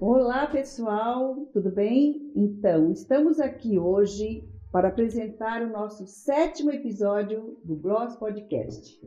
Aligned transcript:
Olá 0.00 0.46
pessoal, 0.48 1.46
tudo 1.52 1.70
bem? 1.70 2.32
Então, 2.34 2.90
estamos 2.90 3.38
aqui 3.38 3.78
hoje 3.78 4.48
para 4.72 4.88
apresentar 4.88 5.62
o 5.62 5.70
nosso 5.70 6.06
sétimo 6.06 6.72
episódio 6.72 7.56
do 7.64 7.76
Gloss 7.76 8.16
Podcast. 8.16 9.00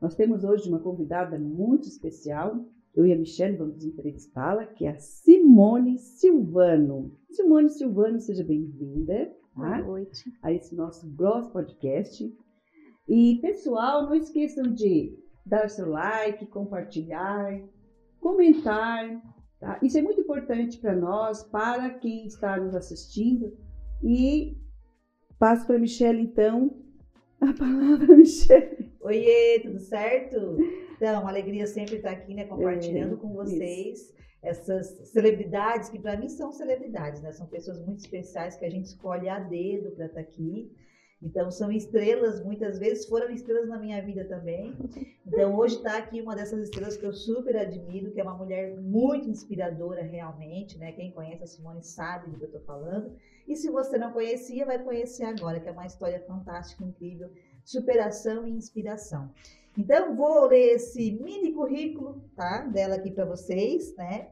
Nós 0.00 0.14
temos 0.14 0.44
hoje 0.44 0.68
uma 0.68 0.80
convidada 0.80 1.38
muito 1.38 1.88
especial, 1.88 2.66
eu 2.94 3.06
e 3.06 3.12
a 3.12 3.16
Michelle 3.16 3.56
vamos 3.56 3.84
entrevistá-la, 3.84 4.66
que 4.66 4.86
é 4.86 4.90
a 4.90 4.98
Simone 4.98 5.98
Silvano. 5.98 7.18
Simone 7.30 7.68
Silvano, 7.68 8.20
seja 8.20 8.44
bem-vinda 8.44 9.34
tá? 9.54 9.84
A 10.42 10.52
esse 10.52 10.74
nosso 10.74 11.10
Gloss 11.10 11.48
Podcast. 11.48 12.32
E 13.08 13.38
pessoal, 13.40 14.04
não 14.04 14.14
esqueçam 14.14 14.72
de 14.72 15.18
dar 15.44 15.68
seu 15.68 15.90
like, 15.90 16.46
compartilhar, 16.46 17.60
comentar, 18.20 19.22
Tá? 19.64 19.78
Isso 19.82 19.96
é 19.96 20.02
muito 20.02 20.20
importante 20.20 20.76
para 20.76 20.94
nós, 20.94 21.42
para 21.42 21.88
quem 21.88 22.26
está 22.26 22.58
nos 22.58 22.74
assistindo. 22.74 23.56
E 24.02 24.58
passo 25.38 25.66
para 25.66 25.76
a 25.76 25.78
Michelle, 25.78 26.20
então, 26.20 26.76
a 27.40 27.50
palavra, 27.56 28.14
Michelle. 28.14 28.93
Oiê, 29.04 29.60
tudo 29.60 29.78
certo? 29.78 30.56
Então, 30.96 31.20
uma 31.20 31.28
alegria 31.28 31.66
sempre 31.66 31.96
estar 31.96 32.10
aqui, 32.10 32.32
né, 32.32 32.46
compartilhando 32.46 33.16
é, 33.16 33.18
com 33.18 33.34
vocês 33.34 33.98
isso. 33.98 34.14
essas 34.42 34.86
celebridades, 35.10 35.90
que 35.90 35.98
para 35.98 36.16
mim 36.16 36.28
são 36.30 36.50
celebridades, 36.50 37.20
né? 37.20 37.30
São 37.32 37.46
pessoas 37.46 37.78
muito 37.84 37.98
especiais 37.98 38.56
que 38.56 38.64
a 38.64 38.70
gente 38.70 38.86
escolhe 38.86 39.28
a 39.28 39.38
dedo 39.38 39.90
para 39.90 40.06
estar 40.06 40.20
aqui. 40.20 40.72
Então, 41.22 41.50
são 41.50 41.70
estrelas, 41.70 42.42
muitas 42.42 42.78
vezes 42.78 43.06
foram 43.06 43.28
estrelas 43.30 43.68
na 43.68 43.78
minha 43.78 44.00
vida 44.02 44.24
também. 44.24 44.74
Então, 45.26 45.56
hoje 45.56 45.76
está 45.76 45.96
aqui 45.96 46.20
uma 46.20 46.36
dessas 46.36 46.60
estrelas 46.60 46.96
que 46.96 47.04
eu 47.04 47.12
super 47.12 47.56
admiro, 47.56 48.12
que 48.12 48.20
é 48.20 48.22
uma 48.22 48.36
mulher 48.36 48.76
muito 48.80 49.28
inspiradora, 49.28 50.02
realmente, 50.02 50.78
né? 50.78 50.92
Quem 50.92 51.12
conhece 51.12 51.42
a 51.42 51.46
Simone 51.46 51.82
sabe 51.82 52.30
do 52.30 52.36
que 52.36 52.44
eu 52.44 52.48
estou 52.48 52.62
falando. 52.62 53.16
E 53.48 53.56
se 53.56 53.70
você 53.70 53.98
não 53.98 54.12
conhecia, 54.12 54.64
vai 54.64 54.82
conhecer 54.82 55.24
agora, 55.24 55.60
que 55.60 55.68
é 55.68 55.72
uma 55.72 55.86
história 55.86 56.20
fantástica, 56.20 56.84
incrível, 56.84 57.30
superação 57.64 58.46
e 58.46 58.52
inspiração. 58.52 59.30
Então, 59.76 60.14
vou 60.14 60.46
ler 60.46 60.74
esse 60.74 61.12
mini 61.12 61.52
currículo, 61.52 62.22
tá? 62.36 62.62
Dela 62.62 62.94
aqui 62.94 63.10
para 63.10 63.24
vocês, 63.24 63.94
né? 63.96 64.28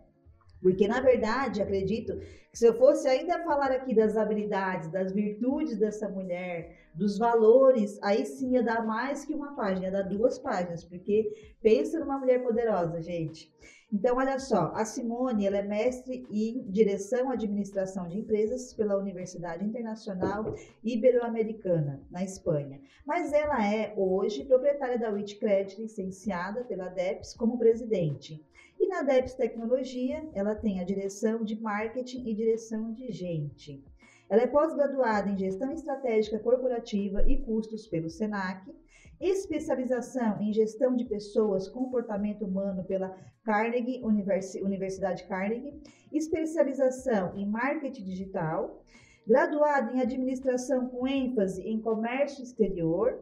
Porque, 0.60 0.86
na 0.86 1.00
verdade, 1.00 1.60
acredito 1.60 2.16
que 2.52 2.58
se 2.58 2.64
eu 2.64 2.74
fosse 2.74 3.08
ainda 3.08 3.42
falar 3.42 3.72
aqui 3.72 3.92
das 3.92 4.16
habilidades, 4.16 4.88
das 4.92 5.12
virtudes 5.12 5.76
dessa 5.76 6.08
mulher, 6.08 6.78
dos 6.94 7.18
valores, 7.18 7.98
aí 8.02 8.24
sim 8.24 8.52
ia 8.52 8.62
dar 8.62 8.86
mais 8.86 9.24
que 9.24 9.34
uma 9.34 9.56
página, 9.56 9.86
ia 9.86 9.92
dar 9.92 10.02
duas 10.02 10.38
páginas, 10.38 10.84
porque 10.84 11.56
pensa 11.60 11.98
numa 11.98 12.18
mulher 12.18 12.44
poderosa, 12.44 13.00
gente. 13.00 13.52
Então, 13.92 14.16
olha 14.16 14.38
só, 14.38 14.72
a 14.74 14.86
Simone, 14.86 15.46
ela 15.46 15.58
é 15.58 15.62
mestre 15.62 16.26
em 16.30 16.62
direção 16.70 17.28
à 17.28 17.34
administração 17.34 18.08
de 18.08 18.18
empresas 18.18 18.72
pela 18.72 18.96
Universidade 18.96 19.62
Internacional 19.62 20.54
Ibero-Americana, 20.82 22.02
na 22.10 22.24
Espanha. 22.24 22.80
Mas 23.06 23.34
ela 23.34 23.62
é, 23.62 23.92
hoje, 23.94 24.46
proprietária 24.46 24.98
da 24.98 25.10
WITCRED, 25.10 25.82
licenciada 25.82 26.64
pela 26.64 26.88
DEPS 26.88 27.34
como 27.34 27.58
presidente. 27.58 28.42
E 28.80 28.88
na 28.88 29.02
DEPS 29.02 29.34
Tecnologia, 29.34 30.26
ela 30.32 30.54
tem 30.54 30.80
a 30.80 30.84
direção 30.84 31.44
de 31.44 31.60
marketing 31.60 32.26
e 32.26 32.34
direção 32.34 32.94
de 32.94 33.12
gente. 33.12 33.84
Ela 34.26 34.42
é 34.42 34.46
pós-graduada 34.46 35.28
em 35.28 35.36
gestão 35.36 35.70
estratégica 35.70 36.38
corporativa 36.38 37.22
e 37.28 37.42
custos 37.42 37.86
pelo 37.86 38.08
SENAC, 38.08 38.74
especialização 39.22 40.42
em 40.42 40.52
gestão 40.52 40.96
de 40.96 41.04
pessoas, 41.04 41.68
comportamento 41.68 42.44
humano 42.44 42.82
pela 42.84 43.16
Carnegie 43.44 44.02
Universidade 44.02 45.24
Carnegie, 45.28 45.80
especialização 46.12 47.32
em 47.36 47.46
marketing 47.46 48.04
digital, 48.04 48.84
graduada 49.24 49.92
em 49.92 50.00
administração 50.00 50.88
com 50.88 51.06
ênfase 51.06 51.62
em 51.62 51.80
comércio 51.80 52.42
exterior, 52.42 53.16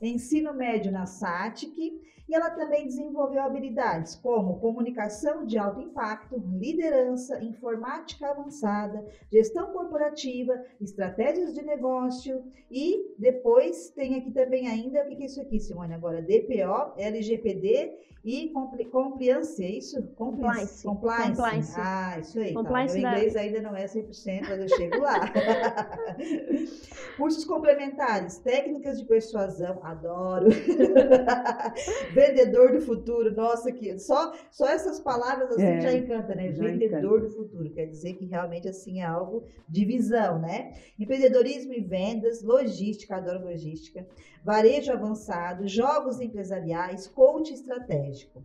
ensino 0.00 0.54
médio 0.54 0.92
na 0.92 1.06
SATIC 1.06 2.00
e 2.28 2.34
ela 2.34 2.50
também 2.50 2.86
desenvolveu 2.86 3.42
habilidades 3.42 4.14
como 4.16 4.58
comunicação 4.60 5.44
de 5.44 5.58
alto 5.58 5.80
impacto, 5.80 6.42
liderança, 6.58 7.42
informática 7.42 8.30
avançada, 8.30 9.04
gestão 9.30 9.72
corporativa, 9.72 10.64
estratégias 10.80 11.52
de 11.52 11.62
negócio 11.62 12.44
e 12.70 13.14
depois 13.18 13.90
tem 13.90 14.16
aqui 14.16 14.30
também 14.30 14.68
ainda, 14.68 15.04
o 15.04 15.08
que 15.08 15.22
é 15.22 15.26
isso 15.26 15.40
aqui, 15.40 15.58
Simone, 15.58 15.94
agora? 15.94 16.22
DPO, 16.22 16.94
LGPD 16.96 17.92
e 18.24 18.52
compliance, 18.92 19.64
é 19.64 19.68
isso? 19.68 20.00
Compliance. 20.14 20.86
Compliance. 20.86 21.30
Compliance. 21.30 21.74
Ah, 21.76 22.18
isso 22.20 22.38
aí. 22.38 22.54
Compliance 22.54 22.94
tá. 22.94 23.00
Meu 23.00 23.10
inglês 23.10 23.34
da... 23.34 23.40
ainda 23.40 23.62
não 23.62 23.76
é 23.76 23.84
100%, 23.84 24.42
mas 24.48 24.60
eu 24.60 24.68
chego 24.68 25.00
lá. 25.00 25.18
Cursos 27.16 27.44
complementares, 27.44 28.38
técnicas 28.38 29.00
de 29.00 29.06
persuasão, 29.06 29.80
adoro. 29.82 30.46
Vendedor 32.26 32.72
do 32.72 32.80
futuro, 32.80 33.34
nossa, 33.34 33.72
que 33.72 33.98
só, 33.98 34.32
só 34.50 34.68
essas 34.68 35.00
palavras 35.00 35.50
assim 35.50 35.62
é, 35.62 35.80
já 35.80 35.92
encanta, 35.92 36.34
né? 36.34 36.52
Já 36.52 36.64
Vendedor 36.64 37.18
encanta. 37.18 37.20
do 37.20 37.30
futuro, 37.30 37.70
quer 37.70 37.86
dizer 37.86 38.14
que 38.14 38.26
realmente 38.26 38.68
assim 38.68 39.00
é 39.00 39.04
algo 39.04 39.44
de 39.68 39.84
visão, 39.84 40.38
né? 40.38 40.72
Empreendedorismo 40.98 41.72
e 41.72 41.80
vendas, 41.80 42.42
logística, 42.42 43.16
adoro 43.16 43.44
logística, 43.44 44.06
varejo 44.44 44.92
avançado, 44.92 45.66
jogos 45.66 46.20
empresariais, 46.20 47.06
coach 47.06 47.52
estratégico. 47.52 48.42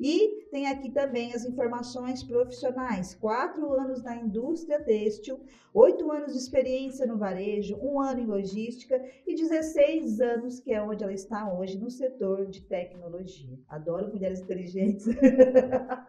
E 0.00 0.44
tem 0.50 0.66
aqui 0.68 0.90
também 0.90 1.32
as 1.34 1.44
informações 1.44 2.22
profissionais: 2.22 3.14
quatro 3.14 3.72
anos 3.72 4.02
na 4.02 4.16
indústria 4.16 4.80
têxtil, 4.80 5.40
oito 5.74 6.10
anos 6.12 6.32
de 6.32 6.38
experiência 6.38 7.06
no 7.06 7.18
varejo, 7.18 7.76
um 7.82 8.00
ano 8.00 8.20
em 8.20 8.26
logística 8.26 9.02
e 9.26 9.34
16 9.34 10.20
anos, 10.20 10.60
que 10.60 10.72
é 10.72 10.80
onde 10.80 11.02
ela 11.02 11.12
está 11.12 11.52
hoje, 11.52 11.78
no 11.78 11.90
setor 11.90 12.46
de 12.46 12.62
tecnologia. 12.62 13.58
Adoro 13.68 14.08
mulheres 14.08 14.40
inteligentes. 14.40 15.06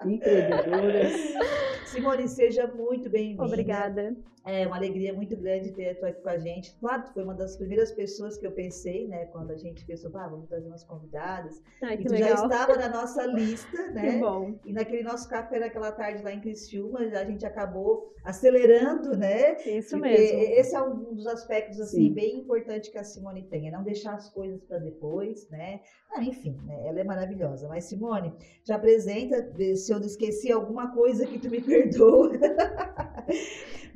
Empreendedoras. 0.05 1.13
Simone, 1.87 2.27
seja 2.27 2.67
muito 2.67 3.09
bem-vinda. 3.09 3.43
Obrigada. 3.43 4.15
É 4.49 4.67
uma 4.67 4.77
alegria 4.77 5.13
muito 5.13 5.35
grande 5.37 5.71
ter 5.71 5.99
tu 5.99 6.05
aqui 6.05 6.21
com 6.21 6.29
a 6.29 6.37
gente. 6.37 6.75
Claro, 6.79 7.03
tu 7.03 7.13
foi 7.13 7.23
uma 7.23 7.33
das 7.33 7.55
primeiras 7.55 7.91
pessoas 7.91 8.37
que 8.37 8.45
eu 8.45 8.51
pensei, 8.51 9.07
né, 9.07 9.25
quando 9.27 9.51
a 9.51 9.57
gente 9.57 9.85
pensou, 9.85 10.11
ah, 10.15 10.27
vamos 10.27 10.47
trazer 10.47 10.67
umas 10.67 10.83
convidadas. 10.83 11.61
Ai, 11.83 11.95
e 11.95 12.03
tu 12.03 12.11
legal. 12.11 12.29
já 12.29 12.43
estava 12.43 12.75
na 12.75 12.89
nossa 12.89 13.25
lista, 13.25 13.77
né? 13.91 14.13
Que 14.13 14.17
bom. 14.19 14.59
E 14.65 14.73
naquele 14.73 15.03
nosso 15.03 15.29
café 15.29 15.59
naquela 15.59 15.91
tarde 15.91 16.23
lá 16.23 16.33
em 16.33 16.41
Criciúma, 16.41 16.99
a 16.99 17.25
gente 17.25 17.45
acabou 17.45 18.13
acelerando, 18.23 19.15
né? 19.17 19.55
Isso 19.65 19.97
Porque 19.97 20.09
mesmo. 20.09 20.39
Esse 20.39 20.75
é 20.75 20.81
um 20.81 21.13
dos 21.13 21.27
aspectos 21.27 21.79
assim 21.79 22.07
Sim. 22.07 22.13
bem 22.13 22.37
importante 22.39 22.91
que 22.91 22.97
a 22.97 23.03
Simone 23.03 23.43
tem, 23.43 23.67
é 23.67 23.71
não 23.71 23.83
deixar 23.83 24.15
as 24.15 24.29
coisas 24.29 24.63
para 24.63 24.77
depois, 24.79 25.49
né? 25.49 25.81
Ah, 26.11 26.23
enfim, 26.23 26.59
né? 26.65 26.87
ela 26.87 26.99
é 26.99 27.03
maravilhosa. 27.03 27.67
Mas 27.67 27.85
Simone, 27.85 28.33
te 28.63 28.71
apresenta, 28.71 29.51
se 29.75 29.91
eu 29.91 29.99
esqueci 29.99 30.51
alguma 30.51 30.93
coisa 30.93 31.25
que 31.25 31.39
tu 31.39 31.49
me 31.49 31.61
perdoa. 31.61 32.31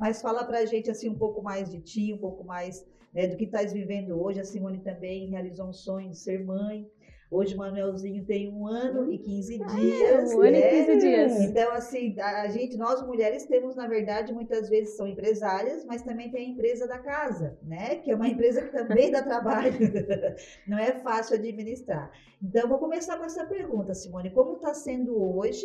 Mas 0.04 0.20
fala 0.20 0.44
pra 0.44 0.66
gente 0.66 0.90
assim 0.90 1.08
um 1.08 1.16
pouco 1.16 1.40
mais 1.40 1.70
de 1.70 1.80
ti, 1.80 2.12
um 2.12 2.18
pouco 2.18 2.44
mais 2.44 2.86
né, 3.14 3.26
do 3.26 3.38
que 3.38 3.44
estás 3.44 3.72
vivendo 3.72 4.22
hoje. 4.22 4.38
A 4.38 4.44
Simone 4.44 4.80
também 4.80 5.30
realizou 5.30 5.66
um 5.66 5.72
sonho 5.72 6.10
de 6.10 6.18
ser 6.18 6.44
mãe. 6.44 6.86
Hoje 7.30 7.54
o 7.54 7.56
Manuelzinho 7.56 8.22
tem 8.26 8.52
um 8.52 8.66
ano 8.66 9.10
e 9.10 9.16
15 9.16 9.62
ah, 9.62 9.66
dias. 9.66 10.30
É, 10.30 10.36
um 10.36 10.42
ano 10.42 10.56
e 10.56 10.62
15 10.62 10.88
né? 10.88 10.96
dias. 10.96 11.40
Então, 11.40 11.72
assim, 11.72 12.20
a 12.20 12.46
gente, 12.48 12.76
nós 12.76 13.00
mulheres 13.06 13.46
temos, 13.46 13.74
na 13.76 13.86
verdade, 13.86 14.30
muitas 14.30 14.68
vezes 14.68 14.94
são 14.94 15.08
empresárias, 15.08 15.86
mas 15.86 16.02
também 16.02 16.30
tem 16.30 16.48
a 16.48 16.50
empresa 16.50 16.86
da 16.86 16.98
casa, 16.98 17.58
né? 17.62 17.96
Que 17.96 18.10
é 18.10 18.14
uma 18.14 18.28
empresa 18.28 18.60
que 18.60 18.72
também 18.72 19.10
dá 19.10 19.22
trabalho. 19.22 19.72
Não 20.68 20.78
é 20.78 21.00
fácil 21.00 21.36
administrar. 21.36 22.12
Então, 22.42 22.68
vou 22.68 22.78
começar 22.78 23.16
com 23.16 23.24
essa 23.24 23.46
pergunta, 23.46 23.94
Simone. 23.94 24.28
Como 24.34 24.56
está 24.56 24.74
sendo 24.74 25.18
hoje 25.18 25.64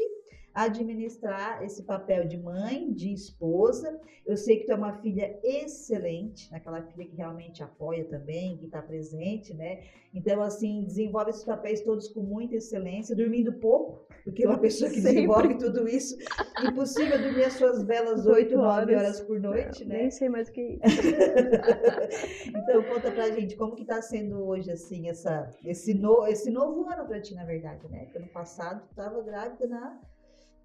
administrar 0.53 1.63
esse 1.63 1.83
papel 1.83 2.27
de 2.27 2.37
mãe, 2.37 2.91
de 2.91 3.13
esposa. 3.13 3.99
Eu 4.25 4.35
sei 4.35 4.57
que 4.57 4.65
tu 4.65 4.71
é 4.71 4.75
uma 4.75 4.93
filha 4.93 5.39
excelente, 5.43 6.53
aquela 6.53 6.81
filha 6.81 7.07
que 7.07 7.15
realmente 7.15 7.63
apoia 7.63 8.05
também, 8.05 8.57
que 8.57 8.65
está 8.65 8.81
presente, 8.81 9.53
né? 9.53 9.83
Então, 10.13 10.41
assim, 10.41 10.83
desenvolve 10.83 11.29
esses 11.29 11.43
papéis 11.43 11.81
todos 11.81 12.07
com 12.09 12.21
muita 12.21 12.55
excelência, 12.55 13.15
dormindo 13.15 13.53
pouco, 13.53 14.07
porque 14.23 14.45
uma 14.45 14.57
pessoa 14.57 14.89
que 14.89 14.97
Sempre. 15.01 15.13
desenvolve 15.13 15.55
tudo 15.55 15.87
isso, 15.87 16.17
impossível 16.63 17.21
dormir 17.21 17.45
as 17.45 17.53
suas 17.53 17.83
belas 17.83 18.25
8, 18.25 18.55
9 18.55 18.95
horas 18.95 19.21
por 19.21 19.39
noite, 19.39 19.83
Não, 19.83 19.91
né? 19.91 20.01
Nem 20.01 20.11
sei 20.11 20.29
mais 20.29 20.49
o 20.49 20.51
que 20.51 20.79
é 20.81 20.89
então, 22.49 22.83
conta 22.83 23.11
pra 23.11 23.29
gente 23.31 23.55
como 23.55 23.75
que 23.75 23.85
tá 23.85 24.01
sendo 24.01 24.43
hoje, 24.45 24.71
assim, 24.71 25.09
essa, 25.09 25.49
esse, 25.63 25.93
no, 25.93 26.25
esse 26.27 26.49
novo 26.49 26.89
ano 26.89 27.05
pra 27.05 27.21
ti, 27.21 27.35
na 27.35 27.45
verdade, 27.45 27.87
né? 27.89 28.05
Porque 28.05 28.17
ano 28.17 28.27
passado 28.27 28.87
tu 28.87 28.95
tava 28.95 29.21
grávida 29.21 29.67
na 29.67 29.99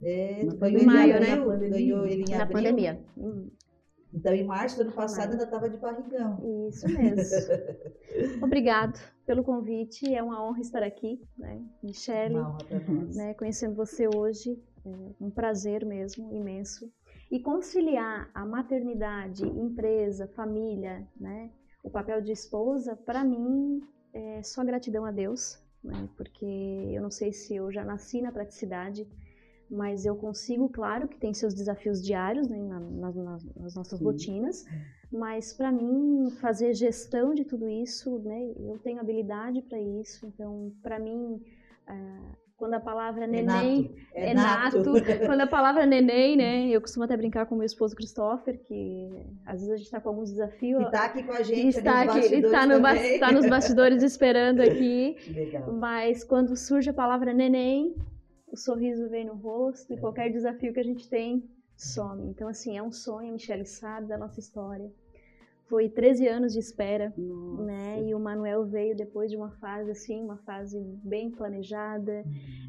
é, 0.02 0.46
tu 0.48 0.56
ganhou 0.56 0.80
em 0.82 0.86
maio, 0.86 1.20
né? 1.20 1.36
Ganhou 1.68 2.06
ele 2.06 2.24
em 2.28 2.36
Na 2.36 2.46
pandemia. 2.46 3.00
Hum. 3.16 3.48
Então, 4.12 4.32
em 4.32 4.44
março 4.44 4.76
do 4.76 4.82
ano 4.82 4.92
passado, 4.92 5.32
ainda 5.32 5.42
estava 5.42 5.68
de 5.68 5.76
barrigão. 5.76 6.68
Isso 6.68 6.86
mesmo. 6.86 7.36
Obrigado 8.42 8.98
pelo 9.26 9.42
convite. 9.42 10.14
É 10.14 10.22
uma 10.22 10.44
honra 10.46 10.60
estar 10.60 10.84
aqui, 10.84 11.20
né? 11.36 11.60
Michele, 11.82 12.36
Uma 12.36 12.50
honra 12.50 12.64
para 12.64 12.80
nós. 12.80 13.16
né, 13.16 13.34
conhecendo 13.34 13.74
você 13.74 14.08
hoje, 14.14 14.56
é 14.86 14.90
um 15.20 15.30
prazer 15.30 15.84
mesmo, 15.84 16.32
imenso. 16.32 16.92
E 17.30 17.40
conciliar 17.40 18.30
a 18.32 18.46
maternidade, 18.46 19.44
empresa, 19.44 20.28
família, 20.28 21.04
né, 21.18 21.50
o 21.82 21.90
papel 21.90 22.20
de 22.20 22.30
esposa, 22.30 22.94
para 22.94 23.24
mim 23.24 23.80
é 24.12 24.42
só 24.44 24.62
gratidão 24.62 25.04
a 25.04 25.10
Deus, 25.10 25.58
né, 25.82 26.08
porque 26.16 26.44
eu 26.92 27.02
não 27.02 27.10
sei 27.10 27.32
se 27.32 27.56
eu 27.56 27.72
já 27.72 27.84
nasci 27.84 28.22
na 28.22 28.30
praticidade, 28.30 29.08
mas 29.70 30.04
eu 30.04 30.14
consigo, 30.16 30.68
claro, 30.68 31.08
que 31.08 31.18
tem 31.18 31.32
seus 31.34 31.54
desafios 31.54 32.02
diários 32.02 32.48
né, 32.48 32.58
na- 32.62 32.80
nas, 32.80 33.14
nas- 33.16 33.44
nas 33.56 33.74
nossas 33.74 33.98
Sim. 33.98 34.04
rotinas, 34.04 34.64
mas 35.10 35.52
para 35.52 35.70
mim 35.72 36.30
fazer 36.40 36.74
gestão 36.74 37.34
de 37.34 37.44
tudo 37.44 37.68
isso, 37.68 38.18
né, 38.20 38.52
eu 38.58 38.78
tenho 38.78 39.00
habilidade 39.00 39.62
para 39.62 39.80
isso, 39.80 40.26
então 40.26 40.72
para 40.82 40.98
mim 40.98 41.40
ah, 41.86 42.32
quando 42.56 42.74
a 42.74 42.80
palavra 42.80 43.24
É 43.24 43.26
neném 43.26 43.82
nato. 43.82 43.94
É, 44.14 44.30
é 44.30 44.34
nato. 44.34 44.76
nato. 44.78 44.92
Quando 45.26 45.40
a 45.40 45.46
palavra 45.46 45.84
neném, 45.84 46.36
né? 46.36 46.68
Eu 46.68 46.80
costumo 46.80 47.04
até 47.04 47.16
brincar 47.16 47.46
com 47.46 47.56
meu 47.56 47.66
esposo 47.66 47.96
Christopher, 47.96 48.58
que 48.62 49.10
às 49.44 49.54
vezes 49.60 49.70
a 49.70 49.76
gente 49.76 49.86
está 49.86 50.00
com 50.00 50.08
alguns 50.10 50.30
desafios. 50.30 50.80
E 50.86 50.90
tá 50.90 51.04
aqui 51.06 51.24
com 51.24 51.32
a 51.32 51.42
gente 51.42 51.76
está 51.76 52.02
aqui, 52.02 52.06
bastidores 52.06 52.44
está 52.44 52.66
no 52.66 52.86
está 52.88 53.32
nos 53.32 53.46
bastidores 53.50 54.02
esperando 54.04 54.60
aqui. 54.60 55.16
Legal. 55.34 55.72
Mas 55.74 56.22
quando 56.22 56.56
surge 56.56 56.88
a 56.88 56.94
palavra 56.94 57.34
neném, 57.34 57.96
o 58.54 58.56
sorriso 58.56 59.08
vem 59.08 59.26
no 59.26 59.34
rosto 59.34 59.92
É. 59.92 59.96
e 59.96 60.00
qualquer 60.00 60.30
desafio 60.30 60.72
que 60.72 60.80
a 60.80 60.84
gente 60.84 61.08
tem 61.08 61.44
some. 61.76 62.28
Então, 62.30 62.48
assim, 62.48 62.76
é 62.78 62.82
um 62.82 62.92
sonho, 62.92 63.32
Michelle 63.32 63.66
sabe 63.66 64.06
da 64.06 64.16
nossa 64.16 64.38
história. 64.40 64.90
Foi 65.66 65.88
13 65.88 66.28
anos 66.28 66.52
de 66.52 66.60
espera 66.60 67.12
Nossa. 67.16 67.62
né? 67.64 68.02
E 68.04 68.14
o 68.14 68.20
Manuel 68.20 68.64
veio 68.64 68.94
depois 68.96 69.30
de 69.30 69.36
uma 69.36 69.50
fase 69.52 69.90
assim, 69.90 70.22
uma 70.22 70.36
fase 70.38 70.78
bem 71.02 71.30
planejada. 71.30 72.24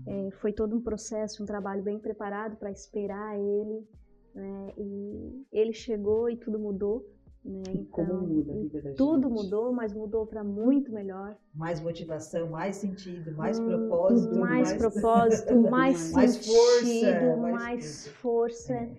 É, 0.08 0.32
foi 0.42 0.52
todo 0.54 0.76
um 0.76 0.82
processo, 0.82 1.44
um 1.44 1.46
trabalho 1.46 1.84
bem 1.84 2.00
preparado 2.00 2.56
para 2.58 2.72
esperar 2.72 3.38
ele, 3.38 3.88
né? 4.34 4.74
E 4.78 5.46
ele 5.52 5.74
chegou 5.74 6.30
e 6.30 6.38
tudo 6.38 6.58
mudou, 6.58 7.06
né? 7.46 7.62
E 7.76 7.86
como 7.86 8.14
Então, 8.14 8.28
muda 8.28 8.54
a 8.54 8.56
vida 8.58 8.82
da 8.82 8.90
gente. 8.90 8.98
tudo 8.98 9.30
mudou, 9.30 9.72
mas 9.72 9.94
mudou 9.94 10.26
para 10.26 10.44
muito 10.44 10.92
melhor. 10.92 11.38
Mais 11.54 11.80
motivação, 11.80 12.50
mais 12.50 12.76
sentido, 12.78 13.32
mais 13.36 13.60
Hum, 13.60 13.66
propósito. 13.66 14.36
mais 14.36 14.74
propósito, 14.74 15.56
mais 15.70 16.12
Mais 16.14 16.32
sentido, 16.32 16.54
força, 16.56 17.38
mais, 17.38 17.54
mais 17.54 18.08
força. 18.22 18.74
É. 18.74 18.90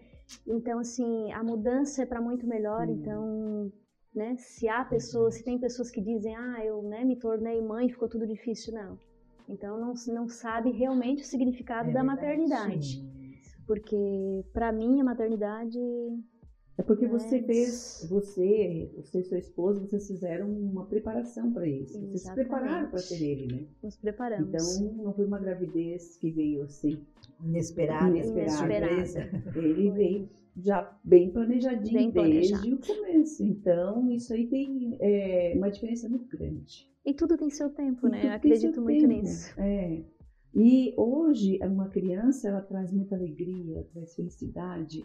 Então, 0.47 0.79
assim, 0.79 1.33
a 1.33 1.43
mudança 1.43 2.03
é 2.03 2.07
para 2.07 2.21
muito 2.21 2.47
melhor. 2.47 2.87
Sim. 2.87 2.93
Então, 2.95 3.73
né, 4.15 4.37
se 4.39 4.69
há 4.69 4.85
pessoas, 4.85 5.35
se 5.35 5.45
tem 5.45 5.59
pessoas 5.59 5.91
que 5.91 6.01
dizem, 6.01 6.35
ah, 6.37 6.65
eu 6.65 6.83
né, 6.83 7.05
me 7.05 7.17
tornei 7.17 7.61
mãe, 7.63 7.89
ficou 7.89 8.09
tudo 8.09 8.27
difícil, 8.27 8.73
não. 8.75 8.99
Então, 9.49 9.79
não, 9.79 9.93
não 10.09 10.29
sabe 10.29 10.71
realmente 10.73 11.23
o 11.23 11.27
significado 11.27 11.91
É 11.91 11.93
da 11.93 12.01
verdade. 12.03 12.21
maternidade. 12.21 12.79
Isso. 12.79 13.07
Porque, 13.67 14.45
para 14.53 14.73
mim, 14.73 15.01
a 15.01 15.05
maternidade. 15.05 15.79
É 16.79 16.83
porque 16.83 17.07
você 17.07 17.43
fez, 17.43 18.07
você, 18.11 18.91
você 18.97 19.21
e 19.21 19.25
sua 19.25 19.39
esposa, 19.39 19.81
vocês 19.81 20.07
fizeram 20.07 20.51
uma 20.51 20.85
preparação 20.85 21.51
para 21.51 21.67
isso. 21.67 21.99
Vocês 21.99 22.23
se 22.23 22.35
prepararam 22.35 22.91
para 22.91 23.01
ter 23.01 23.23
ele, 23.23 23.47
né? 23.55 23.67
Nos 23.83 23.97
preparamos. 23.97 24.49
Então, 24.79 25.05
não 25.05 25.13
foi 25.15 25.25
uma 25.25 25.39
gravidez 25.39 26.17
que 26.19 26.31
veio 26.31 26.65
assim. 26.65 26.99
Inesperado, 27.43 28.15
Inesperado. 28.15 28.57
surpresa. 28.59 29.21
Ele 29.57 29.89
Foi. 29.89 29.91
veio 29.93 30.29
já 30.59 30.99
bem 31.05 31.31
planejadinho 31.31 32.13
Bem 32.13 32.31
desde 32.31 32.55
o 32.75 32.79
começo. 32.79 33.43
Então, 33.45 34.11
isso 34.11 34.33
aí 34.35 34.47
tem 34.47 34.97
é, 35.01 35.53
uma 35.57 35.71
diferença 35.71 36.09
muito 36.09 36.29
grande. 36.37 36.91
E 37.05 37.15
tudo 37.15 37.37
tem 37.39 37.49
seu 37.51 37.71
tempo, 37.71 38.07
E 38.09 38.11
né? 38.11 38.35
acredito 38.35 38.81
muito 38.83 39.01
tempo. 39.07 39.23
nisso. 39.23 39.55
É. 39.59 40.03
E 40.59 40.95
hoje, 40.97 41.59
uma 41.63 41.89
criança, 41.91 42.49
ela 42.49 42.63
traz 42.63 42.91
muita 42.91 43.15
alegria, 43.15 43.87
traz 43.93 44.15
felicidade. 44.15 45.05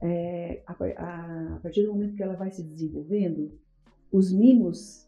É, 0.00 0.62
a, 0.66 0.72
a- 0.72 1.56
a 1.56 1.60
partir 1.62 1.82
do 1.82 1.92
momento 1.92 2.16
que 2.16 2.22
ela 2.22 2.34
vai 2.34 2.50
se 2.50 2.62
desenvolvendo, 2.62 3.52
os 4.10 4.32
mimos, 4.32 5.06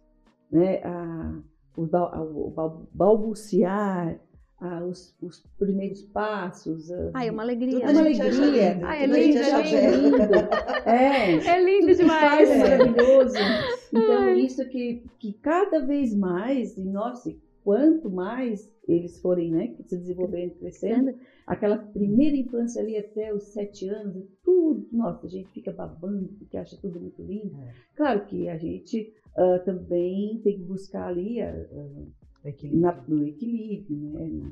né, 0.52 0.82
a, 0.85 1.40
o, 1.75 1.82
o 1.85 2.50
bal- 2.50 2.87
balbuciar, 2.93 4.20
a- 4.61 4.85
os, 4.85 5.17
os 5.23 5.43
primeiros 5.58 6.02
passos. 6.02 6.91
as- 6.91 7.11
Ai, 7.14 7.29
é 7.29 7.31
uma 7.31 7.44
Tudo 7.44 7.50
alegria. 7.52 7.87
a 7.87 7.91
uma 7.91 8.05
gente 8.05 8.20
acha 8.23 8.43
alegria. 8.43 8.73
lindo, 8.75 8.87
Ah, 8.87 8.96
é 8.96 9.05
tudo 9.05 9.14
a 9.14 9.20
gente 9.23 9.38
lindo, 9.38 9.76
é 9.76 9.91
lindo. 9.96 10.19
É, 10.84 11.32
É 11.46 11.64
lindo 11.64 11.81
tudo 11.81 11.87
que 11.88 11.94
demais. 12.02 12.20
faz 12.20 12.50
é 12.50 12.58
maravilhoso. 12.58 13.37
Então, 13.91 14.19
Ai. 14.19 14.41
isso 14.41 14.62
que, 14.69 15.02
que 15.19 15.32
cada 15.32 15.81
vez 15.81 16.14
mais, 16.14 16.76
e 16.76 16.84
nossa, 16.84 17.34
quanto 17.69 18.09
mais 18.11 18.75
eles 18.88 19.20
forem 19.20 19.50
né, 19.50 19.76
se 19.85 19.94
desenvolvendo, 19.99 20.55
crescendo, 20.55 21.15
aquela 21.47 21.76
primeira 21.76 22.35
infância 22.35 22.81
ali 22.81 22.97
até 22.97 23.31
os 23.35 23.43
sete 23.53 23.87
anos, 23.87 24.17
é 24.17 24.23
tudo, 24.43 24.88
nossa, 24.91 25.26
a 25.26 25.29
gente 25.29 25.50
fica 25.53 25.70
babando, 25.70 26.29
porque 26.38 26.56
acha 26.56 26.79
tudo 26.81 26.99
muito 26.99 27.23
lindo. 27.23 27.55
É. 27.61 27.75
Claro 27.94 28.25
que 28.25 28.49
a 28.49 28.56
gente 28.56 29.12
ah, 29.37 29.59
também 29.67 30.41
tem 30.43 30.56
que 30.56 30.62
buscar 30.62 31.09
ali 31.09 31.43
a- 31.43 31.50
a- 31.50 32.49
Equilíbrio. 32.49 32.81
na- 32.81 33.05
no 33.06 33.26
equilíbrio, 33.26 33.99
né? 33.99 34.29
na, 34.31 34.50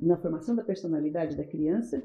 na 0.00 0.16
formação 0.16 0.56
da 0.56 0.62
personalidade 0.62 1.36
da 1.36 1.44
criança, 1.44 2.02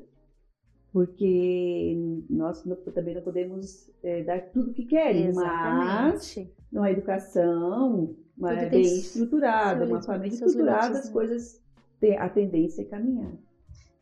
porque 0.92 1.96
nós 2.30 2.66
não- 2.66 2.76
também 2.76 3.14
não 3.16 3.22
podemos 3.22 3.90
eh, 4.04 4.22
dar 4.24 4.42
tudo 4.52 4.72
o 4.72 4.74
que 4.74 4.84
querem, 4.86 5.28
mas 5.34 5.38
Exatamente. 5.38 6.54
numa 6.70 6.92
educação 6.92 8.14
uma, 8.40 8.56
Tudo 8.56 8.70
bem 8.70 8.82
estruturada, 8.82 9.86
uma 9.86 10.02
família 10.02 10.34
estruturada, 10.34 10.98
as 10.98 11.06
né? 11.08 11.12
coisas, 11.14 11.62
te- 12.00 12.16
a 12.16 12.30
tendência 12.30 12.82
é 12.82 12.86
caminhar. 12.86 13.32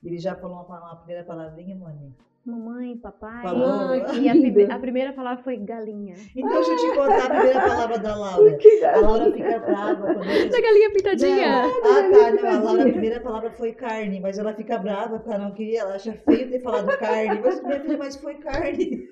Ele 0.04 0.18
já 0.20 0.36
falou 0.36 0.64
uma, 0.66 0.80
uma 0.80 0.96
primeira 0.98 1.24
palavrinha, 1.24 1.76
Moni? 1.76 2.14
Mamãe, 2.46 2.96
papai. 2.96 3.42
Falou. 3.42 3.94
E 3.94 4.30
a, 4.30 4.32
prime- 4.32 4.72
a 4.72 4.80
primeira 4.80 5.12
palavra 5.12 5.44
foi 5.44 5.58
galinha. 5.58 6.16
Então, 6.34 6.50
deixa 6.50 6.72
eu 6.72 6.78
te 6.78 6.96
contar 6.96 7.26
a 7.26 7.30
primeira 7.30 7.60
palavra 7.60 8.00
da 8.00 8.16
Laura. 8.16 8.58
A 8.94 9.00
Laura 9.02 9.32
fica 9.34 9.60
brava 9.60 10.14
quando 10.14 10.22
a 10.22 10.46
Da 10.50 10.62
galinha 10.62 10.90
pintadinha. 10.92 11.64
Não. 11.64 11.70
Ah, 11.84 12.10
tá. 12.10 12.32
Não, 12.42 12.50
a 12.50 12.60
Laura, 12.64 12.84
a 12.84 12.90
primeira 12.90 13.20
palavra 13.20 13.52
foi 13.52 13.74
carne, 13.74 14.22
mas 14.22 14.38
ela 14.40 14.54
fica 14.54 14.78
brava 14.78 15.18
porque 15.20 15.30
ela 15.34 15.44
não 15.44 15.52
queria, 15.54 15.82
ela 15.82 15.96
acha 15.96 16.14
feio 16.14 16.50
ter 16.50 16.62
falado 16.62 16.98
carne. 16.98 17.42
Mas, 17.42 17.62
minha 17.62 17.80
filha, 17.82 17.98
mas 17.98 18.16
foi 18.16 18.36
carne. 18.36 19.10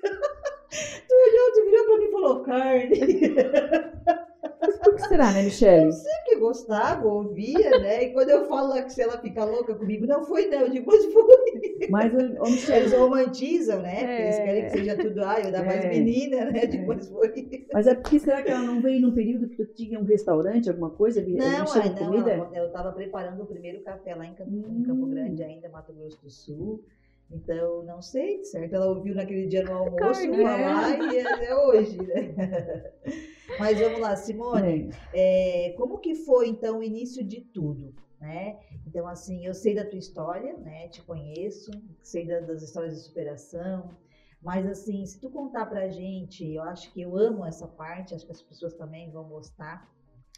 Tu 1.08 1.14
olhou, 1.14 1.52
tu 1.54 1.64
virou 1.64 1.84
pra 1.86 1.98
mim 1.98 2.04
e 2.04 2.10
falou 2.10 2.42
carne. 2.42 3.00
Será, 5.16 5.32
né, 5.32 5.42
Michele? 5.44 5.90
Porque 5.92 6.36
gostava, 6.36 7.08
ouvia, 7.08 7.78
né? 7.78 8.04
E 8.04 8.12
quando 8.12 8.28
eu 8.28 8.46
falo 8.46 8.68
lá 8.68 8.82
que 8.82 8.92
se 8.92 9.00
ela 9.00 9.18
fica 9.18 9.46
louca 9.46 9.74
comigo, 9.74 10.06
não 10.06 10.22
foi 10.26 10.46
não, 10.48 10.60
eu 10.60 10.68
digo, 10.68 10.84
mas 10.86 11.06
foi. 11.06 11.86
Mas, 11.88 12.12
ô, 12.12 12.44
ô, 12.44 12.50
Michele, 12.50 12.80
Eles 12.80 12.92
romantizam, 12.92 13.80
né? 13.80 14.04
Porque 14.06 14.22
eles 14.22 14.38
É. 14.38 14.42
querem 14.42 14.64
que 14.64 14.70
seja 14.72 14.96
tudo, 14.96 15.24
ai, 15.24 15.46
eu 15.46 15.52
dar 15.52 15.64
mais 15.64 15.82
É. 15.82 15.88
menina, 15.88 16.44
né? 16.50 16.64
Eu 16.64 16.68
digo, 16.68 16.86
mas 16.88 17.08
foi. 17.08 17.66
mas 17.72 17.86
é 17.86 17.94
porque 17.94 18.18
será 18.18 18.42
que 18.42 18.50
ela 18.50 18.60
não 18.60 18.82
veio 18.82 19.00
num 19.00 19.14
período 19.14 19.48
que 19.48 19.56
tu 19.56 19.64
tinha 19.72 19.98
um 19.98 20.04
restaurante, 20.04 20.68
alguma 20.68 20.90
coisa? 20.90 21.24
Não, 21.26 21.72
ai, 21.72 21.88
não, 21.88 21.96
comida? 21.96 22.30
ela- 22.32 22.50
eu 22.54 22.66
estava 22.66 22.92
preparando 22.92 23.42
o 23.42 23.46
primeiro 23.46 23.80
café 23.82 24.14
lá 24.14 24.26
em 24.26 24.34
Campo, 24.34 24.50
em 24.50 24.82
Campo 24.82 25.06
Hum. 25.06 25.10
Grande, 25.10 25.42
ainda, 25.42 25.70
Mato 25.70 25.94
Grosso 25.94 26.22
do 26.22 26.28
Sul. 26.28 26.84
Então, 27.30 27.82
não 27.84 28.02
sei, 28.02 28.44
certo? 28.44 28.74
Ela 28.74 28.86
ouviu 28.86 29.14
naquele 29.14 29.46
dia 29.46 29.64
no 29.64 29.72
almoço 29.72 30.20
Carne. 30.20 30.42
falar 30.42 31.00
e 31.10 31.20
até 31.20 31.56
hoje, 31.56 32.02
né? 32.06 32.34
Mas 33.58 33.80
vamos 33.80 34.00
lá, 34.00 34.14
Simone, 34.16 34.90
É. 35.12 35.74
como 35.76 35.98
que 35.98 36.14
foi, 36.14 36.48
então, 36.48 36.78
o 36.78 36.82
início 36.82 37.24
de 37.24 37.40
tudo, 37.40 37.94
né? 38.20 38.58
Então, 38.86 39.06
assim, 39.06 39.46
eu 39.46 39.54
sei 39.54 39.74
da 39.74 39.84
tua 39.84 39.98
história, 39.98 40.56
né? 40.58 40.88
Te 40.88 41.02
conheço, 41.02 41.70
sei 42.02 42.26
da- 42.26 42.40
das 42.40 42.62
histórias 42.62 42.94
de 42.96 43.00
superação, 43.04 43.96
mas, 44.42 44.66
assim, 44.66 45.04
se 45.06 45.18
tu 45.20 45.30
contar 45.30 45.66
pra 45.66 45.88
gente, 45.88 46.44
eu 46.52 46.62
acho 46.64 46.92
que 46.92 47.00
eu 47.02 47.16
amo 47.16 47.44
essa 47.46 47.66
parte, 47.66 48.14
acho 48.14 48.26
que 48.26 48.32
as 48.32 48.42
pessoas 48.42 48.74
também 48.74 49.10
vão 49.10 49.24
gostar, 49.28 49.88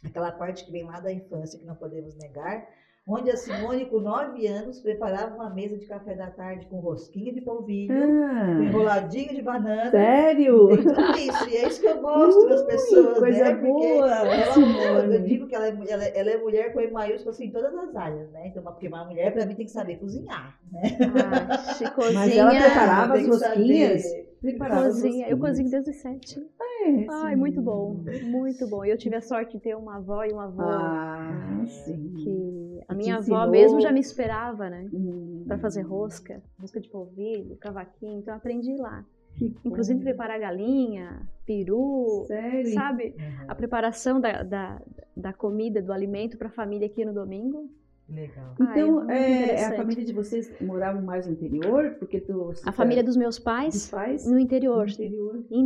aquela 0.03 0.31
parte 0.31 0.65
que 0.65 0.71
vem 0.71 0.83
lá 0.83 0.99
da 0.99 1.11
infância, 1.11 1.59
que 1.59 1.65
não 1.65 1.75
podemos 1.75 2.15
negar, 2.15 2.67
onde 3.09 3.31
a 3.31 3.35
Simone, 3.37 3.85
com 3.87 3.99
nove 3.99 4.45
anos, 4.47 4.79
preparava 4.79 5.35
uma 5.35 5.49
mesa 5.49 5.77
de 5.77 5.85
café 5.85 6.13
da 6.15 6.27
tarde 6.27 6.67
com 6.67 6.79
rosquinha 6.79 7.33
de 7.33 7.41
polvilho, 7.41 7.93
com 7.95 8.23
Ah, 8.23 8.63
enroladinho 8.63 9.33
de 9.35 9.41
banana, 9.41 9.89
sério? 9.89 10.67
tem 10.67 10.77
tudo 10.83 11.11
isso, 11.17 11.49
e 11.49 11.57
é 11.57 11.67
isso 11.67 11.81
que 11.81 11.87
eu 11.87 12.01
gosto 12.01 12.47
das 12.47 12.61
pessoas, 12.63 13.17
Coisa 13.19 13.43
né? 13.43 13.55
Porque 13.55 13.67
boa, 13.67 14.09
ela, 14.09 14.53
Simone. 14.53 15.15
eu 15.15 15.21
digo 15.23 15.47
que 15.47 15.55
ela 15.55 15.67
é, 15.67 15.77
ela, 15.89 16.03
é- 16.05 16.19
ela 16.19 16.29
é 16.31 16.37
mulher 16.37 16.71
com 16.73 16.79
E 16.81 16.91
maiúsculo 16.91 17.31
assim, 17.31 17.45
em 17.47 17.51
todas 17.51 17.73
as 17.75 17.95
áreas, 17.95 18.29
né? 18.31 18.47
Então, 18.47 18.61
porque 18.63 18.87
uma 18.87 19.03
mulher, 19.05 19.33
pra 19.33 19.45
mim, 19.45 19.55
tem 19.55 19.65
que 19.65 19.71
saber 19.71 19.97
cozinhar, 19.97 20.57
né? 20.71 20.81
Ah. 21.01 21.49
Mas 22.13 22.37
ela 22.37 22.51
preparava 22.51 23.13
as 23.15 23.27
rosquinhas? 23.27 24.03
Preparava 24.41 24.81
as 24.87 24.93
Cozinha. 24.93 25.27
Eu 25.27 25.37
cozinho 25.37 25.69
desde 25.69 25.91
sete. 25.93 26.39
É, 26.81 27.05
Ai, 27.09 27.35
muito 27.35 27.61
bom. 27.61 27.95
Muito 28.23 28.67
bom. 28.67 28.85
Eu 28.85 28.97
tive 28.97 29.15
a 29.15 29.21
sorte 29.21 29.57
de 29.57 29.63
ter 29.63 29.75
uma 29.75 29.97
avó 29.97 30.23
e 30.23 30.31
um 30.33 30.39
avô 30.39 30.61
Ah, 30.61 31.63
sim. 31.67 32.13
que 32.17 32.79
a 32.87 32.93
minha 32.93 33.17
avó 33.17 33.47
mesmo 33.47 33.81
já 33.81 33.91
me 33.91 33.99
esperava, 33.99 34.69
né? 34.69 34.87
Hum. 34.93 35.43
Pra 35.47 35.57
fazer 35.57 35.81
rosca, 35.81 36.41
rosca 36.59 36.79
de 36.79 36.89
polvilho, 36.89 37.55
cavaquinho. 37.57 38.19
Então 38.19 38.33
eu 38.33 38.37
aprendi 38.37 38.75
lá. 38.77 39.03
Que 39.35 39.53
Inclusive 39.63 39.99
bom. 39.99 40.03
preparar 40.05 40.39
galinha, 40.39 41.21
peru, 41.45 42.23
Sério? 42.27 42.73
sabe? 42.73 43.15
Uhum. 43.17 43.45
A 43.47 43.55
preparação 43.55 44.19
da, 44.19 44.43
da, 44.43 44.81
da 45.15 45.31
comida, 45.33 45.81
do 45.81 45.93
alimento 45.93 46.37
para 46.37 46.47
a 46.47 46.51
família 46.51 46.87
aqui 46.87 47.05
no 47.05 47.13
domingo. 47.13 47.69
Legal. 48.09 48.55
Ah, 48.59 48.63
é 48.63 48.71
Então, 48.81 48.91
muito 48.95 49.11
é, 49.11 49.15
a 49.15 49.43
interessante. 49.43 49.75
família 49.77 50.03
de 50.05 50.13
vocês 50.13 50.51
morava 50.61 50.99
mais 50.99 51.27
no 51.27 51.33
interior? 51.33 51.95
Porque 51.99 52.19
tu... 52.19 52.51
A 52.65 52.71
família 52.71 53.03
dos 53.03 53.15
meus 53.15 53.35
dos 53.35 53.43
pais 53.45 53.87
pais? 53.89 54.25
no 54.29 54.39
interior, 54.39 54.85
No 54.87 54.91
interior. 54.91 55.43
em 55.51 55.65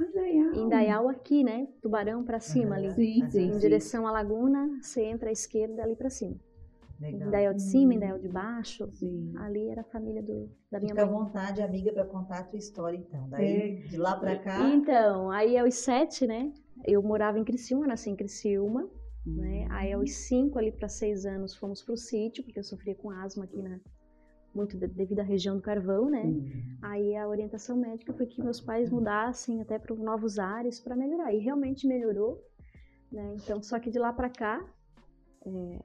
Indaial. 0.00 0.50
Ah. 0.52 0.56
Indaial 0.58 1.08
aqui, 1.08 1.44
né? 1.44 1.68
Tubarão 1.80 2.24
para 2.24 2.40
cima 2.40 2.74
ali. 2.76 2.90
Sim, 2.92 3.28
sim, 3.30 3.40
Em 3.48 3.52
sim. 3.52 3.58
direção 3.58 4.06
à 4.06 4.10
laguna, 4.12 4.78
você 4.82 5.04
entra 5.04 5.28
à 5.28 5.32
esquerda 5.32 5.82
ali 5.82 5.94
para 5.96 6.10
cima. 6.10 6.36
Legal. 7.00 7.28
Indaial 7.28 7.54
de 7.54 7.62
cima, 7.62 7.92
Hum. 7.92 7.96
Indaial 7.96 8.18
de 8.18 8.28
baixo. 8.28 8.88
Sim. 8.92 9.32
Ali 9.36 9.68
era 9.68 9.80
a 9.82 9.84
família 9.84 10.22
do, 10.22 10.48
da 10.70 10.78
minha 10.78 10.90
Fica 10.94 11.02
à 11.02 11.06
mãe. 11.06 11.14
vontade, 11.18 11.60
amiga, 11.62 11.92
para 11.92 12.04
contar 12.04 12.38
a 12.40 12.44
tua 12.44 12.58
história, 12.58 12.96
então. 12.96 13.28
Daí, 13.28 13.82
de 13.88 13.96
lá 13.96 14.16
para 14.16 14.38
cá, 14.38 14.68
Então, 14.68 15.30
aí 15.30 15.56
aos 15.58 15.74
sete, 15.74 16.26
né? 16.26 16.52
Eu 16.86 17.02
morava 17.02 17.38
em 17.38 17.44
Criciúma, 17.44 17.86
nasci 17.86 18.10
em 18.10 18.16
Criciúma, 18.16 18.88
Hum. 19.26 19.36
né? 19.36 19.66
Aí 19.70 19.92
aos 19.92 20.12
cinco 20.12 20.58
ali 20.58 20.70
para 20.70 20.88
seis 20.88 21.24
anos 21.26 21.54
fomos 21.56 21.82
pro 21.82 21.96
sítio, 21.96 22.44
porque 22.44 22.58
eu 22.58 22.64
sofria 22.64 22.94
com 22.94 23.10
asma 23.10 23.44
aqui 23.44 23.60
na 23.62 23.78
muito 24.54 24.76
de- 24.76 24.86
devido 24.86 25.20
à 25.20 25.22
região 25.22 25.56
do 25.56 25.62
carvão, 25.62 26.08
né? 26.08 26.22
Hum. 26.24 26.76
Aí 26.82 27.16
a 27.16 27.26
orientação 27.28 27.76
médica 27.76 28.12
foi 28.12 28.26
que 28.26 28.42
meus 28.42 28.60
pais 28.60 28.90
mudassem 28.90 29.60
até 29.60 29.78
para 29.78 29.94
novos 29.96 30.38
ares 30.38 30.80
para 30.80 30.96
melhorar. 30.96 31.32
E 31.32 31.38
realmente 31.38 31.86
melhorou, 31.86 32.42
né? 33.10 33.34
Então, 33.36 33.62
só 33.62 33.78
que 33.78 33.90
de 33.90 33.98
lá 33.98 34.12
para 34.12 34.28
cá, 34.30 34.64
é, 35.46 35.78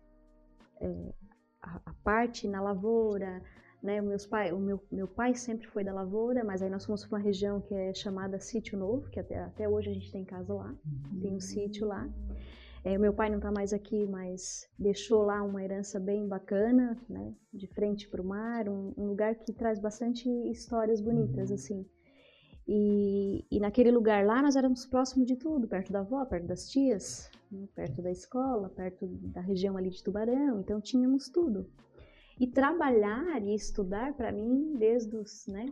é, 0.82 1.14
a, 1.62 1.82
a 1.86 1.94
parte 2.04 2.48
na 2.48 2.62
lavoura, 2.62 3.42
né? 3.82 4.02
Meus 4.02 4.26
pai, 4.26 4.52
o 4.52 4.60
meu, 4.60 4.82
meu 4.92 5.08
pai 5.08 5.34
sempre 5.36 5.68
foi 5.68 5.84
da 5.84 5.94
lavoura, 5.94 6.44
mas 6.44 6.62
aí 6.62 6.70
nós 6.70 6.86
fomos 6.86 7.06
para 7.06 7.18
uma 7.18 7.24
região 7.24 7.62
que 7.62 7.74
é 7.74 7.94
chamada 7.94 8.40
Sítio 8.40 8.78
Novo, 8.78 9.10
que 9.10 9.20
até, 9.20 9.40
até 9.40 9.70
hoje 9.70 9.90
a 9.90 9.94
gente 9.94 10.12
tem 10.12 10.26
casa 10.26 10.54
lá, 10.54 10.74
tem 11.22 11.34
um 11.34 11.40
sítio 11.40 11.88
lá. 11.88 12.08
É, 12.84 12.98
meu 12.98 13.14
pai 13.14 13.30
não 13.30 13.38
está 13.38 13.52
mais 13.52 13.74
aqui, 13.74 14.06
mas 14.06 14.68
deixou 14.78 15.24
lá 15.24 15.44
uma 15.44 15.64
herança 15.64 16.00
bem 16.00 16.28
bacana, 16.28 16.98
né? 17.10 17.34
De 17.54 17.68
frente 17.68 18.08
para 18.08 18.22
o 18.22 18.26
mar, 18.26 18.70
um, 18.70 18.94
um 18.98 19.06
lugar 19.06 19.36
que 19.36 19.52
traz 19.52 19.80
bastante 19.80 20.30
histórias 20.50 21.02
bonitas, 21.02 21.52
assim. 21.52 21.86
E, 22.72 23.46
e 23.50 23.60
naquele 23.60 23.90
lugar 23.90 24.24
lá 24.24 24.44
nós 24.44 24.56
éramos 24.56 24.86
próximos 24.86 25.26
de 25.28 25.36
tudo, 25.36 25.68
perto 25.68 25.92
da 25.92 26.02
avó, 26.02 26.24
perto 26.24 26.46
das 26.46 26.70
tias, 26.70 27.30
né, 27.52 27.68
perto 27.74 28.00
da 28.00 28.12
escola, 28.12 28.70
perto 28.70 29.08
da 29.08 29.42
região 29.42 29.76
ali 29.76 29.90
de 29.90 30.04
Tubarão, 30.04 30.60
então 30.60 30.80
tínhamos 30.80 31.30
tudo. 31.30 31.68
E 32.40 32.46
trabalhar 32.46 33.42
e 33.42 33.56
estudar 33.56 34.14
para 34.14 34.32
mim 34.32 34.76
desde 34.78 35.18
os, 35.18 35.48
né, 35.48 35.66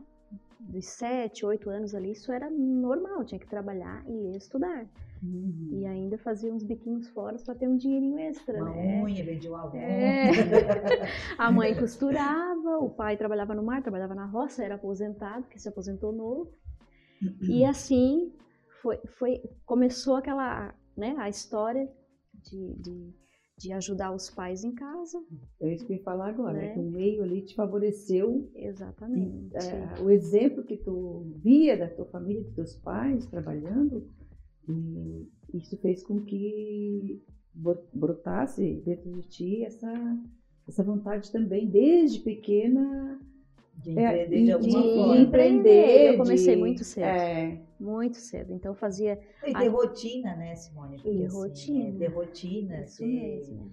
dos 0.60 0.88
sete, 0.88 1.46
oito 1.46 1.70
anos 1.70 1.94
ali, 1.94 2.12
isso 2.12 2.32
era 2.32 2.50
normal, 2.50 3.24
tinha 3.24 3.40
que 3.40 3.48
trabalhar 3.48 4.04
e 4.10 4.36
estudar. 4.36 4.90
Uhum. 5.24 5.70
E 5.72 5.86
ainda 5.86 6.18
fazia 6.18 6.54
uns 6.54 6.64
biquinhos 6.64 7.08
fora 7.10 7.38
para 7.44 7.56
ter 7.56 7.68
um 7.68 7.76
dinheirinho 7.78 8.20
extra, 8.20 8.58
uma 8.58 8.70
né? 8.70 9.02
unha, 9.04 9.24
vendi 9.24 9.48
uma 9.48 9.72
unha. 9.72 9.82
É. 9.82 10.32
A 11.38 11.52
mãe 11.52 11.76
costurava, 11.76 12.78
o 12.80 12.90
pai 12.90 13.18
trabalhava 13.18 13.56
no 13.56 13.64
mar, 13.64 13.82
trabalhava 13.82 14.14
na 14.14 14.26
roça, 14.26 14.64
era 14.64 14.76
aposentado, 14.76 15.44
porque 15.44 15.60
se 15.60 15.68
aposentou 15.68 16.12
novo. 16.12 16.52
E 17.42 17.64
assim 17.66 18.32
foi, 18.82 18.98
foi 19.18 19.42
começou 19.66 20.16
aquela, 20.16 20.74
né, 20.96 21.16
a 21.18 21.30
história 21.30 21.90
de, 22.34 22.74
de, 22.76 23.14
de 23.58 23.74
ajudar 23.74 24.14
os 24.14 24.30
pais 24.30 24.64
em 24.64 24.74
casa. 24.74 25.20
É 25.60 25.74
isso 25.74 25.86
que 25.86 25.94
eu 25.94 25.98
ia 25.98 26.04
falar 26.04 26.30
agora, 26.30 26.54
Né? 26.54 26.74
que 26.74 26.80
o 26.80 26.84
meio 26.84 27.24
ali 27.24 27.42
te 27.42 27.56
favoreceu 27.56 28.50
Exatamente. 28.56 29.56
é, 29.56 30.02
o 30.02 30.10
exemplo 30.10 30.64
que 30.64 30.78
tu 30.78 31.26
via 31.44 31.76
da 31.76 31.88
tua 31.90 32.06
família, 32.06 32.44
dos 32.44 32.54
teus 32.54 32.76
pais 32.76 33.26
trabalhando, 33.26 34.08
e 34.68 35.28
isso 35.54 35.78
fez 35.78 36.04
com 36.04 36.22
que 36.22 37.22
brotasse 37.94 38.82
dentro 38.86 39.12
de 39.12 39.22
ti 39.24 39.64
essa, 39.64 39.92
essa 40.68 40.84
vontade 40.84 41.32
também, 41.32 41.68
desde 41.68 42.20
pequena, 42.20 43.20
De 43.78 43.98
é, 43.98 44.24
empreender 44.26 44.38
e 44.42 44.46
de 44.46 44.52
alguma 44.52 44.82
de 44.82 44.94
forma. 44.94 45.18
empreender. 45.18 46.08
Eu 46.14 46.18
comecei 46.18 46.54
de- 46.56 46.60
muito 46.62 46.84
cedo. 46.84 47.06
É, 47.06 47.62
Muito 47.80 48.18
cedo. 48.18 48.54
Então 48.54 48.72
eu 48.72 48.76
fazia 48.76 49.14
E 49.44 49.46
ter 49.52 49.56
Ai. 49.56 49.68
rotina, 49.68 50.36
né, 50.36 50.56
Simone? 50.56 50.96
Porque, 50.98 51.10
E 51.10 51.26
assim, 51.26 51.38
rotina. 51.38 51.90
é, 51.90 51.92
ter 52.00 52.08
rotina, 52.08 52.82
isso 52.84 53.06
mesmo. 53.06 53.72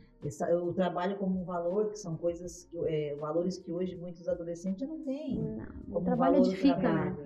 o 0.63 0.73
trabalho 0.75 1.17
como 1.17 1.41
um 1.41 1.45
valor, 1.45 1.91
que 1.91 1.99
são 1.99 2.17
coisas, 2.17 2.65
que, 2.65 2.79
é, 2.87 3.15
valores 3.17 3.59
que 3.59 3.73
hoje 3.73 3.97
muitos 3.97 4.29
adolescentes 4.29 4.87
não 4.87 5.03
têm. 5.05 5.37
Não, 5.41 5.67
Como 5.87 5.99
o 5.99 6.03
trabalho 6.03 6.35
valor 6.35 6.45
do 6.45 6.51
edifica, 6.51 6.77
né? 6.83 7.17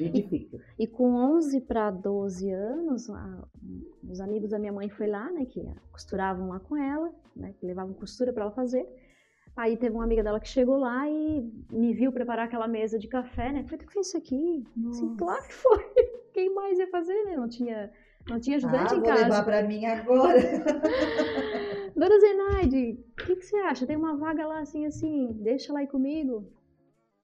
Né? 0.00 0.06
edifica. 0.08 0.58
E 0.78 0.86
com 0.86 1.14
11 1.14 1.60
para 1.60 1.90
12 1.90 2.50
anos, 2.50 3.08
a- 3.10 3.48
os 4.08 4.20
amigos 4.20 4.50
da 4.50 4.58
minha 4.58 4.72
mãe 4.72 4.88
foi 4.88 5.06
lá, 5.06 5.30
né, 5.32 5.44
que 5.44 5.62
costuravam 5.90 6.48
lá 6.48 6.60
com 6.60 6.76
ela, 6.76 7.12
né, 7.34 7.54
que 7.58 7.66
levavam 7.66 7.94
costura 7.94 8.32
para 8.32 8.44
ela 8.44 8.52
fazer. 8.52 8.86
Aí 9.56 9.76
teve 9.76 9.94
uma 9.94 10.04
amiga 10.04 10.22
dela 10.22 10.38
que 10.38 10.48
chegou 10.48 10.76
lá 10.76 11.08
e 11.08 11.42
me 11.70 11.92
viu 11.92 12.12
preparar 12.12 12.46
aquela 12.46 12.68
mesa 12.68 12.96
de 12.96 13.08
café, 13.08 13.50
né? 13.50 13.64
Falei, 13.64 13.78
tu 13.78 13.86
que 13.88 13.92
fez 13.92 14.06
isso 14.06 14.16
aqui? 14.16 14.64
Assim, 14.88 15.16
claro 15.16 15.42
que 15.42 15.54
foi. 15.54 15.78
Quem 16.32 16.54
mais 16.54 16.78
ia 16.78 16.86
fazer, 16.86 17.20
né? 17.24 17.36
Não 17.36 17.48
tinha, 17.48 17.90
não 18.30 18.38
tinha 18.38 18.56
ajudante 18.56 18.94
ah, 18.94 18.96
em 18.96 19.00
vou 19.00 19.08
casa. 19.08 19.22
levar 19.24 19.44
pra 19.44 19.62
mim 19.64 19.84
agora. 19.84 20.38
Dona 21.96 22.20
Zenaide, 22.20 23.04
o 23.20 23.24
que, 23.24 23.34
que 23.34 23.42
você 23.44 23.56
acha? 23.56 23.84
Tem 23.84 23.96
uma 23.96 24.16
vaga 24.16 24.46
lá 24.46 24.60
assim, 24.60 24.86
assim, 24.86 25.32
deixa 25.40 25.72
lá 25.72 25.82
ir 25.82 25.88
comigo. 25.88 26.52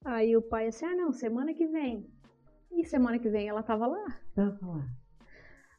Aí 0.03 0.35
o 0.35 0.41
pai 0.41 0.67
assim, 0.67 0.85
ah 0.85 0.95
não, 0.95 1.13
semana 1.13 1.53
que 1.53 1.65
vem. 1.65 2.05
E 2.75 2.83
semana 2.85 3.17
que 3.19 3.29
vem 3.29 3.47
ela 3.47 3.63
tava 3.63 3.87
lá. 3.87 4.05
Então, 4.31 4.55
falar. 4.57 4.85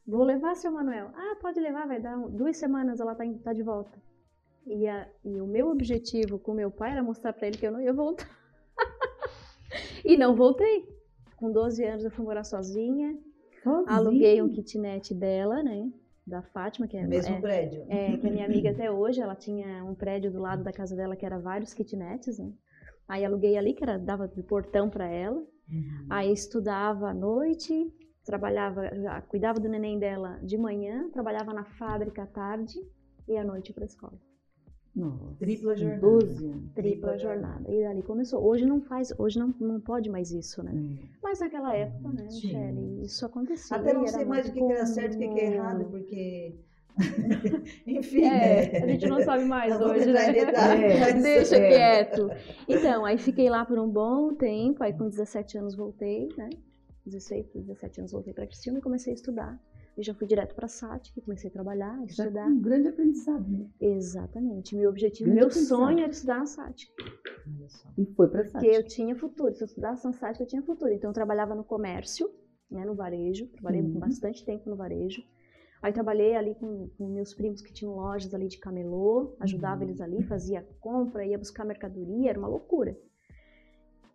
Vou 0.06 0.22
levar 0.22 0.54
seu 0.54 0.70
Manuel. 0.70 1.10
Ah, 1.14 1.36
pode 1.40 1.60
levar, 1.60 1.86
vai 1.86 2.00
dar 2.00 2.16
duas 2.28 2.56
semanas 2.56 3.00
ela 3.00 3.14
tá, 3.14 3.24
tá 3.42 3.52
de 3.52 3.62
volta. 3.62 3.98
E, 4.66 4.86
a- 4.88 5.08
e 5.24 5.40
o 5.40 5.46
meu 5.46 5.68
objetivo 5.68 6.38
com 6.38 6.54
meu 6.54 6.70
pai 6.70 6.92
era 6.92 7.02
mostrar 7.02 7.32
pra 7.32 7.46
ele 7.46 7.58
que 7.58 7.66
eu 7.66 7.72
não 7.72 7.80
ia 7.80 7.92
voltar. 7.92 8.28
e 10.04 10.16
não 10.16 10.34
voltei. 10.34 10.88
Com 11.36 11.52
12 11.52 11.84
anos 11.84 12.04
eu 12.04 12.10
fui 12.10 12.24
morar 12.24 12.44
sozinha, 12.44 13.16
aluguei 13.86 14.40
um 14.40 14.48
kitnet 14.48 15.12
dela, 15.14 15.62
né? 15.62 15.90
Da 16.26 16.42
Fátima, 16.42 16.88
que 16.88 16.96
é, 16.96 17.06
mesmo 17.06 17.36
é, 17.36 17.40
prédio. 17.40 17.84
é, 17.88 18.16
que 18.16 18.26
é 18.26 18.30
minha 18.30 18.46
amiga 18.46 18.70
até 18.70 18.90
hoje. 18.90 19.20
Ela 19.20 19.34
tinha 19.36 19.84
um 19.84 19.94
prédio 19.94 20.30
do 20.32 20.40
lado 20.40 20.64
da 20.64 20.72
casa 20.72 20.96
dela 20.96 21.14
que 21.14 21.26
era 21.26 21.38
vários 21.38 21.72
kitnets, 21.74 22.38
né? 22.38 22.52
Aí 23.06 23.24
aluguei 23.24 23.56
ali, 23.56 23.74
que 23.74 23.84
era, 23.84 23.98
dava 23.98 24.26
de 24.26 24.42
portão 24.42 24.88
pra 24.90 25.06
ela. 25.06 25.44
Uhum. 25.70 26.06
Aí 26.08 26.32
estudava 26.32 27.10
à 27.10 27.14
noite, 27.14 27.92
trabalhava, 28.24 28.88
já 28.94 29.20
cuidava 29.22 29.58
do 29.60 29.68
neném 29.68 29.98
dela 29.98 30.38
de 30.42 30.56
manhã, 30.56 31.08
trabalhava 31.10 31.52
na 31.52 31.64
fábrica 31.64 32.22
à 32.22 32.26
tarde 32.26 32.80
e 33.28 33.36
à 33.36 33.44
noite 33.44 33.72
para 33.72 33.84
a 33.84 33.86
escola. 33.86 34.18
Nossa, 34.94 35.36
Tripla 35.38 35.76
jornada. 35.76 36.00
12 36.00 36.46
anos. 36.46 36.72
Tripla 36.72 37.18
jornada. 37.18 37.70
E 37.70 37.82
dali 37.82 38.02
começou. 38.02 38.42
Hoje 38.42 38.64
não 38.64 38.80
faz, 38.80 39.12
hoje 39.18 39.38
não, 39.38 39.54
não 39.60 39.78
pode 39.78 40.08
mais 40.08 40.30
isso, 40.32 40.62
né? 40.62 40.72
É. 40.74 41.08
Mas 41.22 41.40
naquela 41.40 41.74
época, 41.74 42.08
né, 42.08 42.30
Sim. 42.30 42.46
Michele, 42.46 43.04
isso 43.04 43.26
acontecia. 43.26 43.76
Até 43.76 43.92
não 43.92 44.06
sei 44.06 44.20
era 44.20 44.28
mais 44.28 44.48
o 44.48 44.52
que, 44.52 44.58
que 44.58 44.72
era 44.72 44.86
certo 44.86 45.12
e 45.14 45.16
o 45.16 45.18
que, 45.18 45.28
que 45.28 45.40
é 45.40 45.44
comum. 45.44 45.54
errado, 45.54 45.84
porque. 45.90 46.54
Enfim, 47.86 48.22
É, 48.24 48.70
né? 48.72 48.78
a 48.82 48.86
gente 48.86 49.06
não 49.06 49.20
sabe 49.22 49.44
mais 49.44 49.78
hoje, 49.80 50.10
né? 50.12 50.26
É, 50.36 51.12
Deixa 51.12 51.56
É. 51.56 51.68
quieto. 51.68 52.30
Então, 52.68 53.04
aí 53.04 53.18
fiquei 53.18 53.48
lá 53.50 53.64
por 53.64 53.78
um 53.78 53.88
bom 53.88 54.34
tempo, 54.34 54.82
aí 54.82 54.92
com 54.92 55.08
17 55.08 55.58
anos 55.58 55.74
voltei, 55.76 56.28
né? 56.36 56.48
16, 57.04 57.46
17 57.54 58.00
anos 58.00 58.12
voltei 58.12 58.32
para 58.32 58.46
Criciúma 58.46 58.78
e 58.78 58.82
comecei 58.82 59.12
a 59.12 59.14
estudar. 59.14 59.60
Eu 59.96 60.02
já 60.02 60.12
fui 60.12 60.26
direto 60.26 60.54
para 60.54 60.66
a 60.66 60.68
SAT, 60.68 61.10
comecei 61.24 61.48
a 61.48 61.52
trabalhar, 61.52 61.98
a 62.00 62.04
estudar. 62.04 62.46
um 62.48 62.60
grande 62.60 62.88
aprendizado, 62.88 63.46
né? 63.48 63.66
Exatamente. 63.80 64.74
Meu 64.76 64.90
objetivo, 64.90 65.30
Grande 65.30 65.40
meu 65.40 65.50
sonho 65.50 66.00
era 66.00 66.10
estudar 66.10 66.38
na 66.40 66.46
SAT. 66.46 66.84
Olha 67.00 67.68
só. 67.68 67.88
E 67.96 68.04
foi 68.06 68.28
pra 68.28 68.42
Porque 68.44 68.66
eu 68.66 68.82
tinha 68.82 69.14
futuro. 69.14 69.54
Se 69.54 69.62
eu 69.62 69.66
estudasse 69.66 70.04
na 70.04 70.12
SAT, 70.12 70.40
eu 70.40 70.46
tinha 70.46 70.62
futuro. 70.62 70.92
Então, 70.92 71.10
eu 71.10 71.14
trabalhava 71.14 71.54
no 71.54 71.64
comércio, 71.64 72.28
né, 72.70 72.84
no 72.84 72.94
varejo. 72.94 73.46
Trabalhei 73.48 73.80
Uhum. 73.82 73.98
bastante 74.00 74.44
tempo 74.44 74.68
no 74.68 74.76
varejo. 74.76 75.22
Aí, 75.86 75.92
trabalhei 75.92 76.34
ali 76.34 76.52
com, 76.56 76.88
com 76.98 77.06
meus 77.06 77.32
primos 77.32 77.62
que 77.62 77.72
tinham 77.72 77.94
lojas 77.94 78.34
ali 78.34 78.48
de 78.48 78.58
camelô. 78.58 79.36
Ajudava 79.38 79.84
Uhum. 79.84 79.88
eles 79.88 80.00
ali, 80.00 80.20
fazia 80.24 80.66
compra, 80.80 81.24
ia 81.24 81.38
buscar 81.38 81.64
mercadoria. 81.64 82.30
Era 82.30 82.38
uma 82.40 82.48
loucura. 82.48 82.98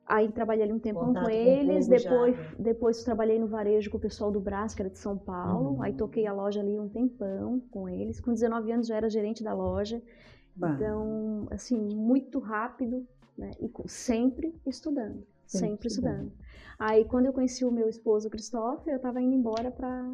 Aí, 0.06 0.30
trabalhei 0.30 0.64
ali 0.64 0.74
um 0.74 0.80
tempão 0.80 1.14
com 1.14 1.22
com 1.22 1.30
eles. 1.30 1.88
já, 1.88 2.10
depois, 2.12 2.36
né? 2.38 2.56
depois, 2.60 3.04
trabalhei 3.06 3.40
no 3.40 3.48
varejo 3.48 3.90
com 3.90 3.96
o 3.96 4.02
pessoal 4.02 4.30
do 4.30 4.42
Brás, 4.42 4.76
que 4.76 4.82
era 4.82 4.90
de 4.90 4.98
São 4.98 5.18
Paulo. 5.18 5.76
Uhum. 5.76 5.82
Aí, 5.82 5.94
toquei 5.94 6.28
a 6.28 6.34
loja 6.34 6.60
ali 6.60 6.78
um 6.78 6.90
tempão 6.90 7.62
com 7.72 7.88
eles. 7.88 8.20
Com 8.20 8.34
19 8.34 8.70
anos, 8.70 8.88
já 8.88 8.98
era 8.98 9.10
gerente 9.10 9.42
da 9.42 9.54
loja. 9.54 10.04
Bah, 10.54 10.74
Então, 10.76 11.48
assim, 11.52 11.80
muito 11.96 12.38
rápido, 12.40 13.08
né? 13.38 13.52
E 13.62 13.70
com- 13.70 13.88
sempre 13.88 14.54
estudando, 14.68 15.26
Sempre 15.46 15.70
sempre, 15.70 15.88
estudando. 15.88 16.28
estudando. 16.28 16.32
Aí, 16.78 17.06
quando 17.06 17.28
eu 17.28 17.32
conheci 17.34 17.64
o 17.64 17.72
meu 17.72 17.88
esposo, 17.88 18.30
Christopher, 18.30 18.94
eu 18.94 18.98
estava 18.98 19.22
indo 19.22 19.34
embora 19.34 19.72
para 19.72 20.12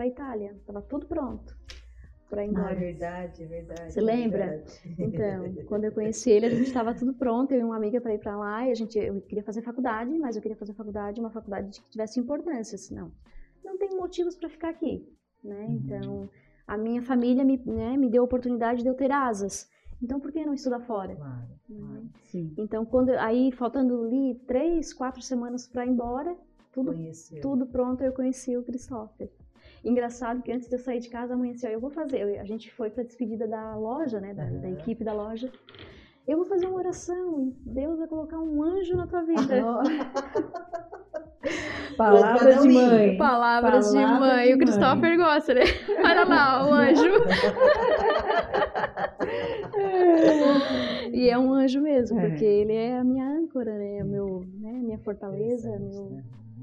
para 0.00 0.06
Itália, 0.06 0.52
estava 0.58 0.80
tudo 0.80 1.04
pronto. 1.04 1.54
para 2.30 2.42
ir 2.42 2.48
Ah, 2.48 2.50
embora. 2.52 2.72
é 2.72 2.74
verdade, 2.76 3.44
verdade. 3.44 3.92
Você 3.92 4.00
lembra? 4.00 4.46
verdade. 4.46 4.94
Então, 4.98 5.52
quando 5.68 5.84
eu 5.84 5.92
conheci 5.92 6.30
ele, 6.30 6.46
a 6.46 6.50
gente 6.50 6.68
estava 6.68 6.94
tudo 6.94 7.12
pronto, 7.12 7.52
eu 7.52 7.60
e 7.60 7.64
uma 7.64 7.76
amiga 7.76 8.00
para 8.00 8.14
ir 8.14 8.18
para 8.18 8.34
lá, 8.36 8.66
e 8.66 8.70
a 8.70 8.74
gente, 8.74 8.98
eu 8.98 9.20
queria 9.20 9.42
fazer 9.42 9.60
faculdade, 9.60 10.16
mas 10.18 10.36
eu 10.36 10.40
queria 10.42 10.56
fazer 10.56 10.72
faculdade, 10.72 11.20
uma 11.20 11.28
faculdade 11.30 11.82
que 11.82 11.90
tivesse 11.90 12.18
importância, 12.18 12.78
senão 12.78 13.12
não 13.62 13.76
tem 13.76 13.90
motivos 13.94 14.36
para 14.36 14.48
ficar 14.48 14.70
aqui, 14.70 15.06
né? 15.44 15.66
Uhum. 15.66 15.72
Então, 15.84 16.30
a 16.66 16.78
minha 16.78 17.02
família 17.02 17.44
me, 17.44 17.58
né, 17.66 17.96
me 17.98 18.08
deu 18.08 18.22
a 18.22 18.24
oportunidade 18.24 18.82
de 18.82 18.88
eu 18.88 18.94
ter 18.94 19.10
asas. 19.12 19.68
Então, 20.02 20.18
por 20.18 20.32
que 20.32 20.46
não 20.46 20.54
estudar 20.54 20.80
fora? 20.80 21.14
Claro, 21.14 21.48
claro. 21.66 22.08
Sim. 22.26 22.54
Então, 22.56 22.86
quando 22.86 23.10
aí 23.10 23.52
faltando 23.52 24.04
ali 24.04 24.36
três, 24.46 24.94
quatro 24.94 25.20
semanas 25.20 25.66
para 25.66 25.84
ir 25.84 25.90
embora, 25.90 26.34
tudo 26.72 26.92
Conheceu. 26.92 27.42
tudo 27.42 27.66
pronto, 27.66 28.02
eu 28.02 28.12
conheci 28.12 28.56
o 28.56 28.62
Christopher. 28.62 29.28
Engraçado 29.84 30.42
que 30.42 30.52
antes 30.52 30.68
de 30.68 30.74
eu 30.74 30.78
sair 30.78 31.00
de 31.00 31.08
casa, 31.08 31.34
amanheceu, 31.34 31.70
eu 31.70 31.80
vou 31.80 31.90
fazer. 31.90 32.38
a 32.38 32.44
gente 32.44 32.70
foi 32.72 32.90
para 32.90 33.02
despedida 33.02 33.46
da 33.48 33.74
loja, 33.76 34.20
né, 34.20 34.32
da, 34.34 34.44
da 34.44 34.68
Aham. 34.68 34.78
equipe 34.78 35.02
da 35.04 35.12
loja. 35.12 35.50
Eu 36.28 36.36
vou 36.36 36.46
fazer 36.46 36.66
uma 36.66 36.76
oração 36.78 37.40
e 37.40 37.52
Deus 37.70 37.98
vai 37.98 38.06
colocar 38.06 38.38
um 38.38 38.62
anjo 38.62 38.94
na 38.96 39.06
tua 39.06 39.22
vida. 39.22 39.40
Palavras 41.96 42.62
de 42.62 42.68
mãe. 42.68 43.16
Palavras 43.16 43.90
de 43.90 43.94
Palavra 43.96 44.18
mãe. 44.20 44.46
de 44.48 44.54
o 44.54 44.58
Christopher 44.58 45.16
gosta, 45.16 45.54
né? 45.54 45.62
Olha 46.04 46.24
lá, 46.24 46.68
o 46.68 46.72
anjo. 46.74 47.10
e 51.12 51.28
é 51.28 51.38
um 51.38 51.52
anjo 51.52 51.80
mesmo, 51.80 52.18
É. 52.18 52.28
porque 52.28 52.44
ele 52.44 52.72
é 52.74 52.98
a 52.98 53.04
minha 53.04 53.26
âncora, 53.26 53.76
né? 53.76 53.98
É 53.98 54.04
o 54.04 54.06
meu, 54.06 54.44
né? 54.60 54.72
Minha 54.72 54.98
fortaleza, 54.98 55.70
meu. 55.78 56.20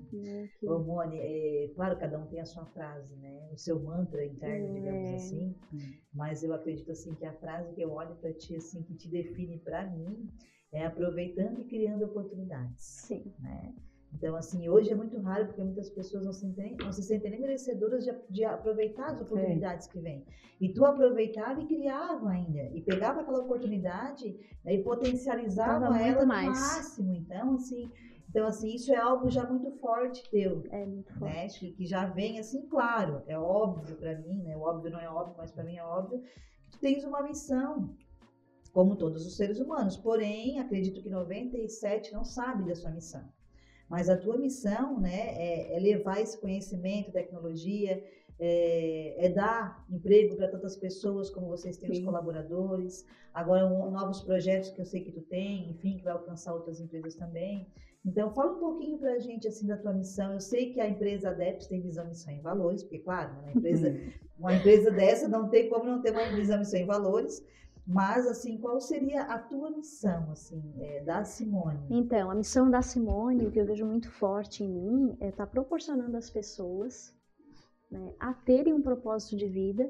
Que- 0.07 0.49
Ô, 0.67 0.79
Mone, 0.79 1.17
é, 1.19 1.71
claro, 1.75 1.97
cada 1.97 2.17
um 2.19 2.25
tem 2.27 2.39
a 2.39 2.45
sua 2.45 2.65
frase, 2.65 3.15
né? 3.17 3.49
O 3.51 3.57
seu 3.57 3.79
mantra 3.79 4.25
interno, 4.25 4.73
digamos 4.73 5.09
É. 5.11 5.15
assim. 5.15 5.55
Hum. 5.73 5.79
Mas 6.13 6.43
eu 6.43 6.53
acredito 6.53 6.91
assim 6.91 7.13
que 7.15 7.25
a 7.25 7.33
frase 7.33 7.73
que 7.73 7.81
eu 7.81 7.91
olho 7.91 8.15
para 8.15 8.33
ti 8.33 8.55
assim 8.55 8.81
que 8.83 8.95
te 8.95 9.09
define 9.09 9.57
para 9.59 9.85
mim 9.89 10.27
é 10.71 10.85
aproveitando 10.85 11.61
e 11.61 11.65
criando 11.65 12.05
oportunidades, 12.05 12.83
Sim. 12.83 13.31
né? 13.39 13.73
Então 14.13 14.35
assim 14.37 14.67
hoje 14.69 14.89
é 14.91 14.95
muito 14.95 15.19
raro 15.19 15.47
porque 15.47 15.61
muitas 15.61 15.89
pessoas 15.89 16.25
não 16.25 16.31
se 16.31 16.39
sentem, 16.39 16.75
não 16.81 16.91
se 16.91 17.03
sentem 17.03 17.29
nem 17.29 17.41
merecedoras 17.41 18.03
de, 18.05 18.11
de 18.29 18.43
aproveitar 18.45 19.09
É. 19.09 19.11
as 19.11 19.21
oportunidades 19.21 19.85
que 19.87 19.99
vêm. 19.99 20.25
E 20.59 20.73
tu 20.73 20.85
aproveitava 20.85 21.61
e 21.61 21.67
criava 21.67 22.29
ainda 22.29 22.63
e 22.73 22.81
pegava 22.81 23.19
aquela 23.21 23.39
oportunidade 23.43 24.33
né, 24.63 24.73
e 24.75 24.83
potencializava 24.83 25.89
muito 25.89 26.01
ela 26.03 26.25
mais. 26.25 26.47
máximo. 26.57 27.13
Então 27.15 27.55
assim, 27.55 27.91
então 28.29 28.45
assim 28.45 28.73
isso 28.73 28.91
é 28.91 28.97
algo 28.97 29.29
já 29.29 29.43
muito 29.45 29.69
forte 29.79 30.23
teu 30.29 30.63
É 30.69 30.85
muito 30.85 31.11
forte. 31.13 31.33
né? 31.33 31.47
Que, 31.47 31.71
que 31.71 31.85
já 31.85 32.05
vem 32.05 32.39
assim, 32.39 32.67
claro, 32.67 33.21
é 33.27 33.37
óbvio 33.37 33.95
para 33.95 34.15
mim, 34.19 34.41
né? 34.43 34.55
O 34.55 34.61
óbvio 34.61 34.91
não 34.91 34.99
é 34.99 35.09
óbvio, 35.09 35.35
mas 35.37 35.51
para 35.51 35.63
mim 35.63 35.75
é 35.77 35.83
óbvio 35.83 36.21
que 36.63 36.69
tu 36.71 36.79
tens 36.79 37.03
uma 37.03 37.21
missão, 37.21 37.95
como 38.73 38.95
todos 38.95 39.25
os 39.25 39.35
seres 39.35 39.59
humanos. 39.59 39.95
Porém, 39.97 40.59
acredito 40.59 41.01
que 41.01 41.09
97 41.09 42.11
não 42.13 42.23
sabe 42.23 42.65
da 42.67 42.75
sua 42.75 42.91
missão. 42.91 43.23
Mas 43.89 44.09
a 44.09 44.17
tua 44.17 44.37
missão, 44.37 44.99
né, 44.99 45.29
é, 45.37 45.75
é 45.75 45.79
levar 45.79 46.19
esse 46.19 46.37
conhecimento, 46.37 47.09
tecnologia, 47.11 48.03
é, 48.37 49.25
é 49.25 49.29
dar 49.29 49.83
emprego 49.89 50.35
para 50.35 50.47
tantas 50.49 50.75
pessoas 50.75 51.29
como 51.29 51.47
vocês 51.47 51.77
têm 51.77 51.89
os 51.89 51.97
Sim. 51.97 52.03
colaboradores. 52.03 53.05
Agora, 53.33 53.65
um- 53.65 53.89
novos 53.89 54.19
projetos 54.21 54.69
que 54.69 54.81
eu 54.81 54.85
sei 54.85 55.01
que 55.01 55.11
tu 55.11 55.21
tem, 55.21 55.69
enfim, 55.71 55.95
que 55.97 56.03
vai 56.03 56.13
alcançar 56.13 56.53
outras 56.53 56.79
empresas 56.79 57.15
também. 57.15 57.65
Então, 58.07 58.33
fala 58.33 58.53
um 58.53 58.59
pouquinho 58.59 58.97
para 58.97 59.11
a 59.11 59.19
gente 59.19 59.49
assim 59.49 59.67
da 59.67 59.75
tua 59.75 59.91
missão. 59.91 60.31
Eu 60.31 60.39
sei 60.39 60.71
que 60.71 60.79
a 60.79 60.87
empresa 60.87 61.29
Adeps 61.29 61.67
tem 61.67 61.81
visão, 61.81 62.07
missão 62.07 62.33
e 62.33 62.39
valores, 62.39 62.81
porque 62.81 62.99
claro, 62.99 63.33
né, 63.33 63.41
uma 63.41 63.51
empresa, 63.51 63.99
uma 64.39 64.53
empresa 64.53 64.91
dessa 64.91 65.27
não 65.27 65.49
tem 65.49 65.69
como 65.69 65.83
não 65.83 66.01
ter 66.01 66.11
uma 66.11 66.23
visão, 66.33 66.57
missão 66.57 66.79
e 66.79 66.85
valores. 66.85 67.45
Mas 67.85 68.25
assim, 68.25 68.57
qual 68.57 68.79
seria 68.79 69.23
a 69.23 69.37
tua 69.37 69.69
missão 69.71 70.31
assim 70.31 70.61
é, 70.79 71.03
da 71.03 71.25
Simone? 71.25 71.79
Então, 71.89 72.31
a 72.31 72.35
missão 72.35 72.69
da 72.69 72.81
Simone, 72.81 73.45
o 73.45 73.51
que 73.51 73.59
eu 73.59 73.65
vejo 73.65 73.85
muito 73.85 74.09
forte 74.09 74.63
em 74.63 74.69
mim, 74.69 75.17
é 75.19 75.27
estar 75.29 75.47
proporcionando 75.47 76.15
às 76.15 76.29
pessoas 76.29 77.13
né, 77.91 78.13
a 78.19 78.33
terem 78.33 78.73
um 78.73 78.81
propósito 78.81 79.35
de 79.35 79.47
vida 79.47 79.89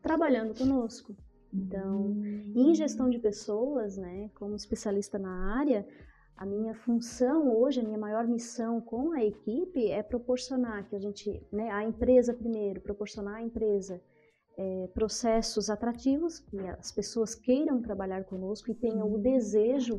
trabalhando 0.00 0.56
conosco. 0.56 1.16
Então, 1.52 2.14
em 2.54 2.74
gestão 2.74 3.08
de 3.08 3.18
pessoas, 3.18 3.96
né, 3.96 4.30
como 4.34 4.56
especialista 4.56 5.18
na 5.18 5.56
área, 5.56 5.86
a 6.36 6.44
minha 6.44 6.74
função 6.74 7.56
hoje, 7.56 7.80
a 7.80 7.82
minha 7.82 7.98
maior 7.98 8.26
missão 8.26 8.80
com 8.80 9.12
a 9.12 9.24
equipe 9.24 9.90
é 9.90 10.02
proporcionar 10.02 10.86
que 10.88 10.94
a 10.94 10.98
gente, 10.98 11.42
né, 11.50 11.70
a 11.70 11.82
empresa 11.82 12.34
primeiro, 12.34 12.80
proporcionar 12.80 13.36
à 13.36 13.42
empresa 13.42 14.00
eh, 14.58 14.88
processos 14.92 15.70
atrativos, 15.70 16.38
que 16.38 16.58
as 16.58 16.92
pessoas 16.92 17.34
queiram 17.34 17.80
trabalhar 17.80 18.24
conosco 18.24 18.70
e 18.70 18.74
tenham 18.74 19.12
o 19.12 19.18
desejo 19.18 19.98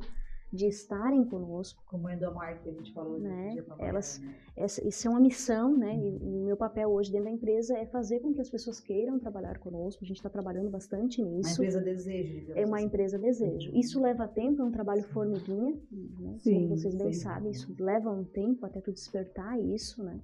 de 0.51 0.65
estarem 0.67 1.25
conosco. 1.25 1.83
Como 1.85 2.09
endomar 2.09 2.61
que 2.61 2.69
a 2.69 2.71
gente 2.73 2.93
falou 2.93 3.19
Né, 3.19 3.57
a 3.79 3.85
elas- 3.85 4.19
né? 4.19 4.33
Essa, 4.55 4.87
isso 4.87 5.07
é 5.07 5.11
uma 5.11 5.19
missão, 5.19 5.77
né? 5.77 5.93
E, 5.95 6.17
e 6.23 6.37
o 6.39 6.45
meu 6.45 6.55
papel 6.57 6.89
hoje 6.89 7.11
dentro 7.11 7.25
da 7.25 7.31
empresa 7.31 7.77
é 7.77 7.85
fazer 7.85 8.21
com 8.21 8.33
que 8.33 8.41
as 8.41 8.49
pessoas 8.49 8.79
queiram 8.79 9.19
trabalhar 9.19 9.59
conosco. 9.59 10.03
A 10.03 10.07
gente 10.07 10.17
está 10.17 10.29
trabalhando 10.29 10.69
bastante 10.69 11.21
Uma 11.21 11.31
nisso. 11.31 11.61
empresa 11.61 11.81
desejo, 11.81 12.51
É 12.55 12.65
uma 12.65 12.77
assim. 12.77 12.85
empresa 12.87 13.19
desejo. 13.19 13.71
Isso 13.75 14.01
leva 14.01 14.27
tempo, 14.27 14.61
é 14.61 14.65
um 14.65 14.71
trabalho 14.71 15.03
formiguinha, 15.03 15.77
né? 15.91 16.35
Sim, 16.39 16.53
como 16.53 16.69
vocês 16.77 16.95
bem 16.95 17.11
sim. 17.13 17.19
sabem, 17.19 17.51
isso 17.51 17.75
leva 17.79 18.09
um 18.09 18.23
tempo 18.23 18.65
até 18.65 18.79
tu 18.81 18.91
despertar 18.91 19.59
isso, 19.59 20.01
né? 20.03 20.19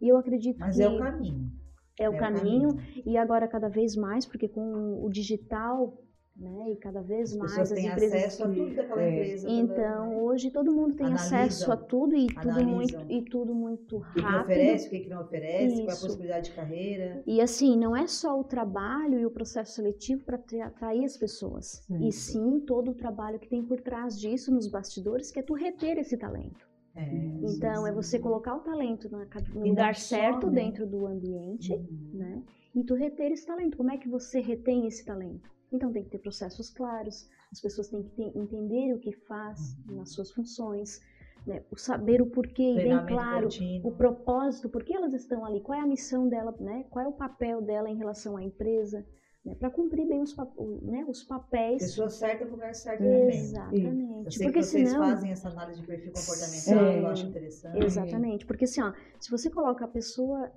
E 0.00 0.08
eu 0.08 0.16
acredito 0.16 0.58
Mas 0.60 0.76
que 0.76 0.82
é 0.82 0.88
o 0.88 0.98
caminho. 0.98 1.50
é 1.98 2.08
o 2.10 2.16
caminho, 2.16 2.76
e 3.06 3.16
agora 3.16 3.48
cada 3.48 3.68
vez 3.68 3.96
mais, 3.96 4.26
porque 4.26 4.48
com 4.48 5.02
o 5.04 5.08
digital, 5.10 5.96
né, 6.42 6.70
e 6.72 6.76
cada 6.76 7.00
vez 7.00 7.30
As 7.32 7.36
mais 7.36 7.58
as 7.58 7.70
têm 7.70 7.86
empresas 7.88 8.24
acesso 8.24 8.44
a 8.44 8.48
tudo 8.48 8.74
daquela 8.74 9.02
É. 9.02 9.10
empresa. 9.10 9.46
também, 9.48 9.60
então, 9.64 10.10
né? 10.10 10.16
hoje 10.16 10.50
todo 10.50 10.72
mundo 10.72 10.94
tem 10.94 11.06
acesso 11.12 11.70
a 11.72 11.76
tudo 11.76 12.14
e 12.16 12.26
tudo 12.26 12.64
muito 12.64 12.98
e 13.08 13.22
tudo 13.22 13.54
muito 13.54 13.96
o 13.98 14.00
que 14.12 14.20
rápido. 14.20 14.42
oferece, 14.52 14.86
o 14.86 14.90
que 14.90 15.00
que 15.00 15.08
não 15.08 15.22
oferece, 15.22 15.74
qual 15.76 15.88
é 15.88 15.90
a 15.90 15.94
Isso. 15.94 16.06
possibilidade 16.06 16.50
de 16.50 16.56
carreira. 16.56 17.22
E 17.26 17.40
assim, 17.40 17.76
não 17.78 17.96
é 17.96 18.06
só 18.08 18.38
o 18.38 18.44
trabalho 18.44 19.18
e 19.20 19.24
o 19.26 19.30
processo 19.30 19.74
seletivo 19.74 20.24
para 20.24 20.40
atrair 20.66 21.04
as 21.04 21.16
pessoas, 21.16 21.82
Sim. 21.86 22.08
e 22.08 22.12
sim 22.12 22.60
todo 22.60 22.90
o 22.90 22.94
trabalho 22.94 23.38
que 23.38 23.48
tem 23.48 23.62
por 23.64 23.80
trás 23.80 24.18
disso 24.18 24.52
nos 24.52 24.66
bastidores, 24.66 25.30
que 25.30 25.38
é 25.38 25.42
tu 25.42 25.54
reter 25.54 25.98
esse 25.98 26.16
talento. 26.16 26.66
É, 26.94 27.08
Então, 27.42 27.86
é 27.86 27.90
sim, 27.90 27.96
você 27.96 28.16
sim. 28.16 28.22
colocar 28.22 28.54
o 28.56 28.60
talento 28.60 29.08
na 29.10 29.24
no 29.54 29.66
E 29.66 29.70
lugar 29.70 29.94
certo 29.94 30.50
né? 30.50 30.62
dentro 30.62 30.86
do 30.86 31.06
ambiente, 31.06 31.72
Uhum. 31.72 32.10
né? 32.12 32.42
E 32.74 32.82
tu 32.84 32.94
reter 32.94 33.30
esse 33.32 33.46
talento. 33.46 33.76
Como 33.76 33.90
é 33.90 33.96
que 33.98 34.08
você 34.08 34.40
retém 34.40 34.86
esse 34.86 35.04
talento? 35.04 35.50
Então 35.72 35.92
tem 35.92 36.04
que 36.04 36.10
ter 36.10 36.18
processos 36.18 36.70
claros, 36.70 37.28
as 37.50 37.60
pessoas 37.60 37.88
têm 37.88 38.02
que 38.02 38.10
ter- 38.10 38.36
entender 38.36 38.92
o 38.94 38.98
que 38.98 39.12
faz 39.12 39.76
Uhum. 39.88 39.96
nas 39.96 40.10
suas 40.12 40.30
funções, 40.30 41.00
né? 41.46 41.62
o 41.70 41.76
saber 41.76 42.20
o 42.20 42.26
porquê, 42.26 42.74
bem 42.74 43.06
claro, 43.06 43.44
contínuo. 43.44 43.90
o 43.92 43.96
propósito, 43.96 44.68
por 44.68 44.84
que 44.84 44.94
elas 44.94 45.12
estão 45.14 45.44
ali, 45.44 45.60
qual 45.60 45.78
é 45.78 45.82
a 45.82 45.86
missão 45.86 46.28
dela, 46.28 46.54
né? 46.60 46.84
qual 46.90 47.04
é 47.04 47.08
o 47.08 47.12
papel 47.12 47.62
dela 47.62 47.88
em 47.88 47.96
relação 47.96 48.36
à 48.36 48.42
empresa, 48.44 49.04
né? 49.44 49.54
para 49.56 49.70
cumprir 49.70 50.06
bem 50.06 50.20
os, 50.22 50.36
né? 50.82 51.04
os 51.08 51.24
papéis. 51.24 51.82
Pessoa 51.82 52.08
certa 52.10 52.44
no 52.44 52.52
lugar 52.52 52.74
certo 52.74 52.98
também. 52.98 53.22
Eu 53.22 53.28
Exatamente. 53.30 54.34
sei 54.38 54.46
Porque 54.46 54.60
que 54.60 54.64
vocês 54.66 54.88
senão. 54.90 55.08
fazem 55.08 55.30
essa 55.32 55.48
análise 55.48 55.80
de 55.80 55.86
perfil 55.86 56.12
comportamental, 56.12 56.84
É. 56.86 57.00
eu 57.00 57.06
acho 57.08 57.26
interessante. 57.26 57.84
Exatamente, 57.84 58.46
porque 58.46 58.64
assim, 58.64 58.82
ó, 58.82 58.92
se 59.18 59.28
você 59.30 59.50
coloca 59.50 59.84
a 59.84 59.88
pessoa, 59.88 60.48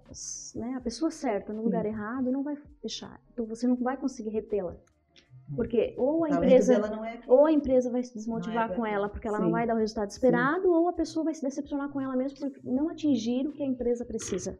né, 0.55 0.73
a 0.75 0.81
pessoa 0.81 1.09
certa 1.09 1.51
no 1.51 1.63
lugar 1.63 1.85
errado, 1.85 2.31
não 2.31 2.43
vai 2.43 2.55
fechar. 2.81 3.19
Então 3.33 3.45
você 3.47 3.65
não 3.65 3.75
vai 3.77 3.97
conseguir 3.97 4.29
retê-la. 4.29 4.77
Porque 5.55 5.93
ou 5.97 6.25
a 6.25 6.29
empresa 6.29 6.79
não 6.79 7.05
é 7.05 7.21
ou 7.27 7.45
a 7.45 7.51
empresa 7.51 7.91
vai 7.91 8.01
se 8.03 8.15
Não 8.15 8.17
desmotivar 8.17 8.71
é 8.71 8.75
com 8.75 8.85
ela 8.85 9.07
porque 9.07 9.27
ela 9.27 9.39
não 9.39 9.47
Sim. 9.47 9.51
vai 9.51 9.67
dar 9.67 9.75
o 9.75 9.77
resultado 9.77 10.09
esperado, 10.09 10.71
ou 10.71 10.87
a 10.87 10.93
pessoa 10.93 11.23
vai 11.23 11.35
se 11.35 11.41
decepcionar 11.41 11.89
com 11.89 12.01
ela 12.01 12.15
mesmo 12.15 12.39
por 12.39 12.63
não 12.63 12.89
atingir 12.89 13.47
o 13.47 13.51
que 13.51 13.61
a 13.61 13.65
empresa 13.65 14.03
precisa. 14.05 14.57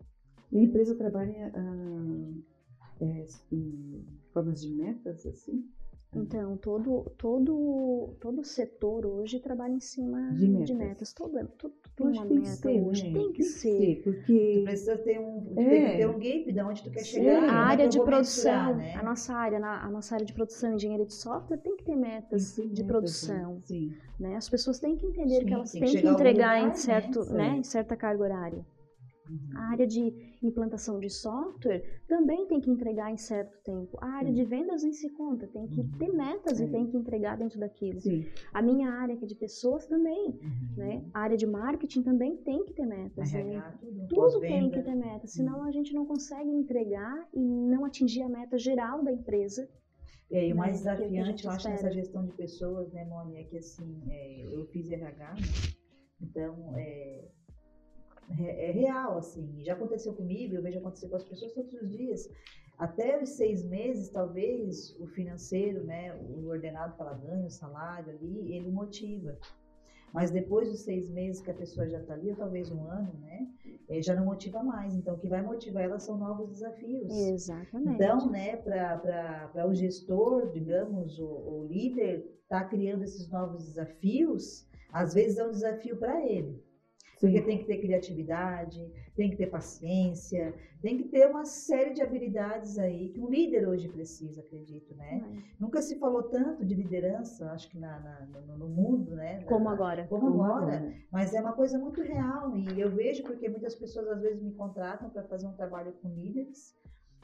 E 0.51 0.59
a 0.59 0.61
empresa 0.61 0.93
trabalha 0.95 1.51
ah, 1.55 2.85
é, 3.01 3.25
em 3.51 4.05
formas 4.31 4.61
de 4.61 4.69
metas, 4.69 5.25
assim? 5.25 5.67
Então, 6.15 6.55
todo 6.57 7.11
todo 7.17 8.15
todo 8.21 8.43
setor 8.43 9.05
hoje 9.05 9.39
trabalha 9.39 9.73
em 9.73 9.79
cima 9.79 10.31
De 10.31 10.47
de 10.47 10.73
metas. 10.73 10.75
metas. 10.75 11.13
Todo, 11.13 11.31
todo 11.57 11.73
tem 11.95 12.11
que 12.11 12.17
tem 12.19 12.27
que 12.27 12.33
meta 12.35 12.55
ser, 12.55 12.81
hoje. 12.81 13.07
né? 13.11 13.19
Tem 13.19 13.31
que 13.33 13.43
ser. 13.43 13.95
Tu 13.97 14.03
porque... 14.03 14.61
precisa 14.63 14.97
ter 14.97 15.19
um, 15.19 15.41
tu 15.53 15.59
É. 15.59 15.69
tem 15.69 15.85
que 15.91 15.97
ter 15.97 16.07
um 16.07 16.13
gap 16.19 16.51
de 16.53 16.61
onde 16.61 16.83
tu 16.83 16.91
quer 16.91 16.99
Sim. 16.99 17.05
chegar. 17.17 17.31
é 17.33 17.37
A 17.37 17.41
que 17.41 17.49
área 17.51 17.83
eu 17.83 17.89
de 17.89 17.99
produção, 18.01 18.75
né? 18.75 18.93
a 18.95 19.03
nossa 19.03 19.33
área, 19.33 19.59
na- 19.59 19.83
a 19.85 19.89
nossa 19.89 20.15
área 20.15 20.25
de 20.25 20.33
produção, 20.33 20.73
engenharia 20.73 21.05
de 21.05 21.13
software, 21.13 21.57
tem 21.57 21.75
que 21.75 21.83
ter 21.83 21.95
metas 21.95 22.53
tem 22.55 22.65
de 22.69 22.81
metas, 22.81 22.87
produção. 22.87 23.53
né? 23.55 23.59
Sim. 23.65 23.93
né? 24.19 24.35
As 24.37 24.49
pessoas 24.49 24.79
têm 24.79 24.95
que 24.95 25.05
entender 25.05 25.39
Sim, 25.41 25.45
que 25.45 25.53
elas 25.53 25.71
tem 25.71 25.81
que 25.83 25.91
têm 25.91 26.01
que 26.01 26.07
entregar 26.07 26.55
lugar, 26.55 26.61
em 26.61 26.67
né? 26.67 26.73
certo, 26.75 27.23
Sim. 27.23 27.33
né, 27.33 27.57
em 27.57 27.63
certa 27.63 27.95
carga 27.97 28.23
horária. 28.23 28.65
A 29.55 29.71
área 29.71 29.87
de 29.87 30.13
implantação 30.43 30.99
de 30.99 31.09
software 31.09 31.83
também 32.07 32.45
tem 32.47 32.59
que 32.61 32.69
entregar 32.69 33.11
em 33.11 33.17
certo 33.17 33.57
tempo. 33.63 33.97
A 34.01 34.07
área 34.07 34.29
Sim. 34.29 34.33
de 34.35 34.43
vendas 34.45 34.83
nem 34.83 34.93
se 34.93 35.09
conta, 35.09 35.47
tem 35.47 35.67
que 35.67 35.83
ter 35.97 36.13
metas 36.13 36.59
É. 36.59 36.65
e 36.65 36.69
tem 36.69 36.85
que 36.87 36.97
entregar 36.97 37.37
dentro 37.37 37.59
daquilo. 37.59 37.99
Sim. 38.01 38.25
A 38.53 38.61
minha 38.61 38.89
área, 38.89 39.15
que 39.17 39.23
é 39.25 39.27
de 39.27 39.35
pessoas, 39.35 39.85
também. 39.87 40.27
Uhum. 40.41 40.75
Né? 40.77 41.05
A 41.13 41.21
área 41.21 41.37
de 41.37 41.45
marketing 41.47 42.03
também 42.03 42.37
tem 42.37 42.63
que 42.65 42.73
ter 42.73 42.85
metas. 42.85 43.31
né? 43.33 43.73
Tudo, 43.79 44.07
Tudo 44.07 44.39
tem 44.41 44.69
que 44.69 44.81
ter 44.81 44.95
meta, 44.95 45.27
senão 45.27 45.63
a 45.63 45.71
gente 45.71 45.93
não 45.93 46.05
consegue 46.05 46.49
entregar 46.49 47.27
e 47.33 47.39
não 47.39 47.85
atingir 47.85 48.21
a 48.21 48.29
meta 48.29 48.57
geral 48.57 49.03
da 49.03 49.11
empresa. 49.11 49.67
É, 50.31 50.47
e 50.47 50.51
o 50.51 50.55
né, 50.55 50.61
mais 50.61 50.85
é 50.85 50.95
desafiante, 50.95 51.45
eu 51.45 51.51
acho, 51.51 51.67
espera. 51.67 51.75
nessa 51.75 51.91
gestão 51.91 52.25
de 52.25 52.31
pessoas, 52.33 52.91
né, 52.91 53.05
Mônica, 53.05 53.39
é 53.39 53.43
que 53.43 53.57
assim, 53.57 54.01
é, 54.09 54.41
eu 54.51 54.65
fiz 54.67 54.91
RH, 54.91 55.33
né? 55.33 55.41
Então, 56.21 56.73
é, 56.77 57.25
é, 58.39 58.69
é 58.69 58.71
real, 58.71 59.17
assim, 59.17 59.63
já 59.63 59.73
aconteceu 59.73 60.13
comigo, 60.13 60.55
eu 60.55 60.61
vejo 60.61 60.79
acontecer 60.79 61.07
com 61.09 61.15
as 61.15 61.23
pessoas 61.23 61.53
todos 61.53 61.73
os 61.73 61.89
dias. 61.89 62.29
Até 62.77 63.21
os 63.21 63.29
seis 63.29 63.63
meses, 63.63 64.09
talvez, 64.09 64.95
o 64.99 65.07
financeiro, 65.07 65.83
né, 65.85 66.13
o 66.15 66.47
ordenado 66.47 66.95
que 66.95 67.01
ela 67.01 67.13
ganha, 67.13 67.45
o 67.45 67.49
salário 67.49 68.11
ali, 68.11 68.53
ele 68.53 68.69
motiva. 68.69 69.37
Mas 70.13 70.31
depois 70.31 70.69
dos 70.69 70.81
seis 70.81 71.09
meses 71.09 71.41
que 71.41 71.51
a 71.51 71.53
pessoa 71.53 71.87
já 71.87 71.99
está 71.99 72.13
ali, 72.13 72.29
ou 72.29 72.35
talvez 72.35 72.71
um 72.71 72.85
ano, 72.85 73.13
né, 73.19 73.47
eh, 73.89 74.01
já 74.01 74.15
não 74.15 74.25
motiva 74.25 74.63
mais. 74.63 74.93
Então, 74.95 75.15
o 75.15 75.17
que 75.17 75.27
vai 75.27 75.41
motivar 75.41 75.83
ela 75.83 75.99
são 75.99 76.17
novos 76.17 76.49
desafios. 76.49 77.11
Exatamente. 77.11 77.95
Então, 77.95 78.29
né, 78.29 78.57
para 78.57 79.67
o 79.67 79.73
gestor, 79.73 80.51
digamos, 80.51 81.19
o, 81.19 81.25
o 81.25 81.67
líder, 81.67 82.25
tá 82.47 82.63
criando 82.63 83.03
esses 83.03 83.29
novos 83.29 83.65
desafios, 83.65 84.67
às 84.91 85.13
vezes 85.13 85.37
é 85.37 85.45
um 85.45 85.51
desafio 85.51 85.97
para 85.97 86.25
ele. 86.25 86.63
Porque 87.19 87.39
Sim. 87.39 87.45
tem 87.45 87.57
que 87.59 87.65
ter 87.65 87.77
criatividade, 87.79 88.91
tem 89.15 89.29
que 89.29 89.37
ter 89.37 89.47
paciência, 89.47 90.53
tem 90.81 90.97
que 90.97 91.05
ter 91.05 91.27
uma 91.27 91.45
série 91.45 91.93
de 91.93 92.01
habilidades 92.01 92.77
aí 92.77 93.09
que 93.09 93.21
um 93.21 93.29
líder 93.29 93.67
hoje 93.67 93.87
precisa, 93.87 94.41
acredito, 94.41 94.93
né? 94.95 95.21
É. 95.23 95.53
Nunca 95.59 95.81
se 95.81 95.97
falou 95.97 96.23
tanto 96.23 96.65
de 96.65 96.75
liderança, 96.75 97.49
acho 97.51 97.69
que 97.69 97.79
na, 97.79 97.99
na- 97.99 98.41
no, 98.41 98.57
no 98.57 98.67
mundo, 98.67 99.15
né? 99.15 99.41
Como 99.45 99.69
agora. 99.69 100.05
Como 100.07 100.29
Como 100.29 100.43
agora, 100.43 100.77
agora. 100.77 100.93
mas 101.11 101.33
é 101.33 101.39
uma 101.39 101.53
coisa 101.53 101.79
muito 101.79 102.01
real 102.01 102.55
e 102.57 102.79
eu 102.79 102.91
vejo 102.91 103.23
porque 103.23 103.47
muitas 103.47 103.75
pessoas 103.75 104.07
às 104.09 104.21
vezes 104.21 104.43
me 104.43 104.51
contratam 104.51 105.09
para 105.09 105.23
fazer 105.23 105.47
um 105.47 105.53
trabalho 105.53 105.93
com 106.01 106.09
líderes, 106.09 106.75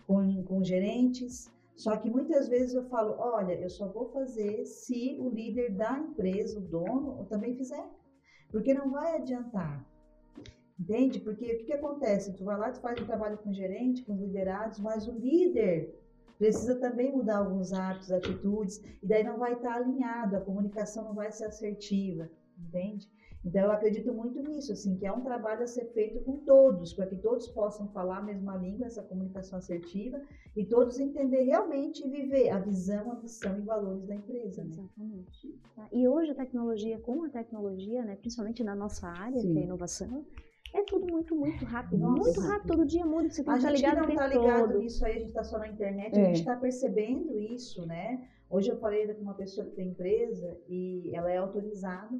com, 0.07 0.41
com 0.43 0.63
gerentes, 0.63 1.51
só 1.75 1.97
que 1.97 2.09
muitas 2.09 2.47
vezes 2.47 2.73
eu 2.73 2.83
falo, 2.83 3.15
olha, 3.17 3.53
eu 3.53 3.69
só 3.69 3.87
vou 3.91 4.05
fazer 4.11 4.65
se 4.65 5.17
o 5.19 5.29
líder 5.29 5.71
da 5.75 5.97
empresa, 5.99 6.59
o 6.59 6.61
dono, 6.61 7.25
também 7.25 7.55
fizer, 7.55 7.83
porque 8.51 8.73
não 8.73 8.91
vai 8.91 9.15
adiantar. 9.15 9.85
Entende? 10.79 11.19
Porque 11.19 11.45
o 11.45 11.57
que, 11.59 11.65
que 11.65 11.73
acontece? 11.73 12.33
Tu 12.33 12.43
vai 12.43 12.57
lá, 12.57 12.71
tu 12.71 12.79
faz 12.79 12.99
um 12.99 13.05
trabalho 13.05 13.37
com 13.37 13.51
o 13.51 13.53
gerente, 13.53 14.03
com 14.03 14.13
os 14.13 14.19
liderados, 14.19 14.79
mas 14.79 15.07
o 15.07 15.11
líder 15.11 15.95
precisa 16.39 16.75
também 16.79 17.11
mudar 17.11 17.37
alguns 17.37 17.71
hábitos, 17.71 18.11
atitudes, 18.11 18.83
e 19.01 19.07
daí 19.07 19.23
não 19.23 19.37
vai 19.37 19.53
estar 19.53 19.75
alinhado, 19.75 20.35
a 20.35 20.41
comunicação 20.41 21.03
não 21.03 21.13
vai 21.13 21.31
ser 21.31 21.45
assertiva, 21.45 22.27
entende? 22.57 23.07
Então 23.43 23.63
eu 23.63 23.71
acredito 23.71 24.13
muito 24.13 24.39
nisso, 24.41 24.71
assim, 24.71 24.95
que 24.97 25.05
é 25.05 25.11
um 25.11 25.21
trabalho 25.21 25.63
a 25.63 25.67
ser 25.67 25.85
feito 25.93 26.19
com 26.21 26.37
todos, 26.37 26.93
para 26.93 27.07
que 27.07 27.15
todos 27.15 27.47
possam 27.47 27.87
falar 27.87 28.17
a 28.19 28.23
mesma 28.23 28.55
língua, 28.55 28.85
essa 28.85 29.01
comunicação 29.01 29.57
assertiva, 29.57 30.21
e 30.55 30.63
todos 30.65 30.99
entender 30.99 31.41
realmente 31.43 32.05
e 32.05 32.09
viver 32.09 32.49
a 32.49 32.59
visão, 32.59 33.11
a 33.11 33.15
missão 33.15 33.57
e 33.57 33.61
valores 33.61 34.05
da 34.05 34.15
empresa. 34.15 34.63
Né? 34.63 34.69
Exatamente. 34.69 35.59
Tá? 35.75 35.87
E 35.91 36.07
hoje 36.07 36.31
a 36.31 36.35
tecnologia, 36.35 36.99
com 36.99 37.23
a 37.23 37.29
tecnologia, 37.29 38.03
né, 38.03 38.15
principalmente 38.15 38.63
na 38.63 38.75
nossa 38.75 39.07
área, 39.07 39.39
Sim. 39.39 39.53
que 39.53 39.57
é 39.57 39.61
a 39.61 39.65
inovação, 39.65 40.23
é 40.73 40.83
tudo 40.83 41.11
muito, 41.11 41.35
muito 41.35 41.65
rápido. 41.65 41.99
Nossa. 41.99 42.21
muito 42.21 42.39
rápido, 42.41 42.67
todo 42.67 42.85
dia 42.85 43.05
muda, 43.05 43.29
você 43.29 43.43
tem 43.43 43.53
A 43.53 43.57
que 43.57 43.65
estar 43.65 43.75
gente 43.75 43.95
não 43.95 44.09
está 44.09 44.27
ligado 44.27 44.77
nisso 44.77 45.03
aí, 45.05 45.13
a 45.13 45.19
gente 45.19 45.27
está 45.29 45.43
só 45.43 45.57
na 45.57 45.67
internet, 45.67 46.15
É. 46.15 46.21
a 46.21 46.25
gente 46.27 46.39
está 46.39 46.55
percebendo 46.55 47.37
isso, 47.39 47.85
né? 47.87 48.27
Hoje 48.49 48.69
eu 48.69 48.77
falei 48.77 49.07
com 49.13 49.21
uma 49.21 49.33
pessoa 49.33 49.65
que 49.65 49.75
tem 49.75 49.89
empresa 49.89 50.57
e 50.67 51.09
ela 51.15 51.31
é 51.31 51.37
autorizada. 51.37 52.19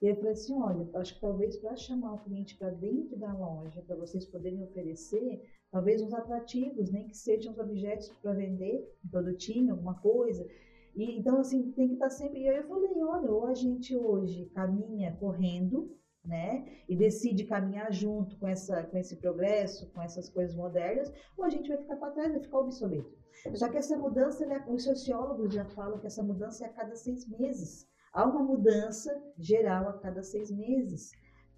E 0.00 0.06
eu 0.06 0.16
falei 0.16 0.32
assim, 0.32 0.54
olha, 0.60 0.88
acho 0.94 1.14
que 1.14 1.20
talvez 1.20 1.56
para 1.56 1.74
chamar 1.74 2.14
o 2.14 2.18
cliente 2.18 2.56
para 2.56 2.70
dentro 2.70 3.16
da 3.18 3.32
loja, 3.32 3.82
para 3.82 3.96
vocês 3.96 4.24
poderem 4.26 4.62
oferecer, 4.62 5.42
talvez 5.72 6.00
uns 6.00 6.14
atrativos, 6.14 6.90
nem 6.92 7.08
que 7.08 7.16
sejam 7.16 7.52
os 7.52 7.58
objetos 7.58 8.08
para 8.22 8.32
vender, 8.32 8.88
um 9.04 9.08
produtinho, 9.08 9.72
alguma 9.72 9.94
coisa. 9.94 10.46
E, 10.94 11.18
então, 11.18 11.40
assim, 11.40 11.72
tem 11.72 11.88
que 11.88 11.94
estar 11.94 12.10
sempre. 12.10 12.42
E 12.42 12.48
aí 12.48 12.58
eu 12.58 12.68
falei, 12.68 12.90
olha, 13.02 13.30
ou 13.30 13.46
a 13.46 13.54
gente 13.54 13.96
hoje 13.96 14.46
caminha 14.54 15.16
correndo, 15.16 15.96
né? 16.24 16.64
E 16.88 16.96
decide 16.96 17.44
caminhar 17.44 17.92
junto 17.92 18.38
com, 18.38 18.46
essa, 18.46 18.84
com 18.84 18.96
esse 18.98 19.16
progresso, 19.16 19.90
com 19.92 20.02
essas 20.02 20.28
coisas 20.28 20.54
modernas, 20.54 21.12
ou 21.36 21.44
a 21.44 21.48
gente 21.48 21.68
vai 21.68 21.78
ficar 21.78 21.96
para 21.96 22.12
trás, 22.12 22.32
vai 22.32 22.40
ficar 22.40 22.58
obsoleto. 22.58 23.16
Só 23.54 23.68
que 23.68 23.76
essa 23.76 23.96
mudança, 23.96 24.46
né, 24.46 24.64
os 24.68 24.84
sociólogos 24.84 25.54
já 25.54 25.64
falam 25.64 25.98
que 25.98 26.06
essa 26.06 26.22
mudança 26.22 26.64
é 26.64 26.68
a 26.68 26.72
cada 26.72 26.94
seis 26.94 27.28
meses. 27.28 27.88
Há 28.18 28.26
uma 28.26 28.42
mudança 28.42 29.16
geral 29.38 29.86
a 29.86 29.92
cada 29.92 30.24
seis 30.24 30.50
meses. 30.50 31.12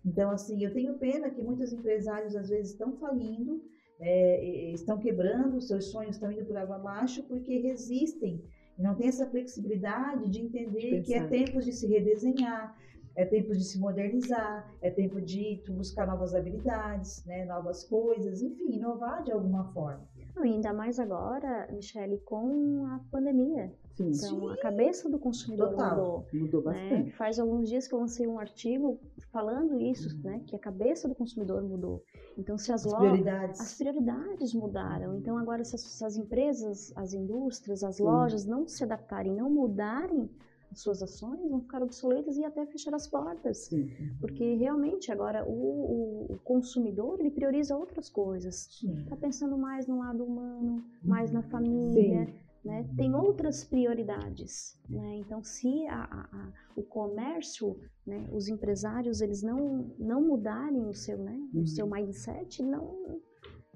Então, 0.05 0.31
assim, 0.31 0.63
eu 0.63 0.71
tenho 0.71 0.99
pena 0.99 1.31
que 1.31 1.41
muitos 1.41 1.73
empresários 1.73 2.37
às 2.37 2.51
vezes 2.51 2.73
estão 2.73 2.99
falindo, 2.99 3.63
é, 3.99 4.71
estão 4.71 4.99
quebrando, 4.99 5.59
seus 5.59 5.87
sonhos 5.91 6.17
estão 6.17 6.31
indo 6.31 6.45
por 6.45 6.59
água 6.59 6.77
abaixo 6.77 7.23
porque 7.23 7.57
resistem 7.57 8.45
e 8.79 8.83
não 8.83 8.95
tem 8.95 9.09
essa 9.09 9.27
flexibilidade 9.27 10.29
de 10.29 10.39
entender 10.39 10.97
De 10.97 11.01
que 11.01 11.15
é 11.15 11.27
tempo 11.27 11.61
de 11.63 11.73
se 11.73 11.87
redesenhar, 11.87 12.77
é 13.17 13.25
tempo 13.25 13.55
de 13.55 13.65
se 13.65 13.79
modernizar, 13.79 14.71
é 14.83 14.91
tempo 14.91 15.19
de 15.19 15.63
buscar 15.67 16.07
novas 16.07 16.35
habilidades, 16.35 17.25
né, 17.25 17.43
novas 17.47 17.83
coisas, 17.85 18.43
enfim, 18.43 18.75
inovar 18.75 19.23
de 19.23 19.33
alguma 19.33 19.65
forma. 19.73 20.07
Não, 20.41 20.45
ainda 20.51 20.73
mais 20.73 20.99
agora, 20.99 21.69
Michele, 21.71 22.19
com 22.25 22.87
a 22.87 23.01
pandemia. 23.11 23.71
Sim. 23.95 24.11
Então, 24.15 24.49
a 24.49 24.57
cabeça 24.57 25.11
do 25.11 25.19
consumidor 25.19 25.71
Total. 25.71 25.91
mudou. 25.97 26.27
Mudou 26.33 26.65
né? 26.65 26.73
bastante. 26.89 27.11
Faz 27.13 27.39
alguns 27.39 27.69
dias 27.69 27.87
que 27.87 27.95
eu 27.95 28.01
lancei 28.01 28.27
um 28.27 28.39
artigo 28.39 28.99
falando 29.31 29.79
isso, 29.79 30.17
Uhum. 30.17 30.23
né? 30.23 30.43
Que 30.47 30.57
a 30.57 30.59
cabeça 30.59 31.07
do 31.07 31.15
consumidor 31.15 31.63
mudou. 31.63 32.03
Então, 32.39 32.57
se 32.57 32.73
as, 32.73 32.87
As 32.87 32.93
lojas 32.93 33.11
prioridades. 33.21 33.61
as 33.61 33.75
prioridades 33.75 34.55
mudaram. 34.55 35.15
Então, 35.19 35.37
agora, 35.37 35.63
se 35.63 35.75
as, 35.75 35.83
se 35.83 36.05
as 36.05 36.17
empresas, 36.17 36.91
as 36.97 37.13
indústrias, 37.13 37.85
as 37.85 37.97
Sim. 37.97 38.05
lojas 38.05 38.47
não 38.47 38.67
se 38.67 38.83
adaptarem, 38.83 39.35
não 39.35 39.51
mudarem 39.51 40.31
suas 40.75 41.03
ações, 41.03 41.41
vão 41.51 41.61
ficar 41.61 41.83
obsoletas 41.83 42.37
e 42.37 42.45
até 42.45 42.65
fechar 42.67 42.95
as 42.95 43.07
portas. 43.07 43.67
Sim. 43.67 43.91
Porque 44.21 44.55
realmente 44.55 45.11
agora 45.11 45.45
o, 45.49 46.33
o- 46.33 46.39
consumidor 46.45 47.19
ele 47.21 47.31
prioriza 47.31 47.77
outras 47.77 48.09
coisas. 48.09 48.69
Está 48.83 49.17
pensando 49.17 49.57
mais 49.59 49.87
no 49.87 49.99
lado 49.99 50.25
humano, 50.25 50.85
mais 51.03 51.31
na 51.33 51.41
Uhum. 51.41 51.49
família, 51.49 52.27
Sim. 52.27 52.35
né? 52.65 52.89
Tem 52.97 53.15
outras 53.15 53.65
prioridades, 53.65 54.79
né? 54.89 55.17
Então, 55.17 55.43
se 55.43 55.87
a- 55.87 56.05
a- 56.05 56.29
a- 56.37 56.53
o 56.77 56.83
comércio, 56.83 57.77
né, 58.07 58.29
os 58.33 58.49
empresários, 58.49 59.21
eles 59.21 59.43
não, 59.43 59.91
não 59.99 60.23
mudarem 60.23 60.87
o 60.87 60.95
seu, 60.95 61.19
né, 61.19 61.37
Uhum. 61.55 61.63
o 61.63 61.67
seu 61.67 61.87
mindset, 61.87 62.63
não 62.63 63.21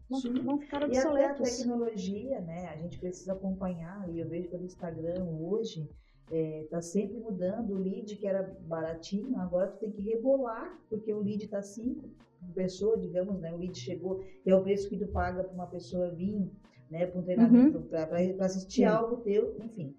vão, 0.09 0.21
vão 0.45 0.59
ficar 0.59 0.83
E 0.83 0.85
até 0.85 0.97
a 0.99 1.01
obsoletos. 1.01 1.57
tecnologia, 1.59 2.41
né? 2.41 2.69
A 2.69 2.77
gente 2.77 2.99
precisa 2.99 3.33
acompanhar. 3.33 4.09
E 4.11 4.21
eu 4.21 4.29
vejo 4.29 4.49
pelo 4.51 4.65
Instagram 4.65 5.25
hoje, 5.25 5.89
está 6.31 6.81
sempre 6.81 7.19
mudando. 7.19 7.75
O 7.75 7.79
lead 7.79 8.17
que 8.17 8.27
era 8.27 8.43
baratinho, 8.67 9.39
agora 9.39 9.69
tu 9.69 9.79
tem 9.79 9.93
que 9.93 10.03
rebolar, 10.03 10.79
porque 10.89 11.13
o 11.13 11.21
lead 11.21 11.45
está 11.45 11.63
5 11.63 12.09
pessoa, 12.55 12.99
digamos, 12.99 13.41
né? 13.41 13.53
O 13.53 13.57
lead 13.57 13.79
chegou, 13.79 14.23
é 14.45 14.55
o 14.55 14.63
preço 14.63 14.89
que 14.89 14.99
tu 14.99 15.07
paga 15.09 15.43
para 15.43 15.55
uma 15.55 15.67
pessoa 15.67 16.11
vir, 16.11 16.51
né? 16.91 17.07
Para 17.07 17.21
um 17.21 17.25
treinamento, 17.25 17.81
para 17.83 18.47
assistir 18.47 18.83
Sim. 18.83 18.85
algo 18.85 19.17
teu, 19.23 19.57
enfim. 19.59 19.95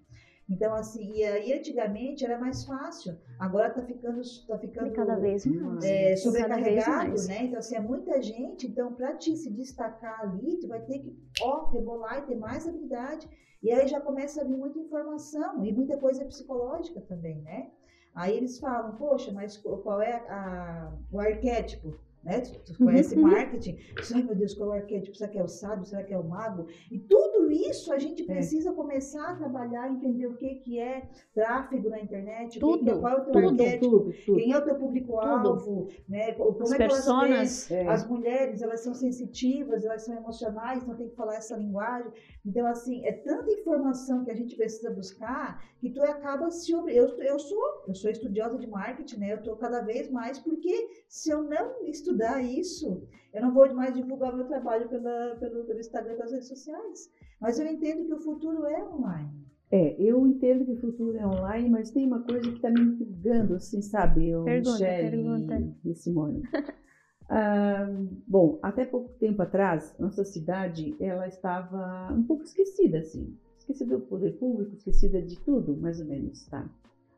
Então, 0.48 0.74
assim, 0.74 1.12
e 1.12 1.24
aí 1.24 1.52
antigamente 1.52 2.24
era 2.24 2.38
mais 2.38 2.64
fácil. 2.64 3.18
Agora 3.38 3.70
tá 3.70 3.82
ficando, 3.82 4.20
tá 4.46 4.56
ficando 4.58 4.86
E 4.86 4.90
cada 4.92 5.16
vez 5.16 5.44
mais. 5.44 5.84
É, 5.84 5.88
é, 5.88 5.98
Cada 5.98 6.06
vez 6.06 6.22
sobrecarregado, 6.22 7.08
mais. 7.08 7.28
né? 7.28 7.42
Então, 7.44 7.58
assim, 7.58 7.74
é 7.76 7.80
muita 7.80 8.22
gente. 8.22 8.66
Então, 8.66 8.92
para 8.92 9.16
te 9.16 9.36
se 9.36 9.50
destacar 9.50 10.20
ali, 10.20 10.58
tu 10.60 10.68
vai 10.68 10.80
ter 10.80 11.00
que, 11.00 11.16
ó, 11.42 11.64
rebolar 11.70 12.18
e 12.18 12.26
ter 12.26 12.36
mais 12.36 12.66
habilidade. 12.66 13.28
E 13.62 13.72
aí 13.72 13.88
já 13.88 14.00
começa 14.00 14.40
a 14.40 14.44
vir 14.44 14.56
muita 14.56 14.78
informação 14.78 15.64
e 15.64 15.72
muita 15.72 15.96
coisa 15.98 16.24
psicológica 16.24 17.00
também, 17.00 17.42
né? 17.42 17.72
Aí 18.14 18.36
eles 18.36 18.58
falam, 18.58 18.96
poxa, 18.96 19.32
mas 19.32 19.56
qual 19.58 20.00
é 20.00 20.14
a- 20.28 20.92
o 21.10 21.18
arquétipo? 21.18 21.98
Né? 22.26 22.40
Tu, 22.40 22.72
tu 22.72 22.78
conhece 22.84 23.14
Uhum. 23.14 23.22
marketing? 23.22 23.78
Ai, 24.12 24.22
meu 24.24 24.34
Deus, 24.34 24.52
qual 24.54 24.72
é 24.74 24.78
o 24.78 24.80
arquétipo? 24.82 25.16
Será 25.16 25.30
que 25.30 25.38
é 25.38 25.44
o 25.44 25.48
sábio? 25.48 25.84
Será 25.86 26.02
que 26.02 26.12
é 26.12 26.18
o 26.18 26.24
mago? 26.28 26.66
E 26.90 26.98
tudo 26.98 27.48
isso 27.52 27.92
a 27.92 27.98
gente 27.98 28.24
precisa 28.24 28.72
começar 28.72 29.30
a 29.30 29.36
trabalhar, 29.36 29.88
entender 29.92 30.26
o 30.26 30.34
que, 30.34 30.56
que 30.56 30.80
é 30.80 31.08
tráfego 31.32 31.88
na 31.88 32.00
internet, 32.00 32.58
que 32.58 32.58
que 32.58 32.64
é, 32.66 32.78
Tudo, 32.78 33.00
qual 33.00 33.12
é 33.12 33.20
o 33.20 33.24
teu 33.24 33.32
tudo, 33.32 33.48
arquétipo, 33.50 33.88
Tudo, 33.90 34.12
tudo. 34.26 34.36
quem 34.38 34.52
é 34.52 34.58
o 34.58 34.64
teu 34.64 34.74
público-alvo, 34.74 35.88
né? 36.08 36.32
Como 36.32 36.60
As 36.62 36.72
é 36.72 36.76
que 36.76 36.82
elas 36.82 36.94
personas. 36.94 37.70
É. 37.70 37.86
As 37.86 38.08
mulheres, 38.08 38.60
elas 38.60 38.80
são 38.80 38.92
sensitivas, 38.92 39.84
elas 39.84 40.02
são 40.04 40.16
emocionais, 40.16 40.82
então 40.82 40.96
tem 40.96 41.08
que 41.08 41.14
falar 41.14 41.36
essa 41.36 41.56
linguagem. 41.56 42.10
Então, 42.44 42.66
assim, 42.66 43.04
é 43.06 43.12
tanta 43.12 43.50
informação 43.52 44.24
que 44.24 44.30
a 44.32 44.34
gente 44.34 44.56
precisa 44.56 44.90
buscar 44.90 45.62
que 45.78 45.90
tu 45.90 46.02
acaba 46.02 46.50
se... 46.50 46.72
Eu, 46.72 46.86
eu, 46.88 47.38
sou, 47.38 47.62
eu 47.86 47.94
sou 47.94 48.10
estudiosa 48.10 48.58
de 48.58 48.66
marketing, 48.66 49.18
né? 49.20 49.32
Eu 49.32 49.36
estou 49.38 49.54
cada 49.56 49.80
vez 49.82 50.10
mais, 50.10 50.38
porque 50.40 50.74
se 51.08 51.30
eu 51.30 51.42
não 51.42 51.84
estudar 51.84 52.15
estudar 52.16 52.42
isso, 52.42 53.02
eu 53.32 53.42
não 53.42 53.52
vou 53.52 53.72
mais 53.74 53.94
divulgar 53.94 54.34
meu 54.34 54.46
trabalho 54.46 54.88
pela, 54.88 55.36
pelo, 55.36 55.64
pelo 55.64 55.80
Instagram 55.80 56.16
das 56.16 56.32
redes 56.32 56.48
sociais. 56.48 57.10
Mas 57.40 57.58
eu 57.58 57.66
entendo 57.66 58.06
que 58.06 58.14
o 58.14 58.20
futuro 58.20 58.64
é 58.66 58.82
online. 58.82 59.46
É, 59.70 60.00
eu 60.00 60.26
entendo 60.26 60.64
que 60.64 60.72
o 60.72 60.80
futuro 60.80 61.16
é 61.18 61.26
online, 61.26 61.68
mas 61.68 61.90
tem 61.90 62.06
uma 62.06 62.22
coisa 62.22 62.48
que 62.48 62.56
está 62.56 62.70
me 62.70 62.80
intrigando, 62.80 63.54
assim, 63.54 63.82
sabe? 63.82 64.28
Eu, 64.28 64.44
Pergunta, 64.44 64.78
pergunta. 64.78 65.74
e 65.84 65.94
Simone. 65.94 66.42
Ah, 67.28 67.88
bom, 68.24 68.56
até 68.62 68.84
pouco 68.84 69.08
tempo 69.18 69.42
atrás, 69.42 69.92
nossa 69.98 70.24
cidade, 70.24 70.94
ela 71.00 71.26
estava 71.26 72.12
um 72.12 72.22
pouco 72.22 72.44
esquecida, 72.44 72.98
assim. 72.98 73.36
Esquecida 73.58 73.98
do 73.98 74.04
poder 74.04 74.38
público, 74.38 74.76
esquecida 74.76 75.20
de 75.20 75.36
tudo, 75.40 75.76
mais 75.76 75.98
ou 75.98 76.06
menos, 76.06 76.46
tá? 76.46 76.70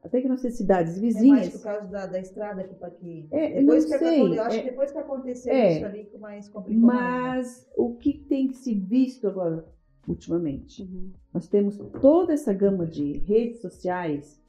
Até 0.03 0.21
que 0.23 0.29
nossas 0.29 0.55
cidades 0.55 0.97
É 0.97 1.01
mais 1.01 1.15
vizinhas... 1.15 1.49
por 1.49 1.63
causa 1.63 1.87
da, 1.89 2.07
da 2.07 2.21
estrada 2.21 2.61
aqui 2.63 2.75
para 2.75 2.89
aqui. 2.89 3.27
É, 3.31 3.61
depois 3.61 3.85
não 3.85 3.91
que 3.91 3.99
sei, 3.99 4.21
eu 4.39 4.43
acho 4.43 4.57
é- 4.57 4.63
que 4.63 4.71
depois 4.71 4.93
que 4.93 4.99
aconteceu 4.99 5.53
é. 5.53 5.77
isso 5.77 5.85
ali, 5.85 6.05
que 6.05 6.19
mais 6.19 6.49
complicou 6.49 6.87
né? 6.87 6.87
Mas 6.87 7.69
o 7.77 7.95
que 7.97 8.13
tem 8.13 8.53
se 8.53 8.75
visto 8.75 9.27
agora, 9.27 9.67
ultimamente? 10.07 10.83
Uhum. 10.83 11.11
Nós 11.35 11.49
temos 11.49 11.77
toda 12.01 12.33
essa 12.33 12.53
gama 12.53 12.87
de 12.87 13.19
redes 13.19 13.61
sociais 13.61 14.41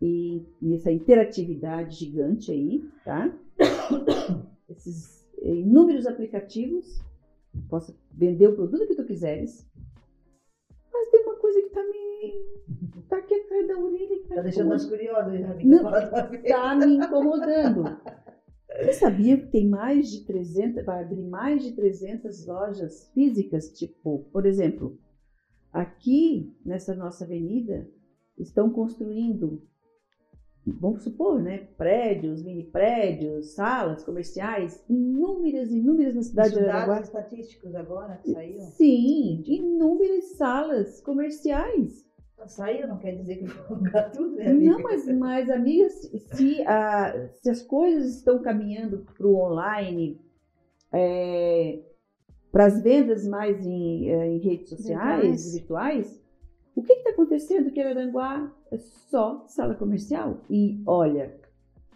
e, 0.00 0.42
e 0.60 0.74
essa 0.74 0.90
interatividade 0.90 1.96
gigante 1.96 2.50
aí, 2.52 2.84
tá? 3.04 3.32
Esses 4.68 5.28
eh, 5.42 5.54
inúmeros 5.54 6.06
aplicativos, 6.06 7.02
possa 7.68 7.94
vender 8.10 8.46
o 8.48 8.54
produto 8.54 8.86
que 8.86 8.94
tu 8.94 9.04
quiseres. 9.04 9.66
Tá 11.72 11.82
me. 11.82 13.02
tá 13.08 13.16
aqui 13.18 13.34
atrás 13.34 13.68
da 13.68 13.78
orelha. 13.78 14.22
que 14.22 14.28
Tá 14.28 14.42
deixando 14.42 14.68
nós 14.68 14.86
tua 16.08 16.22
vez. 16.22 16.42
Tá 16.44 16.74
me 16.74 16.96
incomodando. 16.96 17.84
Você 18.80 18.92
sabia 18.94 19.36
que 19.36 19.48
tem 19.48 19.68
mais 19.68 20.10
de 20.10 20.24
300, 20.24 20.84
vai 20.84 21.02
abrir 21.02 21.22
mais 21.22 21.62
de 21.62 21.72
300 21.72 22.46
lojas 22.46 23.10
físicas? 23.12 23.70
Tipo, 23.72 24.20
por 24.32 24.46
exemplo, 24.46 24.98
aqui 25.72 26.56
nessa 26.64 26.94
nossa 26.94 27.24
avenida 27.24 27.86
estão 28.38 28.70
construindo, 28.70 29.62
vamos 30.66 31.02
supor, 31.02 31.40
né, 31.42 31.66
prédios, 31.76 32.42
mini 32.42 32.64
prédios, 32.64 33.54
salas 33.54 34.04
comerciais, 34.04 34.82
inúmeras, 34.88 35.70
inúmeras 35.70 36.14
na 36.14 36.22
cidade 36.22 36.50
de 36.54 36.60
Os 36.60 36.62
Araraguá. 36.64 36.94
dados 36.94 37.08
estatísticos 37.08 37.74
agora 37.74 38.16
que 38.22 38.32
saíram. 38.32 38.64
Sim, 38.66 39.42
inúmeras 39.46 40.24
salas 40.36 41.00
comerciais. 41.00 42.10
Saiu, 42.46 42.88
não 42.88 42.98
quer 42.98 43.12
dizer 43.16 43.36
que 43.36 43.44
vou 43.44 43.64
colocar 43.76 44.02
tudo, 44.10 44.34
né, 44.34 44.48
amiga? 44.50 44.72
Não, 44.72 44.82
mas, 44.82 45.06
mas 45.16 45.48
amiga, 45.48 45.88
se, 45.90 46.60
a- 46.66 47.28
se 47.40 47.48
as 47.50 47.62
coisas 47.62 48.16
estão 48.16 48.42
caminhando 48.42 49.06
para 49.16 49.26
o 49.28 49.36
online, 49.36 50.20
para 52.50 52.66
as 52.66 52.82
vendas 52.82 53.26
mais 53.26 53.64
em, 53.64 54.10
eh, 54.10 54.26
em 54.28 54.38
redes 54.38 54.68
sociais, 54.70 55.22
Virtuais. 55.52 55.52
virtuais, 55.54 56.22
o 56.74 56.82
que 56.82 56.92
está 56.92 57.10
acontecendo 57.10 57.70
que 57.70 57.80
Araranguá 57.80 58.52
é 58.72 58.78
só 58.78 59.44
sala 59.46 59.74
comercial? 59.74 60.38
E 60.48 60.82
olha, 60.86 61.38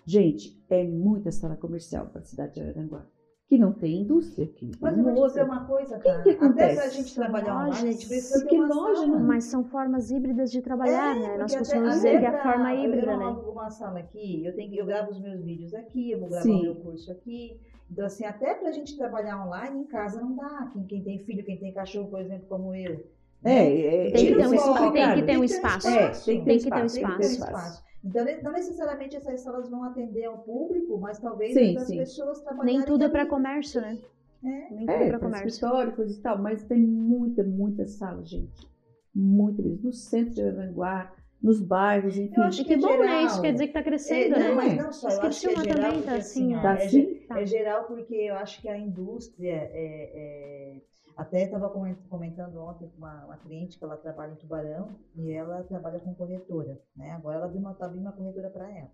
gente, 0.05 0.63
é 0.69 0.85
muita 0.85 1.31
sala 1.33 1.57
comercial 1.57 2.07
para 2.07 2.21
a 2.21 2.25
cidade 2.25 2.55
de 2.55 2.61
Araranguá, 2.61 3.07
que 3.49 3.57
não 3.57 3.73
tem 3.73 4.03
indústria 4.03 4.45
aqui. 4.47 4.73
Mas 4.81 4.99
eu 4.99 5.05
vou 5.05 5.15
te 5.15 5.27
dizer 5.29 5.45
uma 5.45 5.65
coisa, 5.67 5.97
que 5.99 6.05
cara. 6.05 6.23
que 6.23 6.31
Até 6.31 6.45
acontece? 6.45 6.75
pra 6.81 6.89
gente 6.91 7.15
trabalhar 7.15 7.55
online, 7.57 7.71
a 7.89 7.93
gente 7.93 8.07
precisa 8.09 8.41
porque 8.41 8.57
ter 8.57 8.63
uma 8.63 8.75
loja 8.75 8.95
sala. 8.97 9.07
não- 9.07 9.27
Mas 9.27 9.45
são 9.45 9.65
formas 9.65 10.11
híbridas 10.11 10.51
de 10.53 10.61
trabalhar, 10.61 11.17
É, 11.17 11.21
né? 11.21 11.39
Nós 11.39 11.55
costumamos 11.57 11.89
até- 11.89 11.97
dizer 11.97 12.09
até 12.17 12.19
que 12.19 12.25
é 12.25 12.29
a 12.39 12.43
forma 12.43 12.75
eu 12.75 12.85
híbrida, 12.85 13.07
não 13.13 13.19
né? 13.19 13.25
alugo 13.25 13.51
uma 13.53 13.71
sala 13.71 13.99
aqui, 14.01 14.45
eu, 14.45 14.55
tenho, 14.55 14.71
que- 14.71 14.77
eu 14.79 14.87
gravo 14.87 15.11
os 15.13 15.21
meus 15.21 15.41
vídeos 15.43 15.73
aqui, 15.75 16.11
eu 16.11 16.21
vou 16.21 16.29
gravar 16.29 16.43
Sim. 16.43 16.59
o 16.59 16.63
meu 16.63 16.75
curso 16.77 17.11
aqui. 17.11 17.59
Então, 17.91 18.05
assim, 18.05 18.25
até 18.25 18.53
pra 18.55 18.73
gente 18.73 18.97
trabalhar 18.99 19.47
online 19.47 19.81
em 19.81 19.85
casa 19.87 20.21
não 20.21 20.35
dá. 20.35 20.69
Quem, 20.73 20.85
quem 20.87 21.03
tem 21.05 21.19
filho, 21.21 21.45
quem 21.45 21.57
tem 21.59 21.73
cachorro, 21.73 22.11
por 22.11 22.21
exemplo, 22.21 22.47
como 22.49 22.75
eu. 22.75 23.07
É, 23.47 23.65
né? 23.65 24.07
é, 24.09 24.11
Tem 24.11 24.27
que 24.27 24.37
ter 24.37 24.47
um 24.49 24.55
espaço, 24.55 24.93
tem 24.93 25.15
que 25.15 25.23
ter 25.23 25.39
um 25.39 25.45
espaço. 25.45 25.89
É, 25.89 26.09
tem 26.09 26.39
que 26.39 26.45
ter 26.45 26.45
Tem 26.45 26.59
que 26.59 26.71
ter 26.71 26.83
um 26.83 26.87
espaço, 26.87 26.95
tem 27.01 27.07
que 27.11 27.17
ter 27.19 27.25
espaço. 27.25 27.83
Então, 28.05 28.25
ne- 28.25 28.41
não 28.43 28.53
necessariamente 28.53 29.17
essas 29.17 29.41
salas 29.41 29.69
vão 29.69 29.83
atender 29.85 30.25
ao 30.25 30.39
público, 30.39 30.99
mas 30.99 31.19
talvez 31.19 31.53
Sim, 31.53 31.77
as 31.77 31.87
sim. 31.87 31.99
pessoas 31.99 32.41
trabalharem 32.41 32.77
Nem 32.79 32.87
tudo 32.87 33.05
é 33.05 33.09
para 33.09 33.27
comércio, 33.27 33.81
né? 33.81 33.99
É. 34.45 34.49
Nem 34.75 34.87
tudo 34.87 34.91
É, 34.91 34.95
é 34.95 35.09
para 35.09 35.19
para 35.19 35.19
comércio. 35.29 35.49
históricos 35.49 36.17
e 36.17 36.21
tal, 36.21 36.39
mas 36.39 36.63
tem 36.65 36.81
muita, 36.81 37.43
muita 37.43 37.87
sala, 37.87 38.25
gente. 38.25 38.69
Muita 39.15 39.63
mesmo. 39.63 39.81
No 39.85 39.93
centro 39.93 40.35
de 40.35 40.43
Aranguá, 40.43 41.13
nos 41.43 41.61
bairros, 41.61 42.17
enfim. 42.17 42.35
Eu 42.37 42.43
acho 42.45 42.61
E 42.61 42.65
que 42.65 42.75
que 42.75 42.81
bom, 42.81 42.89
geral. 42.89 43.07
né? 43.07 43.23
Isso 43.25 43.41
quer 43.41 43.53
dizer 43.53 43.67
que 43.69 43.73
tá 43.73 43.81
É, 43.81 43.83
crescendo, 43.83 44.31
não, 44.31 44.39
né? 44.39 44.55
mas 44.55 44.77
não 44.77 44.93
só, 44.93 45.09
eu 45.09 45.23
acho 45.23 45.41
que 45.41 45.47
é 45.47 45.51
geral, 45.51 45.75
também 45.75 45.91
tá 45.93 45.97
porque, 46.03 46.19
assim, 46.19 46.55
ó, 46.55 46.59
ó. 46.59 46.63
Tá 46.63 46.73
é, 46.73 46.85
assim? 46.85 47.15
Tá. 47.29 47.41
é 47.41 47.47
geral 47.47 47.85
porque 47.85 48.15
eu 48.15 48.35
acho 48.37 48.61
que 48.63 48.69
a 48.69 48.79
indústria 48.79 49.53
é, 49.73 50.11
é- 50.15 50.81
até 51.17 51.45
estava 51.45 51.71
comentando 52.11 52.57
ontem 52.61 52.89
com 52.89 52.99
uma, 52.99 53.25
uma 53.25 53.37
cliente 53.39 53.79
que 53.79 53.85
ela 53.85 53.97
trabalha 53.97 54.33
em 54.33 54.37
Tubarão 54.37 54.89
e 55.15 55.33
ela 55.33 55.63
trabalha 55.65 55.99
com 55.99 56.15
corretora, 56.15 56.79
né? 56.95 57.13
Agora 57.13 57.37
ela 57.37 57.47
abriu 57.47 57.61
uma, 57.61 57.75
tá 57.75 57.87
abrindo 57.87 58.03
uma 58.03 58.13
corretora 58.13 58.51
para 58.51 58.71
ela. 58.71 58.91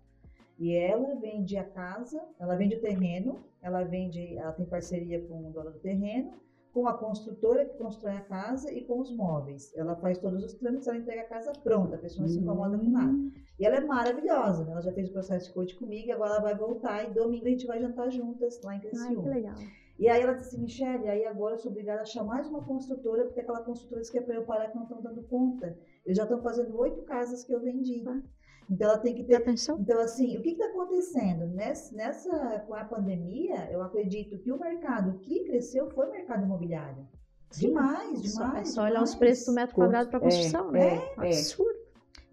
E 0.57 0.73
ela 0.75 1.15
vende 1.15 1.57
a 1.57 1.63
casa, 1.63 2.21
ela 2.39 2.55
vende 2.55 2.75
o 2.75 2.81
terreno, 2.81 3.39
ela 3.61 3.83
vende, 3.83 4.37
ela 4.37 4.51
tem 4.53 4.65
parceria 4.65 5.19
com 5.27 5.49
o 5.49 5.51
dono 5.51 5.71
do 5.71 5.79
terreno, 5.79 6.31
com 6.71 6.87
a 6.87 6.93
construtora 6.93 7.65
que 7.65 7.77
constrói 7.77 8.13
a 8.13 8.21
casa 8.21 8.71
e 8.71 8.83
com 8.85 8.99
os 8.99 9.15
móveis. 9.15 9.75
Ela 9.75 9.95
faz 9.95 10.17
todos 10.17 10.43
os 10.43 10.53
trâmites, 10.53 10.87
ela 10.87 10.97
entrega 10.97 11.21
a 11.21 11.27
casa 11.27 11.51
pronta, 11.51 11.95
a 11.95 11.99
pessoa 11.99 12.21
não 12.21 12.33
se 12.33 12.39
incomoda 12.39 12.77
com 12.77 12.89
nada. 12.89 13.11
Hum, 13.11 13.31
E 13.59 13.65
ela 13.65 13.75
é 13.77 13.81
maravilhosa, 13.81 14.63
né? 14.63 14.71
Ela 14.71 14.81
já 14.81 14.91
fez 14.93 15.09
o 15.09 15.13
processo 15.13 15.47
de 15.47 15.53
coach 15.53 15.75
comigo 15.75 16.11
agora 16.11 16.31
ela 16.35 16.41
vai 16.41 16.55
voltar 16.55 17.03
e 17.09 17.13
domingo 17.13 17.45
a 17.45 17.49
gente 17.49 17.67
vai 17.67 17.79
jantar 17.79 18.09
juntas 18.11 18.59
lá 18.63 18.73
em 18.73 18.77
Ai, 18.77 18.81
que 18.81 18.89
Criciúma. 18.89 19.29
legal. 19.29 19.55
E 19.99 20.09
aí 20.09 20.21
ela 20.21 20.33
disse 20.33 20.49
assim, 20.55 20.61
Michelle, 20.63 21.07
aí 21.07 21.25
agora 21.25 21.53
eu 21.55 21.59
sou 21.59 21.71
obrigada 21.71 21.99
a 21.99 22.01
achar 22.01 22.23
mais 22.23 22.47
uma 22.47 22.63
construtora, 22.63 23.25
porque 23.25 23.39
aquela 23.41 23.61
construtora 23.63 24.01
disse 24.01 24.11
que 24.11 24.17
é 24.17 24.21
para 24.21 24.35
eu 24.35 24.43
parar 24.43 24.69
que 24.69 24.75
não 24.75 24.83
estão 24.83 25.01
dando 25.01 25.21
conta. 25.23 25.77
Eles 26.05 26.17
já 26.17 26.23
estão 26.23 26.41
fazendo 26.41 26.75
oito 26.79 27.03
casas 27.03 27.43
que 27.43 27.53
eu 27.53 27.61
vendi. 27.61 28.03
Ah. 28.07 28.21
Então 28.69 28.89
ela 28.89 28.97
tem 28.97 29.13
que 29.13 29.23
ter. 29.23 29.43
Então, 29.79 29.99
assim, 29.99 30.37
o 30.37 30.41
que 30.41 30.49
está 30.51 30.65
acontecendo? 30.65 31.47
Nessa, 31.47 31.95
nessa, 31.95 32.59
com 32.65 32.73
a 32.73 32.85
pandemia, 32.85 33.69
eu 33.71 33.81
acredito 33.81 34.39
que 34.39 34.51
o 34.51 34.59
mercado 34.59 35.19
que 35.19 35.43
cresceu 35.43 35.89
foi 35.91 36.07
o 36.07 36.11
mercado 36.11 36.43
imobiliário. 36.43 37.05
Demais, 37.55 38.19
É 38.19 38.21
demais. 38.21 38.69
é 38.69 38.71
só 38.71 38.83
olhar 38.83 39.03
os 39.03 39.11
demais. 39.11 39.15
preço 39.15 39.45
do 39.51 39.55
metro 39.55 39.75
quadrado 39.75 40.09
para 40.09 40.17
É, 40.19 40.21
construção, 40.21 40.71
né? 40.71 40.95
é, 40.95 40.95
é. 40.95 41.27
Absurdo. 41.27 41.82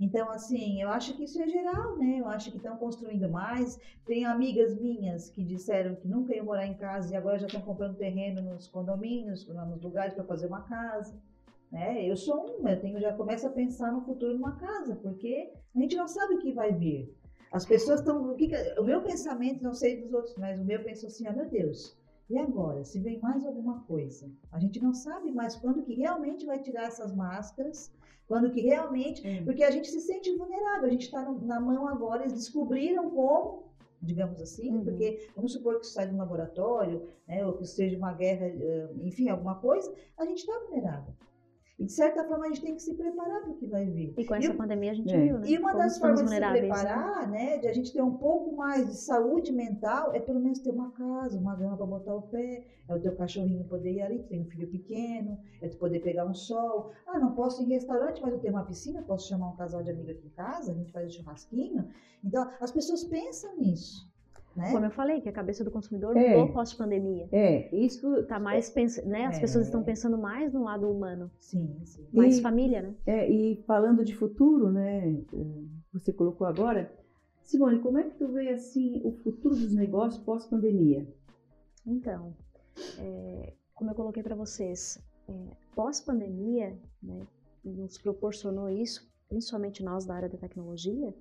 Então, 0.00 0.30
assim, 0.30 0.80
eu 0.80 0.88
acho 0.88 1.14
que 1.14 1.24
isso 1.24 1.40
é 1.42 1.46
geral, 1.46 1.98
né? 1.98 2.16
Eu 2.18 2.26
acho 2.26 2.50
que 2.50 2.56
estão 2.56 2.74
construindo 2.78 3.28
mais. 3.28 3.78
Tem 4.06 4.24
amigas 4.24 4.80
minhas 4.80 5.28
que 5.28 5.44
disseram 5.44 5.94
que 5.94 6.08
nunca 6.08 6.34
iam 6.34 6.46
morar 6.46 6.66
em 6.66 6.74
casa 6.74 7.12
e 7.12 7.16
agora 7.16 7.38
já 7.38 7.46
estão 7.46 7.60
comprando 7.60 7.98
terreno 7.98 8.40
nos 8.40 8.66
condomínios, 8.66 9.46
nos 9.46 9.82
lugares 9.82 10.14
para 10.14 10.24
fazer 10.24 10.46
uma 10.46 10.62
casa. 10.62 11.20
Né? 11.70 12.02
Eu 12.04 12.16
sou 12.16 12.56
uma, 12.58 12.70
eu 12.70 12.80
tenho, 12.80 12.98
já 12.98 13.12
começo 13.12 13.46
a 13.46 13.50
pensar 13.50 13.92
no 13.92 14.00
futuro 14.00 14.32
numa 14.32 14.56
casa, 14.56 14.96
porque 14.96 15.52
a 15.76 15.78
gente 15.78 15.94
não 15.94 16.08
sabe 16.08 16.34
o 16.34 16.38
que 16.38 16.52
vai 16.52 16.72
vir. 16.72 17.14
As 17.52 17.66
pessoas 17.66 18.00
estão. 18.00 18.22
O, 18.22 18.36
o 18.80 18.84
meu 18.84 19.02
pensamento, 19.02 19.62
não 19.62 19.74
sei 19.74 20.00
dos 20.00 20.14
outros, 20.14 20.34
mas 20.36 20.58
o 20.58 20.64
meu 20.64 20.82
penso 20.82 21.06
assim, 21.06 21.26
ah, 21.26 21.32
meu 21.32 21.48
Deus, 21.48 21.94
e 22.30 22.38
agora? 22.38 22.84
Se 22.84 23.00
vem 23.00 23.20
mais 23.20 23.44
alguma 23.44 23.80
coisa? 23.80 24.30
A 24.50 24.58
gente 24.58 24.80
não 24.80 24.94
sabe 24.94 25.30
mais 25.30 25.56
quando 25.56 25.82
que 25.82 25.94
realmente 25.94 26.46
vai 26.46 26.60
tirar 26.60 26.84
essas 26.84 27.14
máscaras, 27.14 27.92
quando 28.30 28.48
que 28.52 28.60
realmente 28.60 29.26
é. 29.26 29.42
porque 29.42 29.64
a 29.64 29.72
gente 29.72 29.88
se 29.90 30.00
sente 30.00 30.30
vulnerável, 30.36 30.86
a 30.86 30.92
gente 30.92 31.06
está 31.06 31.20
na 31.42 31.58
mão 31.58 31.88
agora, 31.88 32.22
eles 32.22 32.32
descobriram 32.32 33.10
como, 33.10 33.64
digamos 34.00 34.40
assim, 34.40 34.70
Uhum. 34.70 34.84
porque 34.84 35.28
vamos 35.34 35.52
supor 35.52 35.80
que 35.80 35.84
isso 35.86 35.94
sai 35.94 36.06
de 36.06 36.14
um 36.14 36.18
laboratório, 36.18 37.08
né, 37.26 37.44
ou 37.44 37.54
que 37.54 37.66
seja 37.66 37.96
uma 37.98 38.12
guerra, 38.12 38.46
eh, 38.46 38.88
enfim, 39.02 39.28
alguma 39.28 39.56
coisa, 39.56 39.92
a 40.16 40.24
gente 40.24 40.38
está 40.38 40.56
vulnerável. 40.60 41.12
E 41.80 41.84
de 41.86 41.92
certa 41.92 42.22
forma 42.24 42.44
a 42.44 42.48
gente 42.48 42.60
tem 42.60 42.74
que 42.74 42.82
se 42.82 42.94
preparar 42.94 43.40
para 43.40 43.50
o 43.52 43.54
que 43.54 43.66
vai 43.66 43.86
vir. 43.86 44.12
E 44.18 44.24
com 44.24 44.34
E 44.34 44.38
essa 44.38 44.52
o- 44.52 44.56
pandemia 44.56 44.90
a 44.90 44.94
gente 44.94 45.16
É. 45.16 45.18
viu, 45.18 45.38
né? 45.38 45.48
E 45.48 45.58
uma 45.58 45.70
Como 45.72 45.82
das 45.82 45.96
formas 45.98 46.24
de 46.24 46.28
se 46.30 46.40
né? 46.40 46.52
preparar, 46.58 47.30
né, 47.30 47.58
de 47.58 47.66
a 47.68 47.72
gente 47.72 47.90
ter 47.92 48.02
um 48.02 48.12
pouco 48.12 48.54
mais 48.54 48.86
de 48.90 48.96
saúde 48.96 49.50
mental, 49.50 50.12
é 50.12 50.20
pelo 50.20 50.40
menos 50.40 50.58
ter 50.58 50.70
uma 50.70 50.90
casa, 50.90 51.38
uma 51.38 51.54
grama 51.56 51.76
para 51.78 51.86
botar 51.86 52.14
o 52.14 52.22
pé, 52.22 52.62
é 52.86 52.94
o 52.94 52.98
teu 53.00 53.14
cachorrinho 53.14 53.64
poder 53.64 53.92
ir 53.94 54.02
ali, 54.02 54.18
que 54.18 54.26
tem 54.26 54.40
um 54.42 54.44
filho 54.44 54.68
pequeno, 54.68 55.38
é 55.62 55.68
tu 55.68 55.78
poder 55.78 56.00
pegar 56.00 56.26
um 56.26 56.34
sol. 56.34 56.90
Ah, 57.06 57.18
não 57.18 57.32
posso 57.32 57.62
ir 57.62 57.64
em 57.64 57.68
restaurante, 57.68 58.20
mas 58.20 58.32
eu 58.32 58.38
tenho 58.40 58.52
uma 58.54 58.62
piscina, 58.62 59.02
posso 59.02 59.26
chamar 59.28 59.48
um 59.48 59.54
casal 59.54 59.82
de 59.82 59.90
amigo 59.90 60.10
aqui 60.10 60.26
em 60.26 60.30
casa, 60.30 60.72
a 60.72 60.74
gente 60.74 60.92
faz 60.92 61.06
um 61.06 61.10
churrasquinho. 61.10 61.86
Então, 62.22 62.46
as 62.60 62.70
pessoas 62.70 63.02
pensam 63.04 63.56
nisso, 63.56 64.09
né? 64.60 64.72
Como 64.72 64.84
eu 64.84 64.90
falei, 64.90 65.20
que 65.20 65.28
a 65.28 65.32
cabeça 65.32 65.64
do 65.64 65.70
consumidor 65.70 66.16
É. 66.16 66.36
mudou 66.36 66.52
pós-pandemia. 66.52 67.28
É, 67.32 67.74
isso 67.74 68.24
Tá 68.26 68.38
mais 68.38 68.70
pens... 68.70 69.02
né? 69.04 69.26
As 69.26 69.36
É. 69.38 69.40
pessoas 69.40 69.66
estão 69.66 69.82
pensando 69.82 70.16
mais 70.18 70.52
no 70.52 70.64
lado 70.64 70.88
humano, 70.90 71.30
Sim, 71.40 71.80
sim. 71.84 72.06
mais 72.12 72.38
E- 72.38 72.42
família, 72.42 72.82
né? 72.82 72.94
É, 73.06 73.30
e 73.30 73.62
falando 73.66 74.04
de 74.04 74.14
futuro, 74.14 74.70
né, 74.70 75.22
você 75.92 76.12
colocou 76.12 76.46
agora, 76.46 76.92
Simone, 77.42 77.80
como 77.80 77.98
é 77.98 78.04
que 78.04 78.16
tu 78.16 78.28
vê 78.28 78.50
assim 78.50 79.00
o 79.04 79.12
futuro 79.12 79.54
dos 79.56 79.74
negócios 79.74 80.22
pós-pandemia? 80.22 81.06
Então, 81.86 82.34
é, 82.98 83.52
como 83.74 83.90
eu 83.90 83.94
coloquei 83.94 84.22
para 84.22 84.36
vocês, 84.36 85.02
é, 85.28 85.32
pós-pandemia, 85.74 86.78
né, 87.02 87.26
nos 87.64 87.98
proporcionou 87.98 88.68
isso, 88.68 89.10
principalmente 89.28 89.82
nós 89.82 90.04
da 90.04 90.14
área 90.14 90.28
da 90.28 90.38
tecnologia, 90.38 91.14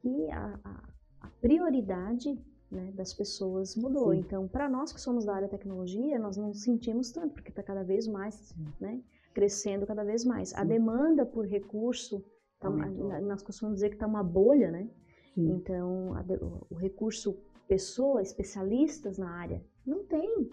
que 0.00 0.30
a, 0.30 0.58
a- 0.64 0.82
a 1.20 1.28
prioridade 1.40 2.36
né, 2.72 2.90
das 2.92 3.12
pessoas 3.12 3.76
mudou. 3.76 4.12
Sim. 4.12 4.20
Então, 4.20 4.48
para 4.48 4.68
nós 4.68 4.92
que 4.92 5.00
somos 5.00 5.24
da 5.24 5.34
área 5.34 5.46
de 5.46 5.52
tecnologia, 5.52 6.18
nós 6.18 6.36
não 6.36 6.52
sentimos 6.54 7.12
tanto, 7.12 7.34
porque 7.34 7.50
está 7.50 7.62
cada 7.62 7.84
vez 7.84 8.08
mais 8.08 8.54
né, 8.80 9.02
crescendo 9.34 9.86
cada 9.86 10.02
vez 10.02 10.24
mais. 10.24 10.54
A 10.54 10.62
Sim. 10.62 10.68
demanda 10.68 11.26
por 11.26 11.46
recurso, 11.46 12.24
tá, 12.58 12.70
nós 12.70 13.42
costumamos 13.42 13.76
dizer 13.76 13.90
que 13.90 13.96
está 13.96 14.06
uma 14.06 14.24
bolha, 14.24 14.70
né? 14.70 14.88
Sim. 15.34 15.50
Então, 15.52 16.14
a 16.14 16.24
o 16.70 16.74
recurso 16.74 17.38
pessoa, 17.68 18.22
especialistas 18.22 19.18
na 19.18 19.30
área, 19.30 19.64
não 19.86 20.04
tem. 20.04 20.50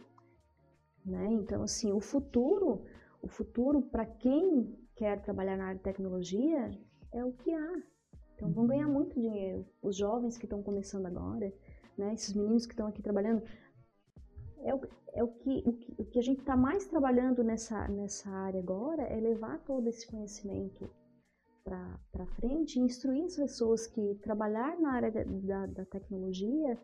Né? 1.06 1.28
Então, 1.32 1.64
assim, 1.64 1.92
o 1.92 2.00
futuro, 2.00 2.84
o 3.22 3.28
futuro 3.28 3.82
para 3.82 4.06
quem 4.06 4.78
quer 4.96 5.22
trabalhar 5.22 5.58
na 5.58 5.66
área 5.66 5.78
de 5.78 5.84
tecnologia 5.84 6.72
é 7.12 7.24
o 7.24 7.32
que 7.32 7.54
há. 7.54 7.84
Então, 8.36 8.52
vão 8.54 8.68
ganhar 8.68 8.88
muito 8.88 9.20
dinheiro. 9.20 9.66
Os 9.82 9.98
jovens 9.98 10.38
que 10.38 10.46
estão 10.46 10.64
começando 10.64 11.06
agora, 11.06 11.54
né? 12.00 12.14
esses 12.14 12.34
meninos 12.34 12.66
que 12.66 12.74
estão 12.74 12.88
aqui 12.88 13.02
trabalhando, 13.02 13.44
é 14.64 14.74
o, 14.74 14.82
é 15.14 15.24
o, 15.24 15.28
que, 15.28 15.64
o, 15.66 15.74
que, 15.74 15.96
o 15.98 16.06
que 16.06 16.20
a 16.20 16.22
gente 16.22 16.40
está 16.40 16.56
mais 16.56 16.86
trabalhando 16.88 17.44
nessa, 17.44 17.88
nessa 17.88 18.30
área 18.30 18.60
agora 18.60 19.04
é 19.04 19.20
levar 19.20 19.60
todo 19.60 19.88
esse 19.88 20.08
conhecimento 20.08 20.90
para 21.64 22.26
frente 22.40 22.78
e 22.80 22.82
instruir 22.82 23.26
as 23.26 23.36
pessoas 23.36 23.86
que 23.86 24.16
trabalhar 24.24 24.80
na 24.80 24.94
área 24.94 25.12
da, 25.12 25.24
da, 25.24 25.66
da 25.68 25.86
tecnologia 25.86 26.78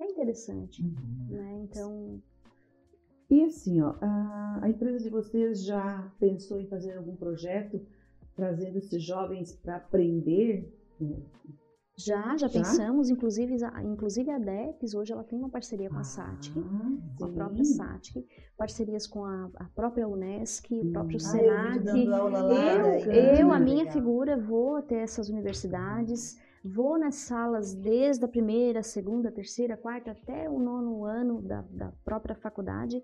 é 0.00 0.04
interessante, 0.04 0.82
Uhum. 0.82 1.26
né? 1.30 1.60
Então, 1.64 2.22
E 3.30 3.44
assim, 3.44 3.80
ó, 3.80 3.94
a, 4.00 4.60
a 4.62 4.68
empresa 4.68 4.98
de 4.98 5.08
vocês 5.08 5.64
já 5.64 6.12
pensou 6.18 6.60
em 6.60 6.66
fazer 6.66 6.96
algum 6.96 7.16
projeto 7.16 7.80
trazendo 8.34 8.78
esses 8.78 9.02
jovens 9.02 9.52
para 9.54 9.76
aprender? 9.76 10.70
Já, 12.04 12.36
já 12.36 12.48
Já? 12.48 12.58
pensamos, 12.58 13.10
inclusive, 13.10 13.62
a- 13.64 13.82
inclusive 13.82 14.30
a 14.30 14.38
DEPS, 14.38 14.94
hoje 14.94 15.12
ela 15.12 15.24
tem 15.24 15.38
uma 15.38 15.48
parceria 15.48 15.88
com 15.90 15.98
a 15.98 16.04
SATIC, 16.04 16.60
com 17.16 17.24
a 17.24 17.28
própria 17.28 17.64
SATIC, 17.64 18.26
parcerias 18.56 19.06
com 19.06 19.24
a, 19.24 19.50
a 19.56 19.64
própria 19.74 20.08
UNESCO, 20.08 20.74
o 20.74 20.92
próprio 20.92 21.18
Hum. 21.18 21.22
Ah, 21.26 21.36
eu 21.38 21.42
SENAC. 21.42 21.84
dando 21.84 22.14
aula 22.14 22.42
lá, 22.42 22.78
Eu, 22.78 22.86
daí, 22.90 23.38
eu, 23.38 23.46
muito 23.46 23.52
a 23.52 23.60
minha 23.60 23.76
legal. 23.78 23.92
figura, 23.92 24.36
vou 24.38 24.76
até 24.76 24.96
essas 25.02 25.28
universidades, 25.28 26.36
vou 26.64 26.98
nas 26.98 27.16
salas 27.16 27.74
desde 27.74 28.24
a 28.24 28.28
primeira, 28.28 28.82
segunda, 28.82 29.30
terceira, 29.32 29.76
quarta, 29.76 30.12
até 30.12 30.48
o 30.48 30.58
nono 30.58 31.04
ano 31.04 31.42
da, 31.42 31.62
da 31.70 31.92
própria 32.04 32.34
faculdade, 32.36 33.02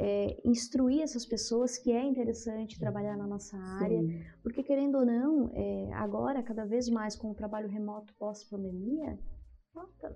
é, 0.00 0.40
instruir 0.44 1.02
essas 1.02 1.26
pessoas 1.26 1.76
que 1.76 1.90
é 1.90 2.02
interessante 2.04 2.78
trabalhar 2.78 3.16
na 3.16 3.26
nossa 3.26 3.56
área, 3.58 4.00
Sim. 4.00 4.22
porque 4.44 4.62
querendo 4.62 4.96
ou 4.98 5.04
não, 5.04 5.50
é, 5.52 5.92
agora, 5.94 6.40
cada 6.40 6.64
vez 6.64 6.88
mais 6.88 7.16
com 7.16 7.32
o 7.32 7.34
trabalho 7.34 7.68
remoto 7.68 8.14
pós-pandemia, 8.14 9.18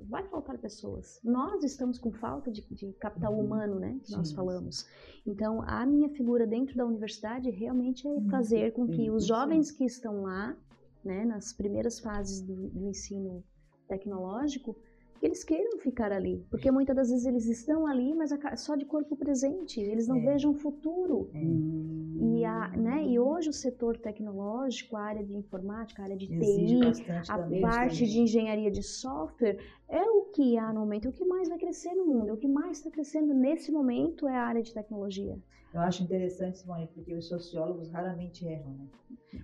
vai 0.08 0.24
faltar 0.28 0.56
pessoas. 0.58 1.20
Nós 1.22 1.64
estamos 1.64 1.98
com 1.98 2.12
falta 2.12 2.50
de, 2.50 2.62
de 2.74 2.92
capital 2.94 3.34
Uhum. 3.34 3.44
humano, 3.44 3.78
né? 3.80 3.98
Que 4.04 4.12
nós 4.12 4.28
Sim, 4.28 4.34
falamos. 4.36 4.86
Então, 5.26 5.62
a 5.62 5.84
minha 5.84 6.08
figura 6.10 6.46
dentro 6.46 6.76
da 6.76 6.86
universidade 6.86 7.50
realmente 7.50 8.06
é 8.06 8.20
fazer 8.30 8.72
com 8.72 8.86
que 8.86 9.10
os 9.10 9.24
Sim. 9.24 9.28
jovens 9.28 9.70
que 9.70 9.84
estão 9.84 10.22
lá, 10.22 10.56
né, 11.04 11.24
nas 11.24 11.52
primeiras 11.52 11.98
fases 11.98 12.40
do, 12.40 12.54
do 12.70 12.88
ensino 12.88 13.44
tecnológico, 13.88 14.76
que 15.22 15.26
eles 15.26 15.44
queiram 15.44 15.78
ficar 15.78 16.10
ali. 16.10 16.44
Porque 16.50 16.68
muitas 16.72 16.96
das 16.96 17.08
vezes 17.08 17.24
eles 17.24 17.46
estão 17.46 17.86
ali, 17.86 18.12
mas 18.12 18.30
só 18.56 18.74
de 18.74 18.84
corpo 18.84 19.14
presente, 19.16 19.80
eles 19.80 20.08
não 20.08 20.16
É. 20.16 20.24
vejam 20.32 20.52
futuro. 20.52 21.30
Hum. 21.32 22.18
E, 22.20 22.44
a, 22.44 22.68
né, 22.76 23.04
e 23.06 23.20
hoje 23.20 23.48
o 23.48 23.52
setor 23.52 23.96
tecnológico, 23.96 24.96
a 24.96 25.02
área 25.02 25.22
de 25.24 25.32
informática, 25.36 26.02
a 26.02 26.06
área 26.06 26.16
de 26.16 26.26
Exige 26.32 26.92
TI, 27.04 27.10
a 27.28 27.38
parte 27.60 27.98
também. 27.98 28.10
de 28.12 28.18
engenharia 28.20 28.70
de 28.70 28.82
software 28.82 29.58
é 29.88 30.02
o 30.02 30.22
que 30.34 30.58
há 30.58 30.72
no 30.72 30.80
momento, 30.80 31.06
é 31.06 31.10
o 31.10 31.12
que 31.12 31.24
mais 31.24 31.48
vai 31.48 31.58
crescer 31.58 31.94
no 31.94 32.04
mundo, 32.04 32.30
é 32.30 32.32
o 32.32 32.36
que 32.36 32.48
mais 32.48 32.78
está 32.78 32.90
crescendo 32.90 33.32
nesse 33.32 33.70
momento 33.70 34.26
é 34.26 34.34
a 34.36 34.42
área 34.44 34.62
de 34.62 34.74
tecnologia. 34.74 35.38
Eu 35.72 35.80
acho 35.82 36.02
interessante, 36.02 36.58
Simone, 36.58 36.88
porque 36.92 37.14
os 37.14 37.28
sociólogos 37.28 37.90
raramente 37.90 38.44
erram, 38.44 38.72
né? 38.72 38.86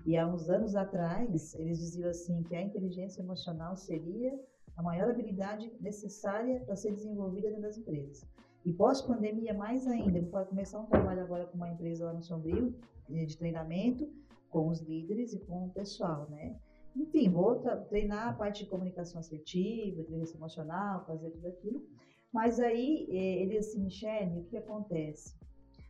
E 0.04 0.16
há 0.16 0.26
uns 0.26 0.50
anos 0.50 0.74
atrás, 0.74 1.54
eles 1.54 1.78
diziam 1.78 2.10
assim 2.10 2.42
que 2.42 2.54
a 2.56 2.62
inteligência 2.62 3.22
emocional 3.22 3.76
seria 3.76 4.36
a 4.78 4.82
maior 4.82 5.10
habilidade 5.10 5.70
necessária 5.80 6.60
para 6.60 6.76
ser 6.76 6.92
desenvolvida 6.92 7.48
dentro 7.48 7.62
das 7.62 7.76
empresas. 7.76 8.24
E 8.64 8.72
pós-pandemia, 8.72 9.52
mais 9.52 9.88
ainda, 9.88 10.20
vou 10.20 10.46
começar 10.46 10.78
um 10.78 10.86
trabalho 10.86 11.20
agora 11.20 11.46
com 11.46 11.56
uma 11.56 11.68
empresa 11.68 12.06
lá 12.06 12.12
no 12.12 12.22
Sombrio, 12.22 12.72
eh, 13.10 13.24
de 13.24 13.36
treinamento, 13.36 14.08
com 14.50 14.68
os 14.68 14.80
líderes 14.80 15.32
e 15.32 15.40
com 15.40 15.66
o 15.66 15.70
pessoal, 15.70 16.28
né? 16.30 16.56
Enfim, 16.94 17.28
vou 17.28 17.60
treinar 17.88 18.28
a 18.28 18.32
parte 18.32 18.64
de 18.64 18.70
comunicação 18.70 19.18
assertiva, 19.18 20.00
inteligência 20.00 20.36
emocional, 20.36 21.04
fazer 21.06 21.30
tudo 21.30 21.48
aquilo. 21.48 21.82
Mas 22.32 22.60
aí, 22.60 23.08
eh, 23.10 23.42
ele 23.42 23.58
assim, 23.58 23.82
Michele, 23.82 24.38
o 24.38 24.44
que 24.44 24.56
acontece? 24.56 25.34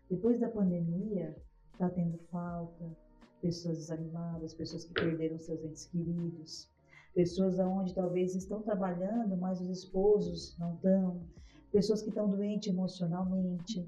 Depois 0.09 0.40
da 0.40 0.48
pandemia, 0.48 1.37
está 1.72 1.90
tendo 1.90 2.16
falta, 2.31 2.96
pessoas 3.42 3.77
desanimadas, 3.77 4.55
pessoas 4.55 4.87
que 4.87 4.94
perderam 4.94 5.38
seus 5.38 5.62
entes 5.62 5.85
queridos, 5.87 6.70
pessoas 7.23 7.59
aonde 7.59 7.93
talvez 7.93 8.37
estão 8.37 8.63
trabalhando, 8.63 9.37
mas 9.37 9.61
os 9.61 9.69
esposos 9.69 10.57
não 10.57 10.75
estão, 10.75 11.21
pessoas 11.73 12.01
que 12.01 12.11
estão 12.11 12.31
doentes 12.31 12.73
emocionalmente. 12.73 13.85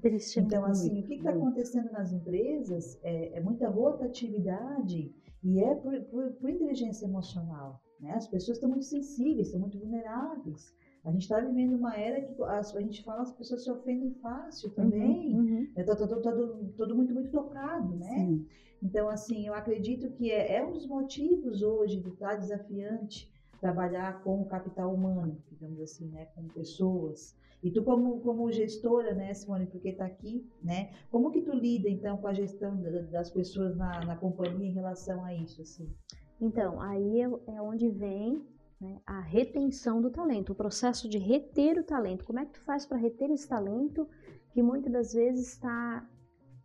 Então, 0.57 0.65
assim, 0.65 0.99
o 1.01 1.05
que 1.07 1.13
está 1.13 1.31
muito. 1.31 1.43
acontecendo 1.47 1.89
nas 1.93 2.11
empresas 2.11 2.99
é, 3.01 3.37
é 3.37 3.39
muita 3.39 3.69
rotatividade 3.69 5.13
e 5.41 5.59
é 5.63 5.73
por, 5.75 5.97
por- 6.11 6.31
por 6.33 6.49
inteligência 6.49 7.05
emocional. 7.05 7.79
Né? 8.01 8.11
As 8.11 8.27
pessoas 8.27 8.57
estão 8.57 8.69
muito 8.69 8.83
sensíveis, 8.85 9.47
estão 9.47 9.61
muito 9.61 9.79
vulneráveis. 9.79 10.73
A 11.03 11.11
gente 11.11 11.23
está 11.23 11.39
vivendo 11.39 11.75
uma 11.75 11.95
era 11.97 12.21
que 12.21 12.43
as- 12.43 12.75
a 12.75 12.81
gente 12.81 13.03
fala 13.03 13.21
as 13.23 13.31
pessoas 13.31 13.63
se 13.63 13.71
ofendem 13.71 14.13
fácil 14.21 14.69
também. 14.71 15.35
Uhum, 15.35 15.39
uhum. 15.55 15.67
Está 15.75 15.95
todo, 15.95 16.21
todo, 16.21 16.73
todo 16.77 16.95
muito, 16.95 17.13
muito 17.13 17.31
tocado, 17.31 17.95
né? 17.95 18.05
Sim. 18.15 18.45
Então, 18.83 19.09
assim, 19.09 19.47
eu 19.47 19.53
acredito 19.53 20.09
que 20.11 20.31
é, 20.31 20.57
é 20.57 20.65
um 20.65 20.71
dos 20.73 20.85
motivos 20.87 21.61
hoje 21.63 21.99
de 21.99 22.09
estar 22.09 22.35
desafiante 22.35 23.29
trabalhar 23.59 24.23
com 24.23 24.41
o 24.41 24.45
capital 24.45 24.91
humano, 24.93 25.37
digamos 25.51 25.79
assim, 25.81 26.07
né? 26.09 26.25
Com 26.35 26.47
pessoas. 26.47 27.35
E 27.63 27.69
tu, 27.69 27.83
como, 27.83 28.19
como 28.21 28.51
gestora, 28.51 29.13
né, 29.13 29.31
Simone, 29.35 29.67
porque 29.67 29.89
está 29.89 30.05
aqui, 30.05 30.43
né? 30.63 30.89
Como 31.11 31.29
que 31.31 31.41
tu 31.41 31.53
lida, 31.53 31.87
então, 31.87 32.17
com 32.17 32.27
a 32.27 32.33
gestão 32.33 32.75
da- 32.81 33.01
das 33.01 33.29
pessoas 33.29 33.75
na, 33.77 34.03
na 34.03 34.15
companhia 34.15 34.67
em 34.67 34.73
relação 34.73 35.23
a 35.23 35.31
isso, 35.35 35.61
assim? 35.61 35.87
Então, 36.39 36.81
aí 36.81 37.21
é, 37.21 37.25
é 37.55 37.61
onde 37.61 37.87
vem 37.87 38.41
a 39.05 39.19
retenção 39.19 40.01
do 40.01 40.09
talento, 40.09 40.51
o 40.51 40.55
processo 40.55 41.07
de 41.07 41.17
reter 41.17 41.77
o 41.77 41.83
talento. 41.83 42.25
Como 42.25 42.39
é 42.39 42.45
que 42.45 42.53
tu 42.53 42.61
faz 42.61 42.85
para 42.85 42.97
reter 42.97 43.29
esse 43.29 43.47
talento 43.47 44.07
que 44.51 44.61
muitas 44.61 44.91
das 44.91 45.13
vezes 45.13 45.53
está 45.53 46.07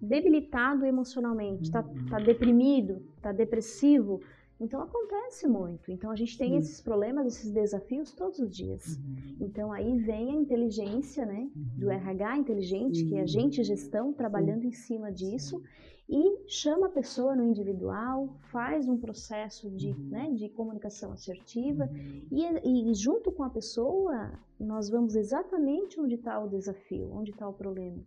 debilitado 0.01 0.85
emocionalmente, 0.85 1.65
está 1.65 1.83
tá 2.11 2.19
deprimido, 2.19 3.03
está 3.17 3.33
depressivo? 3.33 4.21
Então 4.59 4.81
acontece 4.81 5.47
muito. 5.47 5.91
Então 5.91 6.11
a 6.11 6.17
gente 6.17 6.39
tem 6.39 6.57
esses 6.57 6.81
problemas, 6.81 7.27
esses 7.27 7.51
desafios 7.51 8.13
todos 8.13 8.39
os 8.39 8.51
dias. 8.51 8.99
Então 9.39 9.71
aí 9.71 9.99
vem 9.99 10.31
a 10.31 10.35
inteligência, 10.35 11.27
né, 11.27 11.51
do 11.55 11.91
RH 11.91 12.39
inteligente, 12.39 13.05
que 13.05 13.17
é 13.17 13.21
a 13.21 13.27
gente 13.27 13.63
gestão 13.63 14.15
trabalhando 14.15 14.65
em 14.65 14.73
cima 14.73 15.13
disso 15.13 15.63
e 16.09 16.49
chama 16.49 16.87
a 16.87 16.90
pessoa 16.90 17.35
no 17.35 17.45
individual, 17.45 18.37
faz 18.53 18.88
um 18.88 18.97
processo 18.97 19.69
de, 19.71 19.92
né, 19.95 20.31
de 20.33 20.49
comunicação 20.49 21.12
assertiva 21.12 21.90
e, 22.31 22.90
e 22.90 22.95
junto 22.95 23.33
com 23.33 23.42
a 23.42 23.51
pessoa 23.51 24.33
nós 24.59 24.88
vamos 24.88 25.16
exatamente 25.16 26.01
onde 26.01 26.14
está 26.14 26.38
o 26.38 26.49
desafio, 26.49 27.12
onde 27.12 27.33
está 27.33 27.49
o 27.49 27.53
problema. 27.53 27.99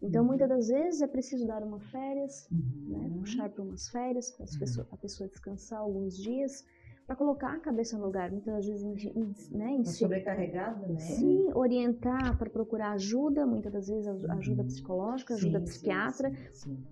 Então 0.00 0.24
muitas 0.24 0.48
das 0.48 0.68
vezes 0.68 1.02
é 1.02 1.08
preciso 1.08 1.46
dar 1.46 1.62
uma 1.64 1.80
férias, 1.80 2.48
né, 2.50 3.10
puxar 3.18 3.50
para 3.50 3.64
umas 3.64 3.88
férias, 3.88 4.30
para 4.30 4.46
a 4.92 4.96
pessoa 4.96 5.28
descansar 5.28 5.80
alguns 5.80 6.16
dias, 6.16 6.64
para 7.08 7.16
colocar 7.16 7.54
a 7.54 7.58
cabeça 7.58 7.96
no 7.96 8.04
lugar. 8.04 8.30
Muitas 8.30 8.66
vezes, 8.66 8.84
né, 9.50 9.70
em 9.70 9.82
si- 9.82 10.00
sobrecarregada, 10.00 10.86
né? 10.86 10.98
Sim, 10.98 11.48
orientar 11.54 12.36
para 12.36 12.50
procurar 12.50 12.92
ajuda, 12.92 13.46
muitas 13.46 13.72
das 13.72 13.88
vezes 13.88 14.06
aj- 14.06 14.26
ajuda 14.38 14.62
psicológica, 14.62 15.32
ajuda 15.32 15.58
Sim, 15.60 15.64
psiquiatra, 15.64 16.30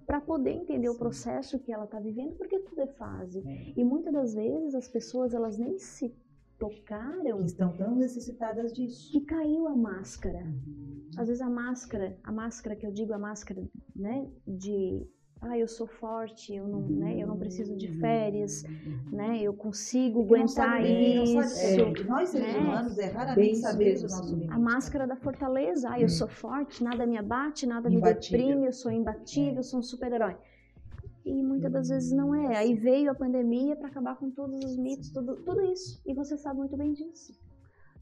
para 0.07 0.18
poder 0.18 0.52
entender 0.52 0.88
o 0.88 0.94
Sim. 0.94 0.98
processo 0.98 1.59
que 1.59 1.70
ela 1.70 1.85
está 1.85 2.00
vivendo, 2.00 2.35
porque 2.37 2.59
tudo 2.61 2.81
é 2.81 2.87
fase. 2.87 3.46
É. 3.46 3.74
E 3.76 3.85
muitas 3.85 4.11
das 4.14 4.33
vezes 4.35 4.74
as 4.74 4.88
pessoas 4.88 5.35
elas 5.35 5.59
nem 5.59 5.79
se 5.79 6.14
tocaram 6.59 7.40
Que 7.40 7.44
estão 7.44 7.76
tão 7.76 7.94
necessitadas 7.94 8.72
disso. 8.72 9.12
que 9.12 9.20
caiu 9.20 9.68
a 9.68 9.76
máscara. 9.76 10.42
Às 11.18 11.29
vezes 11.29 11.42
a 11.42 11.50
máscara, 11.50 12.16
a 12.24 12.33
máscara 12.33 12.74
que 12.74 12.87
eu 12.87 12.90
digo, 12.90 13.12
a 13.12 13.18
máscara, 13.18 13.62
né, 13.94 14.26
de 14.48 15.07
ah, 15.40 15.57
eu 15.59 15.68
sou 15.68 15.87
forte, 15.87 16.55
eu 16.55 16.66
não, 16.66 16.81
né, 16.81 17.16
eu 17.22 17.27
não 17.27 17.37
preciso 17.38 17.77
de 17.77 17.88
férias, 18.01 18.64
né, 19.12 19.40
eu 19.42 19.53
consigo 19.53 20.20
Porque 20.20 20.35
não 20.35 20.44
aguentar 20.44 20.70
sabe 20.77 20.83
bem, 20.83 21.16
não 21.16 21.24
isso. 21.24 21.34
é, 21.34 22.05
nós 22.05 22.28
seres 22.30 22.55
né? 22.55 22.59
humanos 22.59 22.99
é 22.99 23.03
Bem 23.07 23.12
raramente 23.12 23.57
sabemos 23.59 24.01
o 24.01 24.03
nosso 24.05 24.34
limite. 24.34 24.53
A 24.53 24.59
máscara 24.59 25.07
da 25.07 25.16
fortaleza. 25.16 25.91
Ah, 25.91 26.01
eu 26.01 26.09
sou 26.09 26.26
forte, 26.26 26.82
nada 26.82 27.07
me 27.07 27.16
abate, 27.18 27.66
nada 27.66 27.89
me 27.91 27.97
Imbatível. 27.97 28.39
deprime, 28.39 28.66
eu 28.66 28.72
sou 28.72 28.91
imbatível, 28.91 29.57
eu 29.57 29.62
sou 29.62 29.80
um 29.80 29.82
super-herói. 29.82 30.37
E 31.24 31.43
muitas 31.43 31.72
das 31.72 31.89
vezes 31.89 32.12
não 32.12 32.34
é. 32.34 32.57
Aí 32.57 32.74
veio 32.74 33.11
a 33.11 33.14
pandemia 33.14 33.76
para 33.76 33.89
acabar 33.89 34.16
com 34.16 34.30
todos 34.30 34.64
os 34.64 34.76
mitos, 34.76 35.11
tudo, 35.11 35.37
tudo 35.37 35.61
isso. 35.72 36.01
E 36.07 36.14
você 36.14 36.37
sabe 36.39 36.61
muito 36.61 36.76
bem 36.76 36.93
disso. 36.93 37.37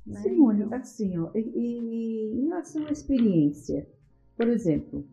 Né? 0.07 0.21
Simone, 0.21 0.69
assim, 0.75 1.19
ó, 1.19 1.31
e, 1.35 1.41
e 1.41 2.39
em 2.39 2.49
relação 2.49 2.87
à 2.87 2.91
experiência, 2.91 3.89
por 4.37 4.47
exemplo, 4.47 5.07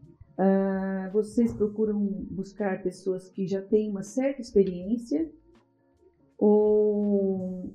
ah, 0.43 1.09
vocês 1.13 1.53
procuram 1.53 1.99
buscar 2.31 2.81
pessoas 2.81 3.29
que 3.29 3.45
já 3.47 3.61
têm 3.61 3.89
uma 3.89 4.01
certa 4.03 4.41
experiência 4.41 5.29
ou, 6.37 7.73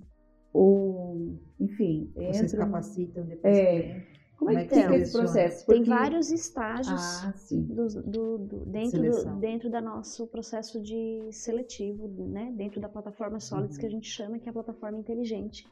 ou 0.52 1.38
enfim, 1.60 2.10
Vocês 2.14 2.52
entram... 2.52 2.66
capacitam 2.66 3.24
depois. 3.26 3.56
É. 3.56 3.82
também. 3.82 4.16
Como 4.38 4.50
é 4.50 4.54
Como 4.54 4.68
que 4.68 4.74
é 4.74 4.76
que 4.76 4.82
fica 4.82 4.96
esse 4.96 5.12
seleciona? 5.12 5.24
processo? 5.24 5.66
Tem 5.66 5.76
Porque- 5.78 5.90
vários 5.90 6.30
estágios 6.30 7.00
Ah, 7.24 7.32
sim. 7.36 7.62
do, 7.62 7.86
do- 7.86 8.38
do- 8.38 8.66
dentro, 8.66 9.00
do, 9.02 9.40
dentro 9.40 9.70
da 9.70 9.80
nosso 9.80 10.26
processo 10.26 10.82
de 10.82 11.26
seletivo, 11.32 12.06
né? 12.08 12.52
dentro 12.54 12.78
da 12.78 12.88
plataforma 12.88 13.40
Solids 13.40 13.78
que 13.78 13.86
a 13.86 13.90
gente 13.90 14.06
chama, 14.10 14.38
que 14.38 14.46
é 14.46 14.50
a 14.50 14.52
plataforma 14.52 14.98
inteligente, 14.98 15.66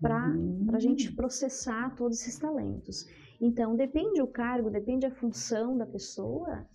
para 0.00 0.28
Uhum. 0.28 0.66
a 0.72 0.80
gente 0.80 1.12
processar 1.12 1.94
todos 1.94 2.20
esses 2.20 2.36
talentos. 2.36 3.06
Então, 3.40 3.74
depende 3.74 4.20
o 4.20 4.26
cargo, 4.26 4.68
depende 4.70 5.06
a 5.06 5.10
função 5.10 5.76
da 5.76 5.86
pessoa, 5.86 6.66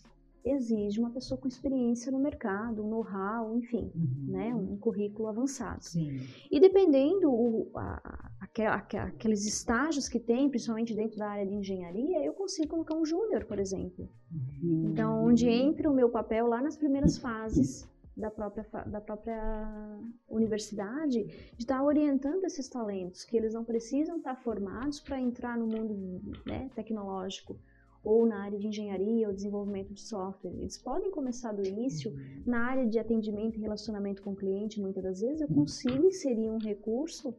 exige 0.43 0.99
uma 0.99 1.09
pessoa 1.11 1.39
com 1.39 1.47
experiência 1.47 2.11
no 2.11 2.19
mercado, 2.19 2.83
um 2.83 2.89
know-how, 2.89 3.55
enfim, 3.57 3.91
Uhum. 3.95 4.25
né? 4.31 4.53
um 4.53 4.77
currículo 4.77 5.27
avançado. 5.27 5.83
Sim. 5.83 6.19
E 6.51 6.59
dependendo 6.59 7.31
o, 7.31 7.71
a- 7.75 7.99
a- 8.03 8.29
aque- 8.41 8.95
aqueles 8.97 9.45
estágios 9.45 10.07
que 10.07 10.19
tem, 10.19 10.49
principalmente 10.49 10.93
dentro 10.95 11.17
da 11.17 11.29
área 11.29 11.45
de 11.47 11.53
engenharia, 11.55 12.23
eu 12.23 12.33
consigo 12.33 12.67
colocar 12.67 12.95
um 12.95 13.05
júnior, 13.05 13.45
por 13.45 13.57
exemplo. 13.59 14.07
Uhum. 14.31 14.89
Então, 14.91 15.23
onde 15.25 15.47
entra 15.49 15.89
o 15.89 15.93
meu 15.95 16.09
papel 16.09 16.45
lá 16.47 16.61
nas 16.61 16.77
primeiras 16.77 17.17
fases 17.17 17.87
da 18.15 18.31
própria, 18.31 18.65
da 18.85 19.01
própria 19.01 19.99
universidade, 20.29 21.23
de 21.23 21.59
estar 21.59 21.83
orientando 21.83 22.45
esses 22.45 22.69
talentos, 22.69 23.23
que 23.23 23.35
eles 23.35 23.53
não 23.53 23.63
precisam 23.63 24.17
estar 24.17 24.35
formados 24.35 24.99
para 24.99 25.19
entrar 25.19 25.57
no 25.57 25.67
mundo 25.67 26.21
né, 26.45 26.69
tecnológico 26.75 27.59
ou 28.03 28.25
na 28.25 28.43
área 28.43 28.59
de 28.59 28.67
engenharia 28.67 29.27
ou 29.27 29.33
desenvolvimento 29.33 29.91
de 29.91 30.01
software. 30.01 30.51
Eles 30.51 30.77
podem 30.77 31.09
começar 31.09 31.51
do 31.51 31.65
início 31.65 32.13
na 32.45 32.59
área 32.59 32.85
de 32.85 32.99
atendimento 32.99 33.57
e 33.57 33.61
relacionamento 33.61 34.21
com 34.21 34.31
o 34.31 34.35
cliente, 34.35 34.79
muitas 34.79 35.03
das 35.03 35.21
vezes 35.21 35.41
eu 35.41 35.47
consigo 35.47 36.05
inserir 36.05 36.49
um 36.49 36.59
recurso 36.59 37.35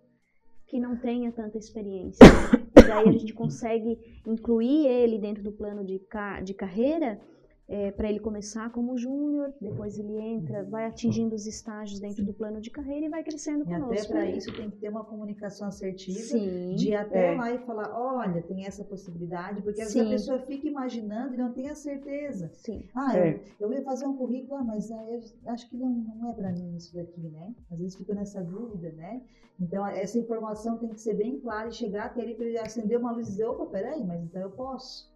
que 0.66 0.80
não 0.80 0.96
tenha 0.96 1.30
tanta 1.30 1.56
experiência. 1.56 2.26
E 2.76 2.82
daí 2.82 3.08
a 3.08 3.12
gente 3.12 3.32
consegue 3.34 4.20
incluir 4.26 4.86
ele 4.88 5.18
dentro 5.18 5.42
do 5.42 5.52
plano 5.52 5.84
de, 5.84 6.00
ca 6.00 6.40
de 6.40 6.52
carreira 6.52 7.20
para 7.96 8.08
ele 8.08 8.20
começar 8.20 8.70
como 8.70 8.96
júnior, 8.96 9.52
depois 9.60 9.98
ele 9.98 10.16
entra, 10.16 10.62
vai 10.64 10.86
atingindo 10.86 11.34
os 11.34 11.46
estágios 11.46 11.98
dentro 11.98 12.24
do 12.24 12.32
plano 12.32 12.60
de 12.60 12.70
carreira 12.70 13.06
e 13.06 13.08
vai 13.08 13.24
crescendo 13.24 13.68
E 13.68 13.72
até 13.74 13.84
conosco. 13.84 14.12
para 14.12 14.26
isso 14.30 14.54
tem 14.54 14.70
que 14.70 14.76
ter 14.76 14.88
uma 14.88 15.04
comunicação 15.04 15.66
assertiva. 15.66 16.18
Sim, 16.20 16.74
De 16.76 16.88
ir 16.90 16.94
até 16.94 17.32
É. 17.32 17.36
lá 17.36 17.52
e 17.52 17.58
falar, 17.66 17.90
olha, 17.92 18.40
tem 18.42 18.64
essa 18.66 18.84
possibilidade, 18.84 19.62
porque 19.62 19.80
às 19.80 19.92
vezes 19.92 20.06
a 20.06 20.10
pessoa 20.10 20.38
fica 20.46 20.68
imaginando 20.68 21.34
e 21.34 21.36
não 21.36 21.52
tem 21.52 21.68
a 21.68 21.74
certeza. 21.74 22.50
sim. 22.54 22.84
Ah, 22.94 23.18
É. 23.18 23.42
eu, 23.58 23.68
eu 23.68 23.72
ia 23.72 23.82
fazer 23.82 24.06
um 24.06 24.16
currículo, 24.16 24.60
ah, 24.60 24.64
mas 24.64 24.90
ah, 24.92 25.04
eu 25.10 25.20
acho 25.52 25.68
que 25.68 25.76
não, 25.76 25.88
não 25.90 26.30
é 26.30 26.34
para 26.34 26.52
mim 26.52 26.76
isso 26.76 26.94
daqui, 26.94 27.20
né? 27.28 27.52
Às 27.70 27.78
vezes 27.80 27.96
fica 27.96 28.14
nessa 28.14 28.42
dúvida, 28.44 28.92
né? 28.92 29.22
Então, 29.58 29.84
essa 29.86 30.18
informação 30.18 30.78
tem 30.78 30.90
que 30.90 31.00
ser 31.00 31.14
bem 31.14 31.40
clara 31.40 31.68
e 31.68 31.72
chegar 31.72 32.06
até 32.06 32.20
ele 32.22 32.34
para 32.34 32.44
ele 32.46 32.58
acender 32.58 32.98
uma 32.98 33.10
luz 33.10 33.26
e 33.26 33.30
dizer, 33.32 33.46
opa, 33.46 33.66
peraí, 33.66 34.04
mas 34.04 34.22
então 34.22 34.40
eu 34.40 34.50
posso. 34.50 35.10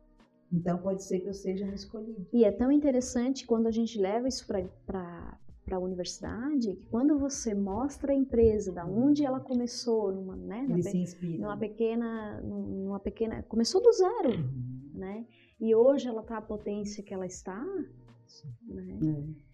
Então, 0.52 0.78
pode 0.78 1.02
ser 1.04 1.20
que 1.20 1.28
eu 1.28 1.34
seja 1.34 1.64
um 1.64 1.72
escolhido. 1.72 2.26
E 2.32 2.44
é 2.44 2.50
tão 2.50 2.72
interessante 2.72 3.46
quando 3.46 3.66
a 3.68 3.70
gente 3.70 3.98
leva 3.98 4.26
isso 4.26 4.46
para 4.46 5.38
a 5.70 5.78
universidade, 5.78 6.74
que 6.74 6.86
quando 6.86 7.16
você 7.18 7.54
mostra 7.54 8.12
a 8.12 8.14
empresa, 8.16 8.72
da 8.72 8.84
onde 8.84 9.24
ela 9.24 9.38
começou, 9.38 10.10
numa, 10.12 10.34
né, 10.34 10.62
na 10.68 10.74
Ele 10.74 10.82
pe- 10.82 10.90
se 10.90 10.98
inspira. 10.98 11.38
numa 11.42 11.56
pequena, 11.56 12.40
numa 12.40 12.98
pequena, 12.98 13.42
começou 13.44 13.80
do 13.80 13.92
zero, 13.92 14.30
Uhum. 14.30 14.90
né? 14.94 15.24
E 15.60 15.72
hoje 15.74 16.08
ela 16.08 16.22
está 16.22 16.38
a 16.38 16.42
potência 16.42 17.02
que 17.04 17.14
ela 17.14 17.26
está, 17.26 17.62
né? 18.66 18.98
É. 19.04 19.50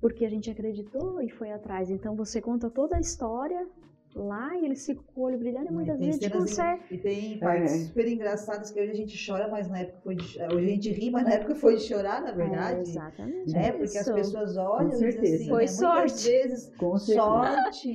Porque 0.00 0.24
a 0.24 0.30
gente 0.30 0.50
acreditou 0.50 1.20
e 1.20 1.28
foi 1.28 1.52
atrás. 1.52 1.90
Então 1.90 2.16
você 2.16 2.40
conta 2.40 2.70
toda 2.70 2.96
a 2.96 3.00
história 3.00 3.68
lá 4.14 4.56
e 4.56 4.64
eles 4.64 4.84
ficam 4.84 5.02
com 5.14 5.20
o 5.20 5.24
olho 5.24 5.38
brilhando 5.38 5.68
e 5.68 5.72
muitas 5.72 5.98
tem 5.98 6.06
vezes 6.10 6.20
a 6.20 6.24
gente 6.24 6.32
cenas 6.32 6.50
consegue. 6.50 6.82
E 6.94 6.98
tem 6.98 7.38
partes 7.38 7.72
É. 7.72 7.76
super 7.86 8.08
engraçadas 8.08 8.70
que 8.70 8.80
hoje 8.80 8.90
a 8.90 8.94
gente 8.94 9.26
chora, 9.26 9.48
mas 9.48 9.68
na 9.68 9.80
época 9.80 9.98
foi 10.02 10.16
de, 10.16 10.24
hoje 10.42 10.56
a 10.66 10.68
gente 10.68 10.90
ri, 10.92 11.10
mas 11.10 11.24
na 11.24 11.32
época 11.32 11.54
foi 11.54 11.76
de 11.76 11.82
chorar, 11.82 12.20
na 12.22 12.30
É, 12.30 12.32
verdade. 12.34 12.90
exatamente. 12.90 13.52
né? 13.52 13.72
Porque 13.72 13.98
as 13.98 14.10
pessoas 14.10 14.56
olham 14.56 14.90
Com 14.90 14.96
e 14.96 15.08
dizem 15.08 15.34
assim, 15.34 15.48
Foi 15.48 15.64
né? 15.64 15.70
muitas 15.70 15.76
sorte. 15.76 16.28
vezes 16.30 16.72
Com 16.76 16.96
certeza. 16.98 17.26
sorte. 17.26 17.94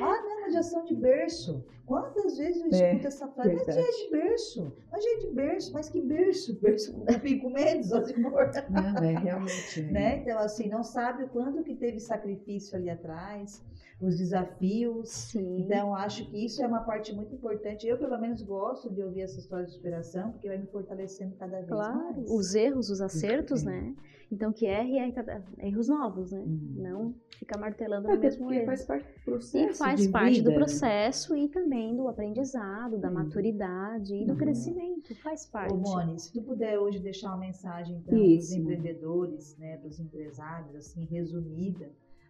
Ah, 0.00 0.22
não, 0.22 0.40
mas 0.42 0.54
já 0.54 0.62
são 0.62 0.84
de 0.84 0.94
berço. 0.94 1.64
Quantas 1.86 2.36
vezes 2.36 2.60
eu 2.62 2.70
É, 2.78 2.88
escuto 2.90 3.06
essa 3.06 3.28
frase? 3.28 3.54
Mas 3.54 3.64
já 3.74 3.80
é 3.80 3.90
de 3.90 4.10
berço. 4.10 4.72
Mas 4.92 5.02
já 5.04 5.10
é 5.10 5.16
de 5.16 5.26
berço. 5.30 5.72
Mas 5.72 5.88
que 5.88 6.00
berço? 6.02 6.60
Berço 6.60 6.92
com 6.92 7.48
medo, 7.50 7.82
só 7.84 8.04
se 8.04 8.12
for. 8.22 8.50
Não, 8.68 9.02
é 9.02 9.18
realmente. 9.18 9.80
é. 9.80 9.82
Né? 9.84 10.16
Então, 10.18 10.38
assim, 10.38 10.68
não 10.68 10.82
sabe 10.82 11.24
o 11.24 11.28
quanto 11.28 11.62
que 11.62 11.74
teve 11.74 11.98
sacrifício 11.98 12.76
ali 12.76 12.90
atrás, 12.90 13.64
os 14.00 14.16
desafios. 14.16 15.08
Sim. 15.08 15.62
Então, 15.62 15.94
acho 15.94 16.28
que 16.30 16.44
isso 16.44 16.62
é 16.62 16.66
uma 16.66 16.80
parte 16.80 17.12
muito 17.14 17.34
importante. 17.34 17.86
Eu, 17.86 17.98
pelo 17.98 18.18
menos, 18.20 18.42
gosto 18.42 18.88
de 18.92 19.02
ouvir 19.02 19.22
essa 19.22 19.38
história 19.38 19.66
de 19.66 19.72
superação, 19.72 20.32
porque 20.32 20.46
vai 20.48 20.58
me 20.58 20.66
fortalecendo 20.66 21.34
cada 21.36 21.56
vez 21.56 21.68
Claro, 21.68 21.96
mais. 22.14 22.30
os 22.30 22.54
erros, 22.54 22.90
os 22.90 23.00
acertos, 23.00 23.62
É. 23.62 23.66
né? 23.66 23.94
Então 24.30 24.52
que 24.52 24.66
erre 24.66 24.98
é 24.98 25.10
cada- 25.10 25.42
erros 25.58 25.88
novos, 25.88 26.32
né? 26.32 26.40
Uhum. 26.40 26.74
Não 26.76 27.14
ficar 27.38 27.58
martelando 27.58 28.06
no 28.06 28.18
mesmo 28.18 28.42
porque 28.44 28.56
erro. 28.58 28.66
faz 28.66 28.84
parte 28.84 29.06
do 29.06 29.24
processo. 29.24 29.56
E 29.70 29.74
faz 29.74 30.00
de 30.02 30.08
parte 30.10 30.32
vida, 30.34 30.42
do 30.44 30.50
né? 30.50 30.56
processo 30.56 31.34
e 31.34 31.48
também 31.48 31.96
do 31.96 32.06
aprendizado, 32.08 32.98
da 32.98 33.08
Uhum. 33.08 33.14
maturidade 33.14 34.14
e 34.14 34.26
do 34.26 34.32
Uhum. 34.32 34.38
crescimento. 34.38 35.14
Faz 35.22 35.46
parte. 35.46 35.72
Ô, 35.72 35.78
Moni, 35.78 36.18
se 36.20 36.30
tu 36.30 36.42
puder 36.42 36.78
hoje 36.78 36.98
deixar 36.98 37.28
uma 37.28 37.38
mensagem 37.38 37.96
então, 37.96 38.18
para 38.18 38.22
os 38.22 38.52
empreendedores, 38.52 39.56
né, 39.56 39.78
para 39.78 39.88
os 39.88 39.98
empresários, 39.98 40.74
assim, 40.76 41.06
resumida, 41.06 41.88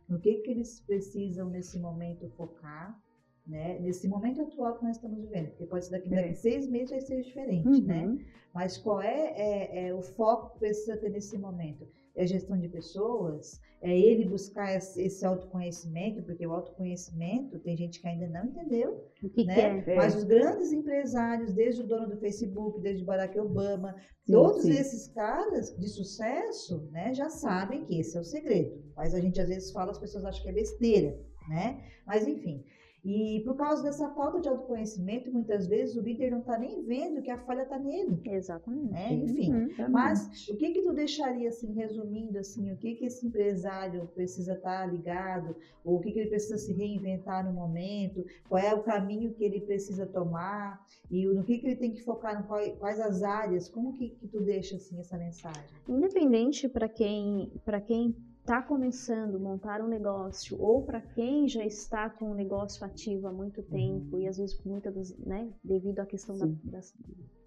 no 0.08 0.18
que, 0.18 0.34
que 0.36 0.50
eles 0.50 0.80
precisam 0.80 1.48
nesse 1.50 1.78
momento 1.78 2.28
focar, 2.30 2.98
né, 3.46 3.78
nesse 3.78 4.06
momento 4.08 4.42
atual 4.42 4.76
que 4.78 4.84
nós 4.84 4.96
estamos 4.96 5.20
vivendo, 5.20 5.48
porque 5.50 5.66
pode 5.66 5.84
ser 5.86 5.92
daqui, 5.92 6.12
É. 6.14 6.22
daqui 6.22 6.34
seis 6.34 6.68
meses 6.68 6.90
vai 6.90 7.00
ser 7.00 7.22
diferente, 7.22 7.66
Uhum. 7.68 7.82
né? 7.86 8.18
Mas 8.54 8.76
qual 8.76 9.00
é, 9.00 9.32
é- 9.36 9.88
é 9.88 9.94
o 9.94 10.02
foco 10.02 10.52
que 10.54 10.58
precisa 10.60 10.96
ter 10.96 11.10
nesse 11.10 11.36
momento? 11.38 11.86
É 12.18 12.26
gestão 12.26 12.58
de 12.58 12.68
pessoas? 12.68 13.60
É 13.80 13.96
ele 13.96 14.28
buscar 14.28 14.74
esse, 14.74 15.24
autoconhecimento? 15.24 16.20
Porque 16.24 16.44
o 16.44 16.52
autoconhecimento, 16.52 17.60
tem 17.60 17.76
gente 17.76 18.00
que 18.00 18.08
ainda 18.08 18.26
não 18.26 18.46
entendeu, 18.46 19.04
O 19.22 19.28
que, 19.30 19.44
né? 19.44 19.54
que 19.82 19.90
é? 19.90 19.94
É. 19.94 19.96
Mas 19.96 20.16
os 20.16 20.24
grandes 20.24 20.72
empresários, 20.72 21.52
desde 21.52 21.82
o 21.82 21.86
dono 21.86 22.08
do 22.08 22.16
Facebook, 22.16 22.80
desde 22.80 23.04
Barack 23.04 23.38
Obama, 23.38 23.94
Sim, 24.26 24.32
todos 24.32 24.62
sim. 24.62 24.72
esses 24.72 25.06
caras 25.08 25.74
de 25.78 25.88
sucesso, 25.88 26.88
né, 26.90 27.14
já 27.14 27.30
sabem 27.30 27.84
que 27.84 28.00
esse 28.00 28.16
é 28.16 28.20
o 28.20 28.24
segredo. 28.24 28.82
Mas 28.96 29.14
a 29.14 29.20
gente 29.20 29.40
às 29.40 29.48
vezes 29.48 29.70
fala, 29.70 29.92
as 29.92 29.98
pessoas 29.98 30.24
acham 30.24 30.42
que 30.42 30.48
é 30.48 30.52
besteira, 30.52 31.16
né? 31.48 31.80
Mas 32.04 32.26
enfim. 32.26 32.64
E 33.10 33.40
por 33.42 33.56
causa 33.56 33.82
dessa 33.82 34.10
falta 34.10 34.38
de 34.38 34.48
autoconhecimento, 34.50 35.32
muitas 35.32 35.66
vezes 35.66 35.96
o 35.96 36.02
líder 36.02 36.30
não 36.30 36.40
está 36.40 36.58
nem 36.58 36.82
vendo 36.84 37.22
que 37.22 37.30
a 37.30 37.38
falha 37.38 37.62
está 37.62 37.78
nele. 37.78 38.20
Exatamente. 38.26 38.94
É, 38.94 39.14
enfim. 39.14 39.50
Uhum. 39.54 39.88
Mas 39.88 40.46
o 40.50 40.56
que 40.58 40.72
que 40.72 40.82
tu 40.82 40.92
deixaria 40.92 41.48
assim, 41.48 41.72
resumindo 41.72 42.36
assim, 42.38 42.70
o 42.70 42.76
que 42.76 42.96
que 42.96 43.06
esse 43.06 43.26
empresário 43.26 44.06
precisa 44.14 44.52
estar 44.52 44.84
ligado, 44.92 45.56
ou 45.82 45.96
o 45.96 46.00
que 46.00 46.12
que 46.12 46.18
ele 46.18 46.28
precisa 46.28 46.58
se 46.58 46.74
reinventar 46.74 47.42
no 47.46 47.52
momento, 47.54 48.22
qual 48.46 48.62
é 48.62 48.74
o 48.74 48.82
caminho 48.82 49.32
que 49.32 49.42
ele 49.42 49.62
precisa 49.62 50.04
tomar 50.04 50.84
e 51.10 51.24
no 51.24 51.42
que 51.44 51.56
que 51.58 51.66
ele 51.66 51.76
tem 51.76 51.92
que 51.94 52.02
focar, 52.04 52.46
qual- 52.46 52.76
quais 52.78 53.00
as 53.00 53.22
áreas, 53.22 53.70
como 53.70 53.94
que, 53.94 54.10
que 54.10 54.28
tu 54.28 54.40
deixa 54.42 54.76
assim 54.76 54.98
essa 55.00 55.16
mensagem? 55.16 55.64
Independente 55.88 56.68
para 56.68 56.86
quem 56.90 57.50
para 57.64 57.80
quem 57.80 58.14
está 58.48 58.62
começando 58.62 59.36
a 59.36 59.38
montar 59.38 59.82
um 59.82 59.86
negócio 59.86 60.58
ou 60.58 60.82
para 60.82 61.02
quem 61.02 61.46
já 61.46 61.62
está 61.66 62.08
com 62.08 62.30
um 62.30 62.34
negócio 62.34 62.82
ativo 62.82 63.28
há 63.28 63.32
muito 63.32 63.62
tempo 63.62 64.18
e 64.18 64.26
às 64.26 64.38
vezes 64.38 64.58
muitas 64.64 64.94
das, 64.94 65.18
né, 65.18 65.52
devido 65.62 66.00
à 66.00 66.06
questão 66.06 66.38
da, 66.38 66.46
Sim. 66.46 66.58
das, 66.64 66.96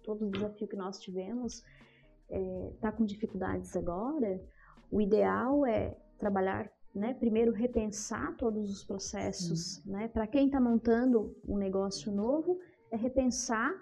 todo 0.04 0.28
o 0.28 0.30
desafio 0.30 0.68
que 0.68 0.76
nós 0.76 1.00
tivemos 1.00 1.64
está 2.30 2.92
com 2.92 3.04
dificuldades 3.04 3.76
agora, 3.76 4.40
o 4.92 5.00
ideal 5.00 5.66
é 5.66 5.96
trabalhar, 6.18 6.70
né, 6.94 7.14
primeiro 7.14 7.50
repensar 7.50 8.36
todos 8.36 8.70
os 8.70 8.84
processos, 8.84 9.84
né, 9.84 10.06
para 10.06 10.28
quem 10.28 10.46
está 10.46 10.60
montando 10.60 11.36
um 11.44 11.58
negócio 11.58 12.12
novo, 12.12 12.60
é 12.92 12.96
repensar 12.96 13.74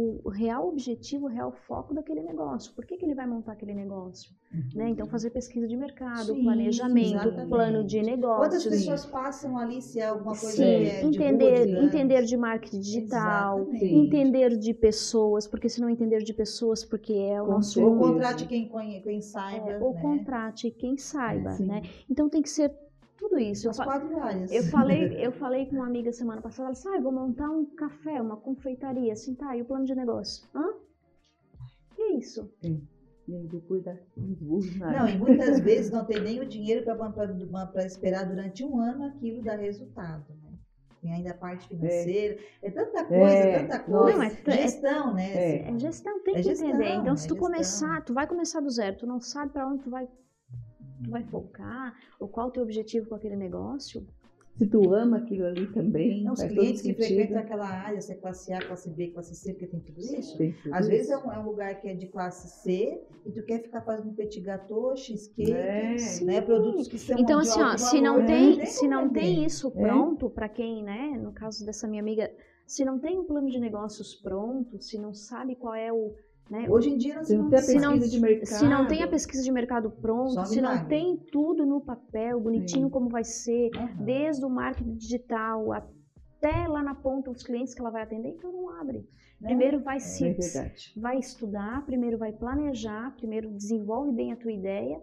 o, 0.00 0.28
real 0.28 0.68
objetivo, 0.68 1.26
o 1.26 1.28
real 1.28 1.50
foco 1.50 1.92
daquele 1.92 2.22
negócio. 2.22 2.72
Por 2.72 2.86
que, 2.86 2.96
que 2.96 3.04
ele 3.04 3.16
vai 3.16 3.26
montar 3.26 3.52
aquele 3.52 3.74
negócio? 3.74 4.30
Né? 4.72 4.90
Então, 4.90 5.06
fazer 5.08 5.30
pesquisa 5.30 5.66
de 5.66 5.76
mercado, 5.76 6.34
Sim, 6.34 6.44
planejamento, 6.44 7.16
exatamente. 7.16 7.48
plano 7.48 7.84
de 7.84 8.00
negócio. 8.00 8.42
Quantas 8.42 8.64
pessoas 8.64 9.04
passam 9.04 9.58
ali 9.58 9.82
se 9.82 9.98
é 9.98 10.06
alguma 10.06 10.36
coisa 10.36 10.52
Sim, 10.52 10.62
que 10.62 10.86
é 10.86 11.00
de 11.00 11.06
entender, 11.06 11.66
digamos? 11.66 11.94
entender 11.94 12.24
de 12.24 12.36
marketing 12.36 12.80
digital, 12.80 13.58
Exatamente. 13.58 13.94
entender 13.94 14.56
de 14.56 14.72
pessoas, 14.72 15.48
porque 15.48 15.68
se 15.68 15.80
não 15.80 15.90
entender 15.90 16.22
de 16.22 16.32
pessoas, 16.32 16.84
porque 16.84 17.12
é 17.12 17.42
o 17.42 17.46
Com 17.46 17.52
nosso. 17.54 17.82
Ou 17.84 17.98
contrate 17.98 18.46
quem, 18.46 18.70
quem 19.02 19.20
saiba, 19.20 19.70
é, 19.70 19.78
ou 19.82 19.94
né? 19.94 20.00
contrate 20.00 20.70
quem 20.70 20.96
saiba, 20.96 21.50
Sim. 21.50 21.66
né? 21.66 21.82
Então 22.08 22.28
tem 22.28 22.40
que 22.40 22.48
ser 22.50 22.72
Tudo 23.18 23.38
isso. 23.38 23.68
As 23.68 23.76
quatro 23.78 24.18
áreas. 24.22 24.50
Eu 24.50 24.62
falei, 24.64 25.12
eu 25.18 25.32
falei 25.32 25.66
com 25.66 25.76
uma 25.76 25.86
amiga 25.86 26.12
semana 26.12 26.40
passada, 26.40 26.68
ela 26.68 26.72
disse, 26.72 26.88
ah, 26.88 26.96
eu 26.96 27.02
vou 27.02 27.12
montar 27.12 27.50
um 27.50 27.64
café, 27.64 28.22
uma 28.22 28.36
confeitaria. 28.36 29.12
Assim, 29.12 29.34
tá, 29.34 29.56
e 29.56 29.62
o 29.62 29.64
plano 29.64 29.84
de 29.84 29.94
negócio? 29.94 30.48
Hã? 30.54 30.72
Que 31.94 32.02
é 32.02 32.12
isso? 32.12 32.50
E 32.62 33.34
aí 33.34 33.46
depois 33.46 33.82
dá 33.82 33.94
uns 34.16 34.38
burros 34.38 34.74
na 34.78 34.90
Não, 34.92 35.08
e 35.08 35.18
muitas 35.18 35.60
vezes 35.60 35.90
não 35.90 36.04
tem 36.04 36.22
nem 36.22 36.40
o 36.40 36.46
dinheiro 36.46 36.84
para 36.84 37.84
esperar 37.84 38.24
durante 38.24 38.64
um 38.64 38.80
ano 38.80 39.04
aquilo 39.04 39.42
dar 39.42 39.56
resultado, 39.56 40.24
né? 40.42 40.52
Tem 41.02 41.12
ainda 41.12 41.30
a 41.30 41.34
parte 41.34 41.68
financeira, 41.68 42.38
é, 42.62 42.70
tanta 42.70 43.04
coisa, 43.04 43.26
É, 43.26 43.62
tanta 43.62 43.78
coisa. 43.80 44.16
Não, 44.16 44.22
é- 44.22 44.30
gestão, 44.30 45.14
né? 45.14 45.32
É. 45.34 45.70
É 45.70 45.78
gestão, 45.78 46.20
tem 46.20 46.34
É 46.34 46.36
que 46.38 46.42
gestão, 46.44 46.68
entender. 46.68 46.94
Então, 46.94 47.12
é 47.12 47.16
se 47.16 47.28
tu 47.28 47.34
gestão. 47.34 47.50
começar, 47.50 48.02
tu 48.02 48.14
vai 48.14 48.26
começar 48.26 48.60
do 48.60 48.70
zero, 48.70 48.96
tu 48.96 49.06
não 49.06 49.20
sabe 49.20 49.52
para 49.52 49.68
onde 49.68 49.82
tu 49.82 49.90
vai, 49.90 50.08
tu 51.04 51.10
vai 51.10 51.22
focar, 51.24 51.94
ou 52.18 52.28
qual 52.28 52.48
o 52.48 52.50
teu 52.50 52.62
objetivo 52.62 53.08
com 53.08 53.14
aquele 53.14 53.36
negócio, 53.36 54.06
Se 54.56 54.66
tu 54.66 54.92
ama 54.92 55.18
aquilo 55.18 55.46
ali 55.46 55.68
também, 55.68 56.24
Não, 56.24 56.32
os 56.32 56.42
clientes 56.42 56.82
que 56.82 56.92
frequentam 56.92 57.38
aquela 57.38 57.68
área, 57.68 58.00
se 58.00 58.10
é 58.10 58.16
classe 58.16 58.52
A, 58.52 58.60
classe 58.60 58.90
B, 58.90 59.08
classe 59.12 59.32
C, 59.36 59.52
porque 59.52 59.68
tem 59.68 59.78
tudo 59.78 60.00
isso. 60.00 60.36
Tem 60.36 60.52
tudo 60.52 60.74
Às 60.74 60.88
vezes 60.88 61.04
isso. 61.08 61.12
é 61.14 61.18
um, 61.18 61.32
é 61.32 61.38
um 61.38 61.44
lugar 61.44 61.80
que 61.80 61.86
é 61.86 61.94
de 61.94 62.08
classe 62.08 62.48
C 62.62 63.00
e 63.24 63.30
tu 63.30 63.40
quer 63.44 63.62
ficar 63.62 63.82
fazendo 63.82 64.12
petit 64.16 64.40
gâteau, 64.40 64.96
cheesecake, 64.96 65.52
É. 65.52 65.94
né? 66.24 66.40
Produtos 66.40 66.88
que 66.88 66.98
são 66.98 67.16
Então, 67.16 67.40
de 67.40 67.48
assim, 67.48 67.62
ó, 67.62 67.76
se 67.76 68.00
não 68.00 68.14
valor, 68.14 68.26
tem, 68.26 68.66
se 68.66 68.88
não 68.88 69.08
tem 69.10 69.44
isso 69.44 69.70
pronto 69.70 70.28
para 70.28 70.48
quem, 70.48 70.82
né, 70.82 71.16
no 71.22 71.30
caso 71.32 71.64
dessa 71.64 71.86
minha 71.86 72.02
amiga, 72.02 72.28
se 72.66 72.84
não 72.84 72.98
tem 72.98 73.16
um 73.16 73.22
plano 73.24 73.48
de 73.48 73.60
negócios 73.60 74.12
pronto, 74.16 74.82
se 74.82 74.98
não 74.98 75.14
sabe 75.14 75.54
qual 75.54 75.72
é 75.76 75.92
o, 75.92 76.16
né, 76.50 76.66
Hoje 76.68 76.90
em 76.90 76.96
dia 76.98 77.16
não 77.16 77.24
Se 77.24 77.36
não 77.36 77.48
tem 77.50 77.58
a 77.58 77.62
Se 77.62 77.74
não- 77.74 77.92
pesquisa 77.92 78.10
de 78.10 78.20
mercado. 78.20 78.58
se 78.58 78.68
não 78.68 78.86
tem 78.86 79.02
a 79.02 79.08
pesquisa 79.08 79.42
de 79.42 79.52
mercado 79.52 79.90
pronto, 79.90 80.32
Só 80.32 80.44
se 80.44 80.60
não 80.60 80.86
tem 80.86 81.16
tudo 81.16 81.64
no 81.66 81.80
papel, 81.80 82.40
bonitinho 82.40 82.86
Sim. 82.86 82.90
como 82.90 83.08
vai 83.08 83.24
ser, 83.24 83.70
Aham. 83.76 84.04
desde 84.04 84.44
o 84.44 84.50
marketing 84.50 84.94
digital 84.96 85.72
até 85.72 86.66
lá 86.68 86.82
na 86.82 86.94
ponta 86.94 87.30
os 87.30 87.42
clientes 87.42 87.74
que 87.74 87.80
ela 87.80 87.90
vai 87.90 88.02
atender, 88.02 88.30
então 88.30 88.50
não 88.52 88.70
abre. 88.70 88.98
Né? 89.40 89.48
Primeiro 89.48 89.80
vai 89.80 90.00
se 90.00 90.24
É 90.26 90.72
vai 90.96 91.18
estudar, 91.18 91.84
primeiro 91.86 92.18
vai 92.18 92.32
planejar, 92.32 93.14
primeiro 93.16 93.50
desenvolve 93.50 94.10
bem 94.12 94.32
a 94.32 94.36
tua 94.36 94.50
ideia 94.52 95.00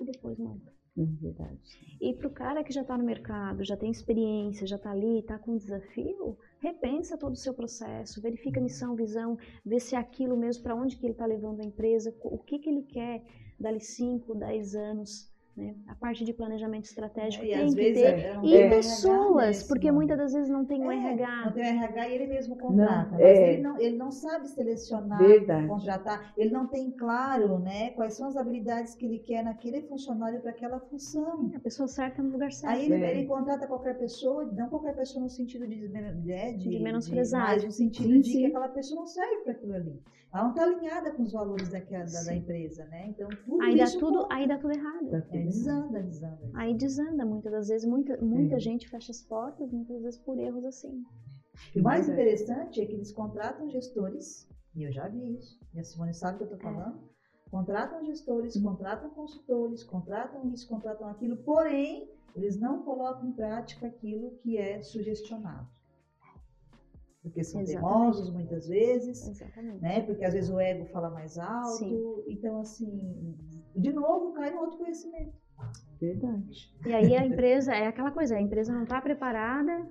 e 0.00 0.04
depois 0.04 0.36
monta. 0.38 0.73
É 0.96 1.04
verdade. 1.04 1.58
E 2.00 2.14
para 2.14 2.28
o 2.28 2.30
cara 2.30 2.62
que 2.62 2.72
já 2.72 2.82
está 2.82 2.96
no 2.96 3.04
mercado, 3.04 3.64
já 3.64 3.76
tem 3.76 3.90
experiência, 3.90 4.66
já 4.66 4.76
está 4.76 4.92
ali, 4.92 5.18
está 5.18 5.36
com 5.38 5.56
desafio, 5.56 6.38
repensa 6.60 7.18
todo 7.18 7.32
o 7.32 7.36
seu 7.36 7.52
processo, 7.52 8.22
verifica 8.22 8.60
missão, 8.60 8.94
visão, 8.94 9.36
vê 9.64 9.80
se 9.80 9.96
é 9.96 9.98
aquilo 9.98 10.36
mesmo, 10.36 10.62
para 10.62 10.76
onde 10.76 10.96
que 10.96 11.04
ele 11.04 11.12
está 11.12 11.26
levando 11.26 11.60
a 11.60 11.64
empresa, 11.64 12.14
o 12.22 12.38
que, 12.38 12.60
que 12.60 12.70
ele 12.70 12.82
quer 12.82 13.24
dali 13.58 13.80
5, 13.80 14.36
10 14.36 14.74
anos, 14.76 15.33
né? 15.56 15.74
A 15.86 15.94
parte 15.94 16.24
de 16.24 16.32
planejamento 16.32 16.84
estratégico 16.86 17.44
E 17.44 17.50
tem 17.52 17.68
que 17.68 17.92
ter. 17.92 17.98
é- 18.00 18.34
não 18.34 18.44
E 18.44 18.54
RH 18.56 18.76
pessoas, 18.76 19.62
porque 19.62 19.90
muitas 19.92 20.18
das 20.18 20.32
vezes 20.32 20.48
não 20.50 20.64
tem 20.64 20.84
o 20.84 20.90
É, 20.90 20.96
RH. 20.96 21.44
Não 21.46 21.52
tem 21.52 21.62
o 21.62 21.66
RH 21.66 22.08
e 22.08 22.14
ele 22.14 22.26
mesmo 22.26 22.56
contrata. 22.56 23.04
Não, 23.04 23.10
mas 23.12 23.20
é. 23.20 23.52
ele, 23.52 23.62
não, 23.62 23.80
ele 23.80 23.96
não 23.96 24.10
sabe 24.10 24.48
selecionar, 24.48 25.18
Verdade. 25.18 25.66
contratar. 25.68 26.32
Ele 26.36 26.50
não 26.50 26.66
tem 26.66 26.90
claro 26.90 27.58
né, 27.58 27.90
quais 27.90 28.14
são 28.14 28.26
as 28.28 28.36
habilidades 28.36 28.94
que 28.94 29.06
ele 29.06 29.18
quer 29.20 29.44
naquele 29.44 29.82
funcionário 29.82 30.40
para 30.40 30.50
aquela 30.50 30.80
função. 30.80 31.50
A 31.54 31.60
pessoa 31.60 31.86
certa 31.88 32.22
no 32.22 32.30
lugar 32.30 32.50
certo. 32.52 32.72
Aí 32.74 32.86
ele, 32.90 33.04
É. 33.04 33.10
ele 33.16 33.26
contrata 33.26 33.66
qualquer 33.66 33.96
pessoa, 33.98 34.44
não 34.46 34.68
qualquer 34.68 34.94
pessoa 34.96 35.22
no 35.22 35.30
sentido 35.30 35.66
de, 35.66 35.88
né, 35.88 36.12
de, 36.52 36.68
De 36.68 36.78
menosprezar. 36.80 37.46
mas 37.48 37.64
no 37.64 37.70
sentido 37.70 38.08
Sim, 38.08 38.20
de 38.20 38.28
sim. 38.30 38.38
que 38.40 38.46
aquela 38.46 38.68
pessoa 38.68 39.00
não 39.00 39.06
serve 39.06 39.36
para 39.42 39.52
aquilo 39.52 39.74
ali. 39.74 40.00
Ela 40.34 40.42
não 40.42 40.50
está 40.50 40.64
alinhada 40.64 41.12
com 41.12 41.22
os 41.22 41.32
valores 41.32 41.68
daquela, 41.68 42.04
da, 42.06 42.22
da 42.24 42.34
empresa, 42.34 42.84
né? 42.86 43.06
Então 43.10 43.28
tudo 43.44 43.62
Aí 43.62 43.76
dá 43.78 43.86
tudo, 43.86 44.22
conta. 44.22 44.34
aí 44.34 44.48
dá 44.48 44.58
tudo 44.58 44.72
errado. 44.72 45.04
Tudo 45.04 45.24
É, 45.30 45.42
desanda, 45.42 46.02
desanda. 46.02 46.50
Aí 46.54 46.74
desanda 46.76 47.24
muitas 47.24 47.52
das 47.52 47.68
vezes, 47.68 47.86
muita, 47.88 48.16
muita 48.20 48.56
É. 48.56 48.58
gente 48.58 48.88
fecha 48.88 49.12
as 49.12 49.22
portas, 49.22 49.70
muitas 49.70 50.02
vezes 50.02 50.18
por 50.18 50.36
erros 50.36 50.64
assim. 50.64 51.04
E 51.74 51.80
o 51.80 51.84
mais 51.84 52.06
Verdade. 52.08 52.28
interessante 52.30 52.80
é 52.80 52.86
que 52.86 52.94
eles 52.94 53.12
contratam 53.12 53.70
gestores, 53.70 54.48
e 54.74 54.82
eu 54.82 54.90
já 54.92 55.06
vi 55.06 55.36
isso, 55.36 55.56
e 55.72 55.78
a 55.78 55.84
Simone 55.84 56.12
sabe 56.12 56.34
o 56.34 56.38
que 56.48 56.52
eu 56.52 56.56
estou 56.56 56.68
É. 56.70 56.74
falando. 56.74 56.98
Contratam 57.48 58.04
gestores, 58.04 58.56
Uhum. 58.56 58.62
contratam 58.64 59.10
consultores, 59.10 59.84
contratam 59.84 60.48
isso, 60.52 60.66
contratam 60.68 61.06
aquilo, 61.08 61.36
porém, 61.36 62.10
eles 62.34 62.58
não 62.58 62.82
colocam 62.82 63.28
em 63.28 63.32
prática 63.32 63.86
aquilo 63.86 64.32
que 64.42 64.58
é 64.58 64.82
sugestionado. 64.82 65.68
Porque 67.24 67.42
são 67.42 67.62
Exatamente. 67.62 67.90
teimosos 67.90 68.30
muitas 68.30 68.68
vezes, 68.68 69.26
Exatamente. 69.26 69.80
né? 69.80 70.02
Porque 70.02 70.26
às 70.26 70.34
vezes 70.34 70.50
o 70.50 70.60
ego 70.60 70.84
fala 70.92 71.08
mais 71.08 71.38
alto. 71.38 71.78
Sim. 71.78 72.22
Então, 72.28 72.60
assim, 72.60 73.34
de 73.74 73.92
novo, 73.94 74.34
cai 74.34 74.50
no 74.50 74.58
autoconhecimento. 74.58 75.32
Verdade. 75.98 76.70
E 76.84 76.92
aí 76.92 77.16
a 77.16 77.24
empresa, 77.24 77.74
é 77.74 77.86
aquela 77.86 78.10
coisa, 78.10 78.36
a 78.36 78.40
empresa 78.42 78.74
não 78.74 78.82
está 78.82 79.00
preparada 79.00 79.88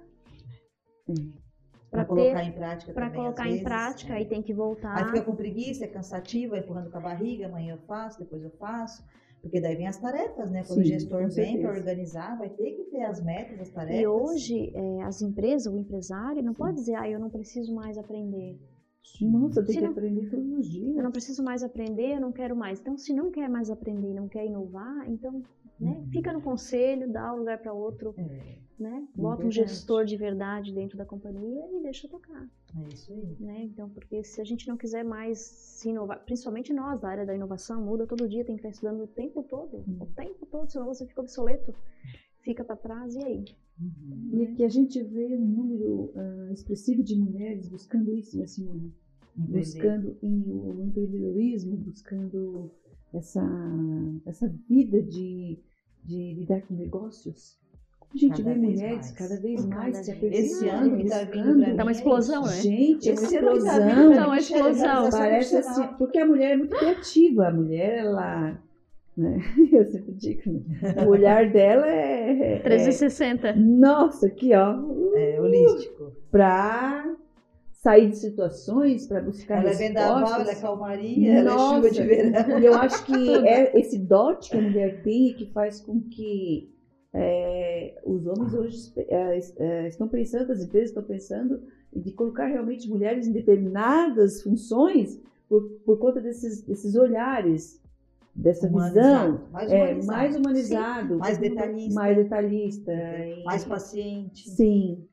Para 1.89 2.05
colocar 2.05 2.43
em 2.43 2.51
prática 2.51 2.93
para 2.93 3.09
colocar 3.09 3.47
em 3.47 3.51
vezes, 3.51 3.63
prática, 3.63 4.13
né? 4.13 4.19
aí 4.19 4.25
tem 4.25 4.43
que 4.43 4.53
voltar. 4.53 4.95
Aí 4.95 5.05
fica 5.05 5.23
com 5.23 5.35
preguiça, 5.35 5.85
é 5.85 5.87
cansativo, 5.87 6.55
é 6.55 6.59
empurrando 6.59 6.91
com 6.91 6.97
a 6.97 7.01
barriga, 7.01 7.47
amanhã 7.47 7.73
eu 7.73 7.87
faço, 7.87 8.19
depois 8.19 8.43
eu 8.43 8.51
faço. 8.51 9.03
Porque 9.43 9.59
daí 9.59 9.75
vem 9.75 9.87
as 9.87 9.97
tarefas, 9.97 10.49
né? 10.49 10.63
Quando 10.65 10.79
o 10.79 10.83
Sim, 10.83 10.89
gestor 10.89 11.21
com 11.23 11.29
vem 11.29 11.59
para 11.61 11.71
organizar, 11.71 12.37
vai 12.37 12.49
ter 12.49 12.71
que 12.77 12.83
ter 12.85 13.01
as 13.03 13.21
metas, 13.21 13.59
as 13.59 13.69
tarefas. 13.69 14.01
E 14.01 14.07
hoje, 14.07 14.71
é, 14.73 15.03
as 15.03 15.21
empresas, 15.21 15.71
o 15.71 15.77
empresário, 15.77 16.41
não 16.41 16.53
pode 16.53 16.77
dizer, 16.77 16.95
ah, 16.95 17.09
eu 17.09 17.19
não 17.19 17.29
preciso 17.29 17.75
mais 17.75 17.97
aprender. 17.97 18.57
Nossa, 19.21 19.61
tem 19.61 19.73
Se 19.73 19.79
que 19.79 19.81
não- 19.83 19.91
aprender 19.91 20.29
todos 20.29 20.49
os 20.59 20.69
dias. 20.69 20.95
Eu 20.95 21.03
não 21.03 21.11
preciso 21.11 21.43
mais 21.43 21.61
aprender, 21.61 22.15
eu 22.15 22.21
não 22.21 22.31
quero 22.31 22.55
mais. 22.55 22.79
Então, 22.79 22.97
se 22.97 23.13
não 23.13 23.29
quer 23.29 23.49
mais 23.49 23.69
aprender 23.69 24.13
não 24.13 24.29
quer 24.29 24.45
inovar, 24.45 25.09
então, 25.09 25.43
né, 25.77 25.91
Uhum. 25.97 26.07
fica 26.09 26.31
no 26.31 26.41
conselho, 26.41 27.11
dá 27.11 27.33
um 27.33 27.39
lugar 27.39 27.57
para 27.61 27.73
outro, 27.73 28.15
É, 28.17 28.55
né? 28.79 29.07
Bota 29.15 29.45
um 29.45 29.51
gestor 29.51 30.05
de 30.05 30.17
verdade 30.17 30.73
dentro 30.73 30.97
da 30.97 31.05
companhia 31.05 31.63
e 31.71 31.81
deixa 31.81 32.07
tocar. 32.07 32.49
é 32.77 32.93
isso 32.93 33.11
aí. 33.13 33.35
né? 33.39 33.63
Então, 33.63 33.89
porque 33.89 34.23
se 34.23 34.41
a 34.41 34.43
gente 34.43 34.67
não 34.67 34.77
quiser 34.77 35.03
mais 35.03 35.39
se 35.39 35.89
inovar, 35.89 36.23
principalmente 36.25 36.73
nós 36.73 36.99
da 36.99 37.09
área 37.09 37.25
da 37.25 37.35
inovação, 37.35 37.81
muda 37.81 38.07
todo 38.07 38.27
dia, 38.27 38.43
tem 38.43 38.55
que 38.55 38.59
estar 38.61 38.69
estudando 38.69 39.03
o 39.03 39.07
tempo 39.07 39.43
todo, 39.43 39.83
o 39.99 40.05
tempo 40.07 40.45
todo, 40.45 40.69
senão 40.71 40.85
você 40.85 41.05
fica 41.05 41.21
obsoleto, 41.21 41.73
fica 42.41 42.63
para 42.63 42.75
trás 42.75 43.15
e 43.15 43.23
aí? 43.23 43.45
E 44.31 44.43
aqui 44.43 44.63
a 44.63 44.69
gente 44.69 45.01
vê 45.01 45.35
um 45.35 45.45
número 45.45 46.11
ah, 46.15 46.51
expressivo 46.51 47.03
de 47.03 47.15
mulheres 47.15 47.67
buscando 47.67 48.13
isso, 48.13 48.37
né, 48.37 48.45
Simone? 48.45 48.93
Buscando 49.35 50.15
em, 50.21 50.43
o 50.51 50.83
empreendedorismo, 50.83 51.75
buscando 51.77 52.71
essa, 53.11 53.43
essa 54.25 54.47
vida 54.69 55.01
de, 55.01 55.57
de 56.03 56.33
lidar 56.35 56.61
com 56.67 56.75
negócios. 56.75 57.57
A 58.13 58.17
gente 58.17 58.43
Cada 58.43 58.53
vê 58.53 58.59
vez 58.59 58.73
mulheres 58.75 58.95
mais. 58.97 59.11
cada 59.11 59.41
vez 59.41 59.61
Cada 59.65 59.75
mais 59.75 59.93
vez. 59.93 60.05
se 60.05 60.11
Esse 60.11 60.17
aperfeiçoando, 60.69 60.85
ano 60.93 60.97
que 60.97 61.09
tá 61.09 61.17
vindo 61.23 61.31
buscando. 61.33 61.63
pra 61.65 61.75
Tá 61.75 61.83
uma 61.83 61.91
é 61.91 61.93
explosão, 61.93 62.41
né? 62.43 62.51
Gente, 62.61 63.09
é 63.09 63.11
uma 63.13 63.21
Esse 63.23 63.35
explosão. 63.35 63.75
pra 63.75 63.85
mim 63.95 64.15
Tá 64.15 64.25
uma 64.27 64.35
é 64.35 64.39
explosão. 64.39 65.09
Parece 65.09 65.57
assim, 65.57 65.87
porque 65.97 66.19
a 66.19 66.25
mulher 66.27 66.51
é 66.51 66.57
muito 66.57 66.77
criativa, 66.77 67.47
a 67.47 67.51
mulher, 67.51 67.97
ela. 67.99 68.59
Né? 69.17 69.37
Eu 69.71 69.85
sempre 69.85 70.11
digo, 70.13 70.41
né? 70.51 71.05
o 71.05 71.09
olhar 71.09 71.51
dela 71.51 71.87
é. 71.87 72.55
é- 72.55 72.59
360. 72.59 73.53
nossa, 73.55 74.27
aqui, 74.27 74.51
ó. 74.55 74.75
É, 75.15 75.39
holístico. 75.41 76.11
Pra 76.31 77.05
sair 77.71 78.09
de 78.09 78.17
situações, 78.17 79.05
para 79.07 79.21
buscar 79.21 79.59
Ela 79.59 79.71
é 79.71 79.73
vendaval, 79.73 80.17
ela 80.19 80.25
é 80.25 80.37
respostas. 80.37 80.61
calmaria, 80.61 81.33
ela 81.39 81.51
é 81.53 81.57
chuva 81.57 81.91
de 81.91 82.03
verão. 82.03 82.59
E 82.59 82.65
eu 82.65 82.73
acho 82.75 83.05
que 83.05 83.13
é 83.45 83.77
esse 83.79 83.99
dote 83.99 84.49
que 84.51 84.57
a 84.57 84.61
mulher 84.61 85.01
tem 85.03 85.33
que 85.33 85.51
faz 85.51 85.79
com 85.81 85.99
que 85.99 86.72
é, 87.13 88.01
os 88.05 88.25
homens 88.25 88.53
hoje 88.53 88.91
é, 88.97 89.39
é, 89.57 89.87
estão 89.87 90.07
pensando, 90.07 90.51
as 90.51 90.61
empresas 90.63 90.89
estão 90.89 91.03
pensando 91.03 91.61
de 91.95 92.11
colocar 92.11 92.47
realmente 92.47 92.89
mulheres 92.89 93.27
em 93.27 93.31
determinadas 93.31 94.41
funções 94.41 95.21
por, 95.47 95.61
por 95.85 95.99
conta 95.99 96.19
desses, 96.19 96.63
desses 96.63 96.95
olhares, 96.95 97.79
dessa 98.35 98.67
Humanizado, 98.67 99.33
visão. 99.33 99.49
mais 99.51 99.71
é, 99.71 99.75
humanizado. 99.83 100.07
mais 100.07 100.35
humanizado, 100.35 101.17
Mais 101.19 101.37
detalhista. 101.37 101.93
mais 101.99 102.17
detalhista. 102.17 102.91
Mais 103.45 103.63
paciente. 103.63 104.49
Sim, 104.49 105.05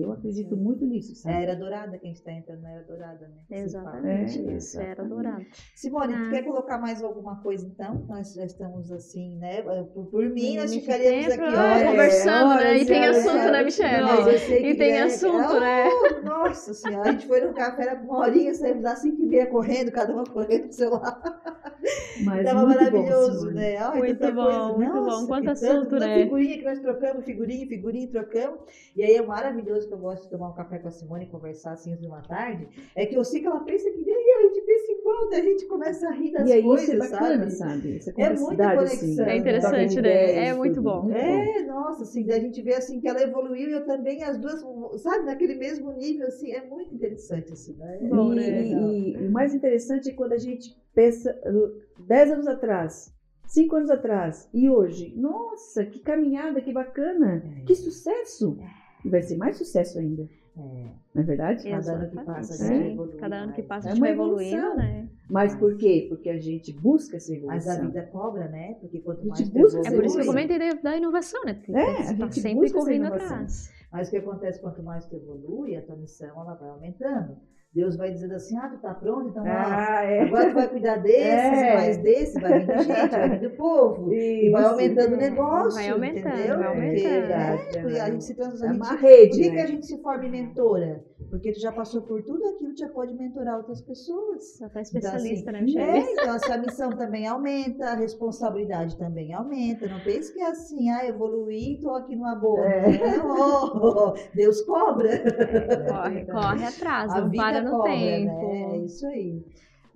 eu 0.00 0.12
acredito 0.12 0.56
muito 0.56 0.84
nisso, 0.86 1.12
É 1.12 1.14
a 1.14 1.32
sabe? 1.32 1.42
era 1.44 1.56
dourada 1.56 1.98
que 1.98 2.04
a 2.04 2.08
gente 2.08 2.16
está 2.18 2.32
entrando 2.32 2.62
na 2.62 2.70
era 2.72 2.82
dourada, 2.84 3.28
né? 3.28 3.34
que 3.48 3.54
Exatamente, 3.54 4.38
É, 4.48 4.56
isso 4.56 4.80
era 4.80 5.04
dourado. 5.04 5.44
Simone, 5.74 6.14
tu 6.14 6.18
Ah. 6.26 6.30
quer 6.30 6.42
colocar 6.44 6.78
mais 6.78 7.02
alguma 7.02 7.36
coisa 7.42 7.66
então? 7.66 8.04
Nós 8.08 8.32
já 8.34 8.44
estamos 8.44 8.90
assim, 8.92 9.36
né? 9.38 9.62
Por, 9.62 10.06
por 10.06 10.24
mim, 10.30 10.56
nós 10.56 10.70
Muito 10.70 10.84
ficaríamos 10.84 11.26
tempo, 11.28 11.44
aqui 11.44 11.56
horas. 11.56 11.82
conversando, 11.90 12.48
né? 12.54 12.54
horas 12.70 12.82
E 12.82 12.86
tem 12.86 13.02
horas, 13.02 13.16
assunto, 13.18 13.52
né. 13.52 13.62
Michelle? 13.64 14.56
E 14.58 14.62
que, 14.62 14.74
tem 14.78 14.92
né, 14.92 15.02
assunto, 15.02 15.52
oh, 15.56 15.60
né? 15.60 15.84
Nossa 16.24 16.74
senhora, 16.74 17.08
a 17.08 17.12
gente 17.12 17.26
foi 17.26 17.40
no 17.40 17.52
café, 17.54 17.82
era 17.82 18.00
uma 18.00 18.18
horinha, 18.18 18.54
saímos 18.54 18.84
às 18.84 18.98
5 19.00 19.22
e 19.22 19.26
meia 19.26 19.46
correndo, 19.46 19.90
cada 19.92 20.12
uma 20.12 20.24
correndo 20.24 20.64
pro 20.64 20.72
seu 20.72 20.90
lado. 20.90 21.34
Mas 22.22 22.44
Tava 22.44 22.60
bom, 22.60 22.66
maravilhoso, 22.68 23.50
né? 23.50 23.76
Ai, 23.76 23.98
Muito 23.98 24.18
tanta 24.18 24.32
bom, 24.32 24.44
coisa. 24.44 24.72
muito 24.78 24.92
bom. 24.92 25.04
Nossa, 25.04 25.26
Quanto 25.26 25.44
que 25.44 25.50
assunto, 25.50 25.90
tanto, 25.90 25.96
né? 25.98 26.22
Figurinha 26.24 26.58
que 26.58 26.64
nós 26.64 26.78
trocamos, 26.80 27.24
figurinha, 27.24 27.66
figurinha, 27.66 28.08
trocamos. 28.08 28.60
E 28.96 29.02
aí 29.02 29.14
é 29.16 29.22
maravilhoso 29.22 29.88
que 29.88 29.94
eu 29.94 29.98
gosto 29.98 30.24
de 30.24 30.30
tomar 30.30 30.48
um 30.50 30.54
café 30.54 30.78
com 30.78 30.88
a 30.88 30.90
Simone 30.90 31.24
e 31.24 31.28
conversar 31.28 31.72
assim 31.72 31.96
de 31.96 32.06
uma 32.06 32.22
tarde. 32.22 32.68
É 32.94 33.06
que 33.06 33.14
eu 33.16 33.24
sei 33.24 33.40
que 33.40 33.46
ela 33.46 33.60
pensa 33.60 33.90
que 33.90 33.98
nem 33.98 34.34
a 34.36 34.42
gente 34.42 34.60
pensa 34.60 34.73
igual, 35.22 35.40
a 35.40 35.42
gente 35.44 35.66
começa 35.66 36.08
a 36.08 36.12
rir 36.12 36.32
das 36.32 36.48
E 36.48 36.52
aí 36.52 36.62
coisas, 36.62 36.82
isso 36.88 36.92
é 36.92 36.98
bacana, 36.98 37.50
sabe? 37.50 37.50
sabe? 37.50 37.88
É 38.16 38.28
muita 38.30 38.42
cumplicidade, 38.42 38.74
conexão. 38.76 39.24
assim, 39.24 39.30
É 39.30 39.36
interessante, 39.36 39.94
né? 39.96 39.98
ideias, 39.98 40.48
É 40.48 40.54
muito 40.54 40.82
bom. 40.82 41.10
É, 41.10 41.62
nossa, 41.62 42.02
assim, 42.02 42.24
da 42.24 42.38
gente 42.38 42.60
ver 42.62 42.74
assim 42.74 43.00
que 43.00 43.08
ela 43.08 43.20
evoluiu 43.22 43.68
e 43.68 43.72
eu 43.72 43.84
também, 43.84 44.22
as 44.22 44.38
duas, 44.38 44.60
sabe, 45.00 45.24
naquele 45.24 45.54
mesmo 45.54 45.90
nível, 45.92 46.26
assim, 46.26 46.50
é 46.52 46.62
muito 46.62 46.94
interessante, 46.94 47.52
assim, 47.52 47.74
né? 47.74 47.98
É 48.02 48.08
Bom, 48.08 48.32
E, 48.32 48.36
né? 48.36 48.62
e- 48.64 49.22
e 49.22 49.26
o 49.26 49.30
mais 49.30 49.54
interessante 49.54 50.08
é 50.10 50.12
quando 50.12 50.32
a 50.32 50.38
gente 50.38 50.74
pensa 50.94 51.36
10 51.98 52.30
anos 52.30 52.46
atrás, 52.46 53.12
5 53.46 53.76
anos 53.76 53.90
atrás 53.90 54.48
e 54.52 54.68
hoje. 54.68 55.12
Nossa, 55.16 55.84
que 55.84 56.00
caminhada, 56.00 56.60
que 56.60 56.72
bacana, 56.72 57.42
É. 57.60 57.64
que 57.64 57.74
sucesso! 57.74 58.56
E 59.04 59.08
vai 59.10 59.22
ser 59.22 59.36
mais 59.36 59.56
sucesso 59.56 59.98
ainda, 59.98 60.22
É, 60.22 60.26
não 60.56 61.22
é 61.22 61.22
verdade? 61.22 61.68
Cada 61.68 61.92
ano 61.92 62.08
que 62.10 62.16
passa, 62.24 62.54
a 62.54 62.56
gente 62.68 62.84
Sim, 62.84 62.92
evolui 62.92 63.16
Cada 63.16 63.36
ano 63.36 63.52
que 63.52 63.62
passa 63.62 63.88
É 63.88 63.90
a 63.90 63.94
gente 63.94 64.00
vai 64.00 64.10
uma 64.10 64.14
evoluindo, 64.14 64.56
evolução. 64.56 64.76
né? 64.76 65.08
Mas 65.28 65.54
por 65.56 65.76
quê? 65.76 66.06
Porque 66.08 66.28
a 66.30 66.38
gente 66.38 66.72
busca 66.72 67.16
essa 67.16 67.32
Mas 67.32 67.66
a 67.66 67.72
evolução. 67.72 67.86
vida 67.86 68.02
cobra, 68.06 68.48
né? 68.48 68.74
Porque 68.80 69.00
quanto 69.00 69.26
mais 69.26 69.48
busca 69.48 69.80
É 69.80 69.90
por 69.90 70.04
isso 70.04 70.16
que 70.16 70.22
eu 70.22 70.26
comentei 70.26 70.58
da, 70.58 70.70
da 70.80 70.96
inovação, 70.96 71.42
né? 71.44 71.54
Porque 71.54 71.72
É, 71.72 71.82
a 71.82 72.02
você 72.02 72.16
tá 72.16 72.26
gente 72.26 72.40
sempre 72.40 72.72
correndo 72.72 73.06
atrás. 73.06 73.72
Mas 73.90 74.08
o 74.08 74.10
que 74.10 74.16
acontece, 74.16 74.60
quanto 74.60 74.82
mais 74.82 75.06
tu 75.06 75.16
evolui, 75.16 75.76
a 75.76 75.82
tua 75.82 75.96
missão 75.96 76.28
ela 76.40 76.54
vai 76.54 76.68
aumentando. 76.68 77.36
Deus 77.74 77.96
vai 77.96 78.12
dizendo 78.12 78.34
assim, 78.34 78.56
ah, 78.56 78.68
tu 78.68 78.78
tá 78.78 78.94
pronto, 78.94 79.30
então 79.30 79.42
Ah, 79.44 80.04
é. 80.04 80.22
agora 80.22 80.48
tu 80.48 80.54
vai 80.54 80.68
cuidar 80.68 80.96
desses, 80.98 81.58
É. 81.62 81.74
mais 81.74 81.96
desses, 81.98 82.40
vai 82.40 82.60
vindo 82.60 82.78
gente, 82.82 83.10
vai 83.10 83.28
vindo 83.38 83.50
povo. 83.56 84.14
E 84.14 84.50
vai 84.50 84.62
Isso. 84.62 84.70
aumentando 84.70 85.14
o 85.14 85.16
negócio, 85.16 85.74
Vai 85.74 85.88
aumentando, 85.90 86.34
entendeu? 86.36 86.58
vai 86.58 86.66
Porque, 86.68 87.06
aumentando. 87.06 87.96
é, 87.96 88.00
a 88.00 88.10
gente 88.10 88.24
se 88.24 88.32
É 88.32 88.36
transforma. 88.36 88.74
uma 88.74 88.94
rede, 88.96 89.30
Por 89.30 89.38
que, 89.42 89.48
né? 89.50 89.54
que 89.56 89.60
a 89.60 89.66
gente 89.66 89.86
se 89.86 90.00
forma 90.02 90.24
em 90.24 90.30
mentora? 90.30 91.04
Porque 91.30 91.50
tu 91.52 91.58
já 91.60 91.72
passou 91.72 92.02
por 92.02 92.22
tudo 92.22 92.44
aquilo, 92.46 92.74
tu 92.74 92.78
já 92.78 92.88
pode 92.90 93.12
mentorar 93.14 93.56
outras 93.56 93.80
pessoas. 93.82 94.56
Já 94.60 94.68
tá 94.68 94.80
especialista, 94.80 95.50
né, 95.50 95.58
É, 95.58 95.62
Michelle? 95.62 96.06
então 96.12 96.30
a 96.32 96.38
sua 96.38 96.58
missão 96.58 96.90
também 96.90 97.26
aumenta, 97.26 97.86
a 97.86 97.94
responsabilidade 97.96 98.96
também 98.96 99.32
aumenta. 99.34 99.88
Não 99.88 99.98
pense 100.00 100.32
que 100.32 100.40
é 100.40 100.46
assim, 100.50 100.90
ah, 100.90 101.04
evoluí, 101.06 101.80
tô 101.82 101.90
aqui 101.90 102.14
numa 102.14 102.36
boa. 102.36 102.64
É. 102.64 103.16
Não, 103.16 104.14
Deus 104.32 104.60
cobra. 104.62 105.08
Corre, 105.88 106.24
corre 106.26 106.64
atrás, 106.66 107.10
A 107.12 107.20
não 107.22 107.30
vida 107.30 107.42
para 107.42 107.63
no 107.64 107.70
cobra, 107.70 107.90
tempo. 107.92 108.48
né? 108.52 108.62
É 108.74 108.76
isso 108.78 109.06
aí. 109.06 109.42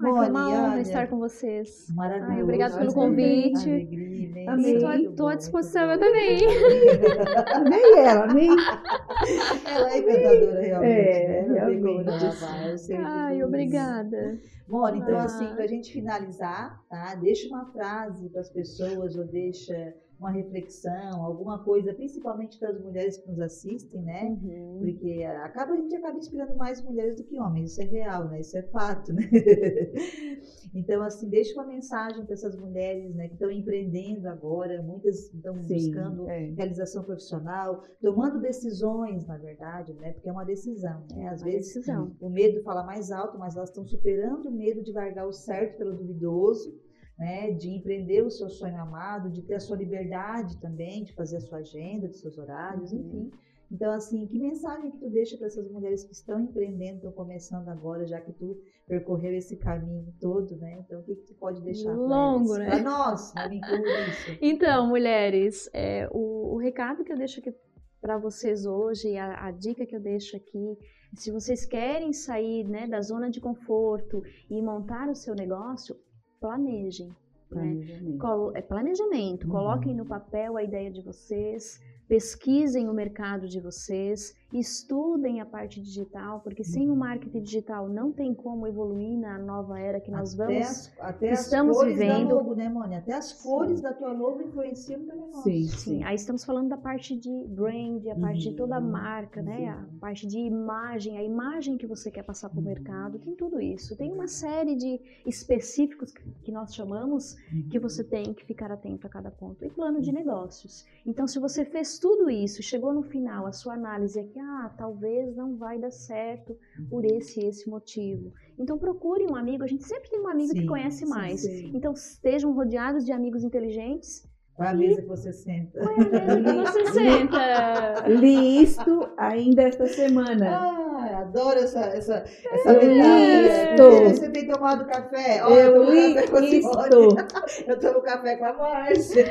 Ai, 0.01 0.11
foi 0.13 0.29
uma 0.31 0.49
honra 0.49 0.73
olha, 0.75 0.81
estar 0.81 1.09
com 1.09 1.19
vocês. 1.19 1.87
Maravilhoso. 1.95 2.63
Ai, 2.63 2.79
pelo 2.79 2.95
convite. 2.95 3.69
Alegria, 3.71 4.53
Amei. 4.53 4.77
E 4.79 5.09
bom, 5.09 5.27
à 5.29 5.35
disposição, 5.35 5.87
bom. 5.87 5.93
eu 5.95 5.99
também. 5.99 6.39
Nem 7.69 7.99
ela, 7.99 8.27
nem. 8.33 8.49
Ela 9.67 9.91
é 9.93 9.99
encantadora, 9.99 10.61
realmente. 10.61 10.91
É, 11.01 11.43
né? 11.49 11.55
Realmente. 11.55 12.25
eu 12.71 12.79
sei 12.79 12.97
Ai, 12.97 13.43
obrigada. 13.43 14.39
Mora, 14.69 14.97
então 14.97 15.17
Ah. 15.17 15.25
assim, 15.25 15.47
para 15.55 15.65
a 15.65 15.67
gente 15.67 15.93
finalizar, 15.93 16.81
tá? 16.89 17.15
Deixa 17.17 17.49
uma 17.49 17.67
frase 17.67 18.29
para 18.29 18.41
as 18.41 18.51
pessoas 18.51 19.17
ou 19.17 19.25
deixa 19.27 19.95
uma 20.19 20.31
reflexão, 20.31 21.25
alguma 21.25 21.63
coisa, 21.63 21.95
principalmente 21.95 22.59
para 22.59 22.71
as 22.71 22.81
mulheres 22.81 23.19
que 23.19 23.29
nos 23.29 23.41
assistem, 23.41 24.03
né? 24.03 24.37
Uhum. 24.43 24.79
Porque 24.81 25.23
acaba, 25.45 25.73
a 25.73 25.77
gente 25.77 25.95
acaba 25.95 26.19
inspirando 26.19 26.57
mais 26.57 26.83
mulheres 26.83 27.17
do 27.17 27.25
que 27.25 27.39
homens, 27.39 27.73
isso 27.73 27.83
é 27.83 27.85
real, 27.85 28.29
né? 28.29 28.41
Isso 28.41 28.59
é 28.59 28.63
fato, 28.63 29.13
né? 29.13 29.23
Então, 30.75 31.03
assim, 31.03 31.29
deixa 31.29 31.55
uma 31.55 31.67
mensagem 31.67 32.25
para 32.25 32.35
essas 32.35 32.55
mulheres, 32.57 33.15
né, 33.15 33.29
que 33.29 33.35
estão 33.35 33.51
empreendendo 33.51 34.29
agora, 34.29 34.83
muitas 34.83 35.33
estão 35.33 35.55
buscando 35.57 36.29
é. 36.29 36.51
realização 36.57 37.03
profissional, 37.03 37.83
tomando 38.01 38.41
decisões, 38.41 39.27
na 39.27 39.39
verdade, 39.39 39.95
né? 39.95 40.13
Porque 40.13 40.29
é 40.29 40.33
uma 40.33 40.45
decisão, 40.45 41.05
né? 41.15 41.29
Às 41.29 41.41
Uma 41.41 41.51
vezes 41.51 41.75
decisão. 41.75 42.15
o 42.21 42.29
medo 42.29 42.63
fala 42.63 42.85
mais 42.85 43.11
alto, 43.11 43.39
mas 43.39 43.57
elas 43.57 43.71
estão 43.71 43.85
superando 43.85 44.47
o 44.47 44.53
medo 44.53 44.83
de 44.83 44.93
largar 44.93 45.27
o 45.27 45.33
certo 45.33 45.79
pelo 45.79 45.97
duvidoso, 45.97 46.75
né? 47.19 47.51
De 47.53 47.69
empreender 47.71 48.23
o 48.23 48.31
seu 48.31 48.49
sonho 48.49 48.81
amado, 48.81 49.31
de 49.31 49.43
ter 49.43 49.55
a 49.55 49.61
sua 49.61 49.77
liberdade 49.77 50.57
também, 50.59 51.05
de 51.05 51.13
fazer 51.15 51.39
a 51.39 51.41
sua 51.41 51.59
agenda, 51.59 52.09
dos 52.09 52.21
seus 52.21 52.39
horários, 52.39 52.93
Uhum. 52.93 52.99
enfim. 53.01 53.31
Então, 53.71 53.93
assim, 53.93 54.27
que 54.27 54.39
mensagem 54.39 54.91
que 54.91 54.97
tu 54.97 55.11
deixa 55.11 55.37
para 55.37 55.47
essas 55.47 55.71
mulheres 55.71 56.03
que 56.03 56.13
estão 56.15 56.41
empreendendo, 56.41 56.97
estão 56.97 57.13
começando 57.13 57.69
agora, 57.69 58.07
já 58.07 58.19
que 58.19 58.33
tu 58.33 58.57
percorreu 58.87 59.35
esse 59.35 59.57
caminho 59.57 60.07
todo, 60.19 60.57
né? 60.57 60.79
Então, 60.81 61.01
o 61.01 61.03
que, 61.03 61.15
que 61.17 61.27
tu 61.27 61.35
pode 61.35 61.61
deixar 61.61 61.93
Longo, 61.95 62.55
para 62.55 62.65
né? 62.65 62.71
Para 62.71 62.83
nós, 62.83 63.35
né? 63.35 63.49
Me 63.49 63.57
incluo 63.59 63.79
nisso. 63.79 64.39
Então, 64.41 64.87
mulheres, 64.87 65.69
é, 65.75 66.09
o, 66.11 66.55
o 66.55 66.57
recado 66.57 67.05
que 67.05 67.13
eu 67.13 67.19
deixo 67.19 67.41
aqui 67.41 67.53
para 68.01 68.17
vocês 68.17 68.65
hoje, 68.65 69.19
a, 69.19 69.47
a 69.49 69.51
dica 69.51 69.85
que 69.85 69.95
eu 69.95 70.01
deixo 70.01 70.35
aqui, 70.35 70.79
se 71.15 71.31
vocês 71.31 71.67
querem 71.67 72.15
sair 72.15 72.65
né, 72.67 72.87
da 72.87 73.03
zona 73.03 73.29
de 73.29 73.39
conforto 73.39 74.23
e 74.49 74.63
montar 74.63 75.11
o 75.11 75.15
seu 75.15 75.35
negócio, 75.35 75.95
planejem. 76.41 77.09
Né? 77.09 77.15
Planejamento. 77.51 78.19
Colo- 78.19 78.53
é 78.55 78.63
planejamento. 78.63 79.45
Uhum. 79.45 79.51
Coloquem 79.53 79.95
no 79.95 80.05
papel 80.05 80.57
a 80.57 80.63
ideia 80.63 80.91
de 80.91 81.03
vocês, 81.03 81.81
pesquisem 82.07 82.89
o 82.89 82.93
mercado 82.95 83.49
de 83.49 83.61
vocês, 83.61 84.35
estudem 84.53 85.41
a 85.41 85.47
parte 85.47 85.81
digital, 85.81 86.41
porque 86.41 86.65
sem 86.65 86.91
o 86.91 86.97
marketing 86.97 87.43
digital 87.43 87.89
não 87.89 88.11
tem 88.13 88.35
como 88.35 88.67
evoluir 88.67 89.19
na 89.19 89.39
nova 89.39 89.79
era 89.79 90.01
que 90.01 90.11
nós 90.11 90.35
Até 90.35 90.45
vamos. 90.45 90.67
as, 90.69 90.93
até 91.01 91.33
estamos 91.33 91.77
as 91.77 91.83
cores 91.83 91.99
vivendo- 91.99 92.29
da 92.29 92.35
logo, 92.35 92.55
né, 92.55 92.69
Mônia? 92.69 92.99
Até 92.99 93.13
as 93.13 93.33
cores 93.43 93.81
da 93.81 93.93
tua 93.93 94.13
logo 94.13 94.41
influenciam 94.43 95.05
teu 95.05 95.17
negócio. 95.17 95.43
Sim, 95.43 95.63
Sim, 95.65 95.77
sim. 95.77 96.03
aí 96.05 96.15
estamos 96.17 96.45
falando 96.45 96.69
da 96.69 96.77
parte 96.79 97.17
de 97.17 97.31
brand, 97.49 98.07
a 98.09 98.15
parte 98.17 98.41
de 98.51 98.53
toda 98.57 98.77
a 98.77 98.81
Uhum, 98.81 98.91
marca, 98.91 99.43
né? 99.43 99.69
A 99.69 99.77
uhum. 99.79 99.99
parte 100.01 100.27
de 100.27 100.39
imagem, 100.39 101.19
a 101.19 101.23
imagem 101.23 101.77
que 101.77 101.87
você 101.87 102.11
quer 102.11 102.23
passar 102.23 102.49
para 102.49 102.59
o 102.59 102.63
Uhum. 102.63 102.69
mercado, 102.69 103.19
tem 103.19 103.35
tudo 103.35 103.61
isso. 103.61 103.97
Tem 103.97 104.11
uma 104.13 104.27
série 104.27 104.75
de 104.77 105.01
específicos 105.27 106.13
que, 106.43 106.51
nós 106.51 106.75
chamamos 106.75 107.37
que 107.71 107.79
você 107.79 108.03
tem 108.03 108.33
que 108.33 108.45
ficar 108.45 108.73
atento 108.73 109.07
a 109.07 109.11
cada 109.11 109.31
ponto. 109.31 109.65
E 109.65 109.71
plano 109.71 110.01
de 110.01 110.11
negócios. 110.13 110.85
Então, 111.07 111.27
se 111.27 111.39
você 111.39 111.65
fez 111.65 111.99
tudo 111.99 112.31
isso, 112.31 112.63
chegou 112.63 112.93
no 112.93 113.03
final, 113.03 113.47
a 113.47 113.53
sua 113.53 113.75
análise 113.75 114.19
é 114.19 114.25
que, 114.39 114.41
ah, 114.41 114.73
talvez 114.77 115.35
não 115.35 115.57
vai 115.57 115.79
dar 115.79 115.91
certo 115.91 116.57
por 116.89 117.05
esse 117.05 117.41
e 117.41 117.47
esse 117.47 117.69
motivo. 117.69 118.33
Então, 118.57 118.79
procure 118.79 119.27
um 119.27 119.35
amigo. 119.35 119.65
A 119.65 119.67
gente 119.67 119.85
sempre 119.85 120.09
tem 120.09 120.21
um 120.21 120.29
amigo 120.29 120.53
que 120.53 120.61
Sim, 120.61 120.67
conhece 120.67 121.05
sim, 121.05 121.11
mais. 121.11 121.41
sim. 121.41 121.73
Então, 121.75 121.93
estejam 121.93 122.53
rodeados 122.53 123.05
de 123.05 123.13
amigos 123.13 123.43
inteligentes. 123.43 124.27
Qual 124.55 124.69
a 124.69 124.75
mesa 124.75 125.03
que 125.03 125.09
você 125.09 125.33
senta? 125.33 125.81
Qual 125.81 125.95
a 125.95 125.99
mesa 125.99 126.73
que 126.73 126.85
você 126.85 126.87
senta? 126.93 128.09
Li 128.09 128.63
isto 128.63 129.09
ainda 129.17 129.63
esta 129.63 129.87
semana. 129.87 130.47
Ah, 130.49 130.88
adoro 131.29 131.59
essa, 131.59 131.81
essa, 131.81 132.25
essa 132.53 132.73
Eu 132.73 132.93
isto. 132.93 134.21
Você 134.21 134.31
tem 134.31 134.47
tomado 134.47 134.87
café? 134.87 135.43
Ó, 135.45 135.51
Eu 135.51 135.75
tomo 135.75 135.91
li 135.91 136.15
café 136.15 136.27
com 136.29 136.37
a 136.37 136.43
Simone. 136.43 136.59
isto. 136.59 137.17
Eu 137.69 137.79
tomo 137.79 138.03
café 138.03 138.37
com 138.37 138.45
a 138.47 138.53
Márcia. 138.55 139.25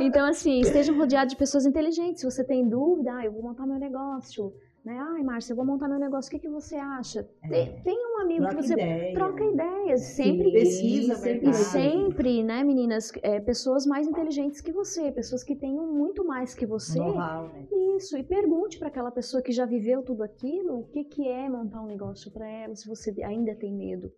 Então, 0.00 0.26
assim, 0.26 0.60
estejam 0.60 0.96
rodeados 0.96 1.32
de 1.32 1.38
pessoas 1.38 1.66
inteligentes. 1.66 2.20
Se 2.20 2.30
você 2.30 2.42
tem 2.44 2.68
dúvida, 2.68 3.14
ah, 3.14 3.24
eu 3.24 3.32
vou 3.32 3.42
montar 3.42 3.66
meu 3.66 3.78
negócio. 3.78 4.52
Né? 4.84 4.98
Ai, 4.98 5.22
Márcia, 5.22 5.52
eu 5.52 5.56
vou 5.56 5.64
montar 5.64 5.88
meu 5.88 5.98
negócio. 5.98 6.28
O 6.28 6.30
que, 6.32 6.40
que 6.40 6.48
você 6.48 6.74
acha? 6.74 7.22
Tem, 7.48 7.80
tem 7.82 7.96
um 7.96 8.20
amigo 8.20 8.40
Troca 8.42 8.56
que 8.56 8.62
você 8.66 8.72
ideia. 8.72 9.14
troca 9.14 9.44
ideias. 9.44 10.00
Sim, 10.00 10.24
Sempre 10.24 10.52
pesquisa 10.52 11.14
sempre. 11.14 11.50
E 11.50 11.54
sempre, 11.54 12.42
né, 12.42 12.64
meninas, 12.64 13.12
é, 13.22 13.38
pessoas 13.38 13.86
mais 13.86 14.08
inteligentes 14.08 14.60
que 14.60 14.72
você, 14.72 15.12
pessoas 15.12 15.44
que 15.44 15.54
tenham 15.54 15.86
muito 15.86 16.24
mais 16.24 16.52
que 16.52 16.66
você. 16.66 16.98
Know-how, 16.98 17.48
né? 17.48 17.64
Isso, 17.96 18.18
e 18.18 18.24
pergunte 18.24 18.78
para 18.78 18.88
aquela 18.88 19.12
pessoa 19.12 19.40
que 19.40 19.52
já 19.52 19.64
viveu 19.64 20.02
tudo 20.02 20.24
aquilo 20.24 20.80
o 20.80 20.84
que, 20.88 21.04
que 21.04 21.28
é 21.28 21.48
montar 21.48 21.80
um 21.80 21.86
negócio 21.86 22.30
para 22.32 22.48
ela, 22.48 22.74
se 22.74 22.88
você 22.88 23.14
ainda 23.22 23.54
tem 23.54 23.72
medo. 23.72 24.10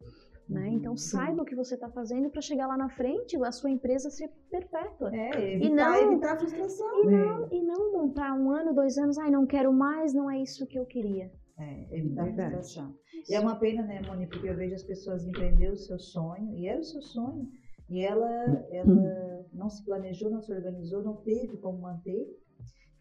Né? 0.49 0.68
Uhum. 0.68 0.74
Então, 0.74 0.97
saiba 0.97 1.42
o 1.42 1.45
que 1.45 1.55
você 1.55 1.74
está 1.74 1.88
fazendo 1.88 2.28
para 2.28 2.42
chegar 2.42 2.66
lá 2.66 2.76
na 2.76 2.90
frente, 2.90 3.34
a 3.42 3.51
sua 3.51 3.70
empresa 3.70 4.11
ser 4.11 4.28
perpétua. 4.51 5.14
É, 5.14 5.57
E 5.59 5.70
não- 5.70 5.95
evitar 6.12 6.34
a 6.34 6.38
frustração. 6.38 6.86
E, 7.03 7.07
não, 7.07 7.49
e 7.53 7.62
não 7.62 7.92
montar 7.92 8.34
um 8.34 8.51
ano, 8.51 8.74
dois 8.74 8.99
anos, 8.99 9.16
ai, 9.16 9.30
não 9.30 9.47
quero 9.47 9.72
mais, 9.72 10.12
não 10.12 10.30
é 10.30 10.42
isso 10.42 10.66
que 10.66 10.78
eu 10.78 10.84
queria. 10.84 11.32
É, 11.59 11.97
evitar 11.99 12.22
a 12.22 12.24
Verdade. 12.26 12.51
frustração. 12.57 12.95
E 13.28 13.34
é 13.34 13.40
uma 13.40 13.57
pena, 13.59 13.82
né, 13.84 14.03
Moni, 14.03 14.26
porque 14.26 14.49
eu 14.49 14.57
vejo 14.57 14.74
as 14.74 14.82
pessoas 14.82 15.24
empreender 15.26 15.70
o 15.70 15.76
seu 15.76 15.99
sonho, 15.99 16.53
e 16.59 16.66
era 16.66 16.80
o 16.80 16.84
seu 16.84 17.01
sonho, 17.01 17.49
e 17.88 18.01
ela, 18.05 18.28
ela 18.70 19.47
não 19.53 19.70
se 19.70 19.82
planejou, 19.84 20.30
não 20.30 20.42
se 20.42 20.53
organizou, 20.53 21.03
não 21.03 21.16
teve 21.22 21.57
como 21.59 21.78
manter, 21.80 22.26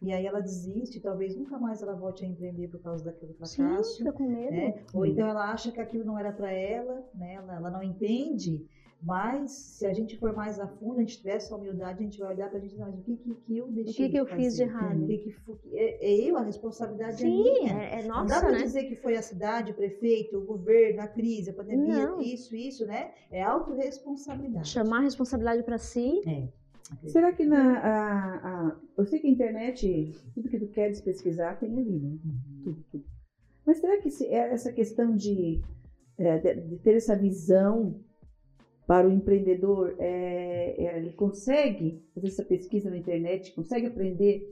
e 0.04 0.12
aí 0.12 0.26
ela 0.26 0.40
desiste, 0.40 1.00
talvez 1.00 1.36
nunca 1.36 1.58
mais 1.58 1.82
ela 1.82 1.94
volte 1.94 2.24
a 2.24 2.28
empreender 2.28 2.68
por 2.68 2.80
causa 2.80 3.04
daquele 3.04 3.34
Sim, 3.42 3.56
fracasso. 3.56 3.96
fica 3.98 4.12
com 4.12 4.28
medo. 4.28 4.50
né? 4.52 4.84
Ou 4.92 5.06
então 5.06 5.26
ela 5.26 5.50
acha 5.52 5.72
que 5.72 5.80
aquilo 5.80 6.04
não 6.04 6.18
era 6.18 6.32
para 6.32 6.52
ela, 6.52 7.02
né? 7.14 7.34
ela, 7.34 7.56
ela 7.56 7.70
não 7.70 7.82
entende, 7.82 8.66
mas 9.02 9.50
se 9.50 9.86
a 9.86 9.92
gente 9.92 10.16
for 10.18 10.32
mais 10.34 10.58
a 10.58 10.66
fundo, 10.66 10.96
a 10.98 11.00
gente 11.00 11.18
tiver 11.18 11.36
essa 11.36 11.54
humildade, 11.54 12.00
a 12.00 12.02
gente 12.04 12.18
vai 12.18 12.34
olhar 12.34 12.48
para 12.48 12.58
a 12.58 12.60
gente, 12.60 12.76
mas 12.76 12.94
o 12.98 13.02
que, 13.02 13.16
que, 13.16 13.34
que 13.34 13.56
eu 13.58 13.66
O 13.66 13.72
deixei 13.72 14.06
que, 14.06 14.12
que 14.12 14.20
eu 14.20 14.24
de 14.24 14.34
fiz 14.34 14.56
de 14.56 14.66
fazer? 14.66 14.70
errado? 14.70 15.02
O 15.02 15.06
que 15.06 15.18
que 15.18 15.34
é, 15.74 16.06
é 16.10 16.30
eu, 16.30 16.36
a 16.38 16.42
responsabilidade 16.42 17.14
é 17.16 17.16
Sim, 17.18 17.42
minha. 17.42 17.72
é, 17.82 18.00
é 18.00 18.02
Não 18.02 18.24
dá 18.26 18.40
nossa, 18.40 18.40
para 18.40 18.52
né? 18.52 18.62
dizer 18.62 18.84
que 18.84 18.96
foi 18.96 19.16
a 19.16 19.22
cidade, 19.22 19.72
o 19.72 19.74
prefeito, 19.74 20.38
o 20.38 20.44
governo, 20.44 21.02
a 21.02 21.06
crise, 21.06 21.50
a 21.50 21.54
pandemia, 21.54 22.06
Não. 22.06 22.20
isso, 22.20 22.54
isso, 22.56 22.86
né? 22.86 23.12
É 23.30 23.42
autorresponsabilidade. 23.42 24.68
Chamar 24.68 24.98
a 24.98 25.02
responsabilidade 25.02 25.62
para 25.62 25.76
si. 25.78 26.22
Será 27.06 27.32
que 27.32 27.44
na. 27.44 27.78
A, 27.78 28.36
a- 28.68 28.76
eu 28.98 29.06
sei 29.06 29.18
que 29.18 29.26
a 29.26 29.30
internet, 29.30 30.12
tudo 30.34 30.48
que 30.48 30.58
tu 30.58 30.68
queres 30.68 31.00
pesquisar 31.00 31.58
tem 31.58 31.72
ali, 31.78 31.98
né? 31.98 32.18
Tudo, 32.62 32.84
tudo. 32.90 33.04
Mas 33.66 33.78
será 33.78 33.98
que 34.00 34.10
se- 34.10 34.26
essa 34.28 34.70
questão 34.72 35.16
de, 35.16 35.60
é, 36.18 36.38
de, 36.38 36.54
de 36.68 36.78
ter 36.78 36.94
essa 36.94 37.16
visão 37.16 37.94
para 38.86 39.08
o 39.08 39.10
empreendedor, 39.10 39.94
é, 39.98 40.74
é, 40.78 40.98
ele 40.98 41.12
consegue 41.12 42.02
fazer 42.14 42.26
essa 42.26 42.42
pesquisa 42.44 42.90
na 42.90 42.98
internet, 42.98 43.52
consegue 43.54 43.86
aprender 43.86 44.50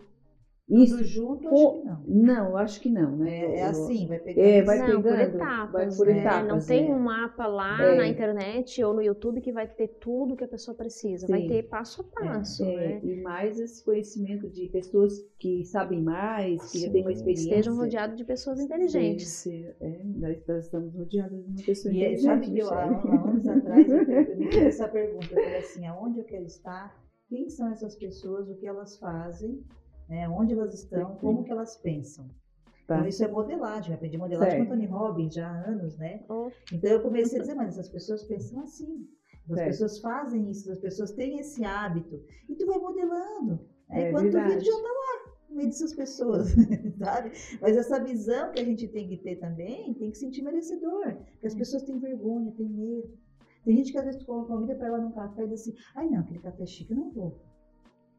isso 0.68 0.96
Tudo 0.96 1.04
junto, 1.04 1.48
acho 1.48 1.72
que 1.72 1.84
não. 1.84 2.02
Não, 2.06 2.56
acho 2.56 2.80
que 2.80 2.88
não, 2.90 3.16
né? 3.16 3.30
É, 3.30 3.56
é 3.58 3.62
Eu- 3.64 3.68
assim, 3.70 4.06
vai 4.06 4.18
pegando. 4.18 4.44
É, 4.44 4.62
vai 4.62 4.78
não, 4.78 5.02
por 5.02 5.10
pegando, 5.12 5.36
etapas. 5.36 5.72
vai 5.72 5.96
por 5.96 6.06
né? 6.06 6.20
etapas, 6.20 6.48
não 6.48 6.60
tem 6.64 6.86
é. 6.90 6.94
um 6.94 6.98
mapa 6.98 7.46
lá 7.46 7.82
É. 7.82 7.96
na 7.96 8.08
internet 8.08 8.82
ou 8.82 8.94
no 8.94 9.02
YouTube 9.02 9.40
que 9.40 9.52
vai 9.52 9.66
ter 9.66 9.88
tudo 10.00 10.36
que 10.36 10.44
a 10.44 10.48
pessoa 10.48 10.74
precisa. 10.74 11.26
Vai 11.26 11.40
Sim. 11.42 11.48
ter 11.48 11.62
passo 11.64 12.00
a 12.00 12.04
passo, 12.04 12.64
É, 12.64 12.74
né? 12.76 13.00
E 13.04 13.22
mais 13.22 13.58
esse 13.60 13.84
conhecimento 13.84 14.48
de 14.48 14.68
pessoas 14.68 15.18
que 15.38 15.64
sabem 15.64 16.00
mais, 16.00 16.70
que 16.70 16.78
já 16.78 16.90
têm 16.90 17.02
uma 17.02 17.08
Sim, 17.10 17.16
experiência. 17.16 17.48
Estejam 17.50 17.76
rodeados 17.76 18.16
de 18.16 18.24
pessoas 18.24 18.60
inteligentes. 18.60 19.28
Sim, 19.28 19.50
sim. 19.50 19.74
É, 19.80 20.00
nós 20.04 20.64
estamos 20.64 20.94
rodeados 20.94 21.36
de 21.38 21.44
uma 21.50 21.62
pessoa 21.66 21.92
E 21.92 21.98
é, 21.98 22.12
inteligente. 22.12 22.22
sabe 22.24 22.50
que 22.52 22.58
eu, 22.58 22.70
há, 22.70 22.84
anos 23.28 23.46
atrás, 23.48 23.88
eu, 23.88 23.96
eu 23.98 24.36
me 24.38 24.46
fiz 24.46 24.62
essa 24.62 24.88
pergunta. 24.88 25.26
Eu 25.34 25.42
falei 25.42 25.58
assim, 25.58 25.86
aonde 25.86 26.18
eu 26.20 26.24
quero 26.24 26.44
estar? 26.44 27.02
Quem 27.28 27.48
são 27.48 27.70
essas 27.70 27.94
pessoas? 27.96 28.48
O 28.48 28.54
que 28.56 28.66
elas 28.66 28.96
fazem? 28.98 29.62
Né, 30.12 30.28
onde 30.28 30.52
elas 30.52 30.74
estão? 30.74 31.16
Como 31.16 31.42
que 31.42 31.50
elas 31.50 31.76
pensam? 31.78 32.26
Tá. 32.86 32.96
Então, 32.96 33.08
isso 33.08 33.24
é 33.24 33.28
modelagem. 33.28 33.90
Eu 33.90 33.96
aprendi 33.96 34.18
modelagem 34.18 34.58
Certo. 34.58 34.68
com 34.68 34.74
o 34.74 34.76
Tony 34.76 34.86
Robbins 34.86 35.34
já 35.34 35.48
há 35.48 35.68
anos, 35.70 35.96
né? 35.96 36.22
Oh, 36.28 36.50
Então, 36.70 36.90
eu 36.90 37.00
comecei 37.00 37.38
a 37.38 37.40
dizer, 37.40 37.54
mas 37.54 37.70
essas 37.70 37.88
pessoas 37.88 38.22
pensam 38.24 38.60
assim. 38.60 39.08
As 39.48 39.54
Certo. 39.54 39.66
pessoas 39.68 39.98
fazem 40.00 40.50
isso, 40.50 40.70
as 40.70 40.78
pessoas 40.78 41.12
têm 41.12 41.38
esse 41.38 41.64
hábito. 41.64 42.22
E 42.46 42.54
tu 42.54 42.66
vai 42.66 42.78
modelando. 42.78 43.54
Né? 43.88 44.02
É 44.08 44.12
vê, 44.12 44.22
verdade. 44.22 44.58
tu 44.58 44.64
já 44.66 44.72
está 44.72 44.88
lá, 44.88 45.32
no 45.48 45.56
meio 45.56 45.68
dessas 45.68 45.94
pessoas, 45.94 46.48
sabe? 46.98 47.32
Mas 47.60 47.76
essa 47.76 47.98
visão 48.04 48.52
que 48.52 48.60
a 48.60 48.64
gente 48.64 48.86
tem 48.88 49.08
que 49.08 49.16
ter 49.16 49.36
também, 49.36 49.94
tem 49.94 50.10
que 50.10 50.18
sentir 50.18 50.42
merecedor. 50.42 51.14
Porque 51.32 51.46
as 51.46 51.54
pessoas 51.54 51.82
têm 51.84 51.98
vergonha, 51.98 52.52
têm 52.52 52.68
medo. 52.68 53.08
Tem 53.64 53.76
gente 53.76 53.92
que 53.92 53.98
às 53.98 54.04
vezes 54.04 54.20
tu 54.22 54.26
convida 54.26 54.74
para 54.74 54.88
ela 54.88 54.98
num 54.98 55.12
café 55.12 55.44
e 55.44 55.48
diz 55.48 55.60
assim, 55.62 55.74
ai 55.94 56.08
não, 56.10 56.20
aquele 56.20 56.40
café 56.40 56.66
chique 56.66 56.90
eu 56.90 56.96
não 56.96 57.10
vou. 57.10 57.40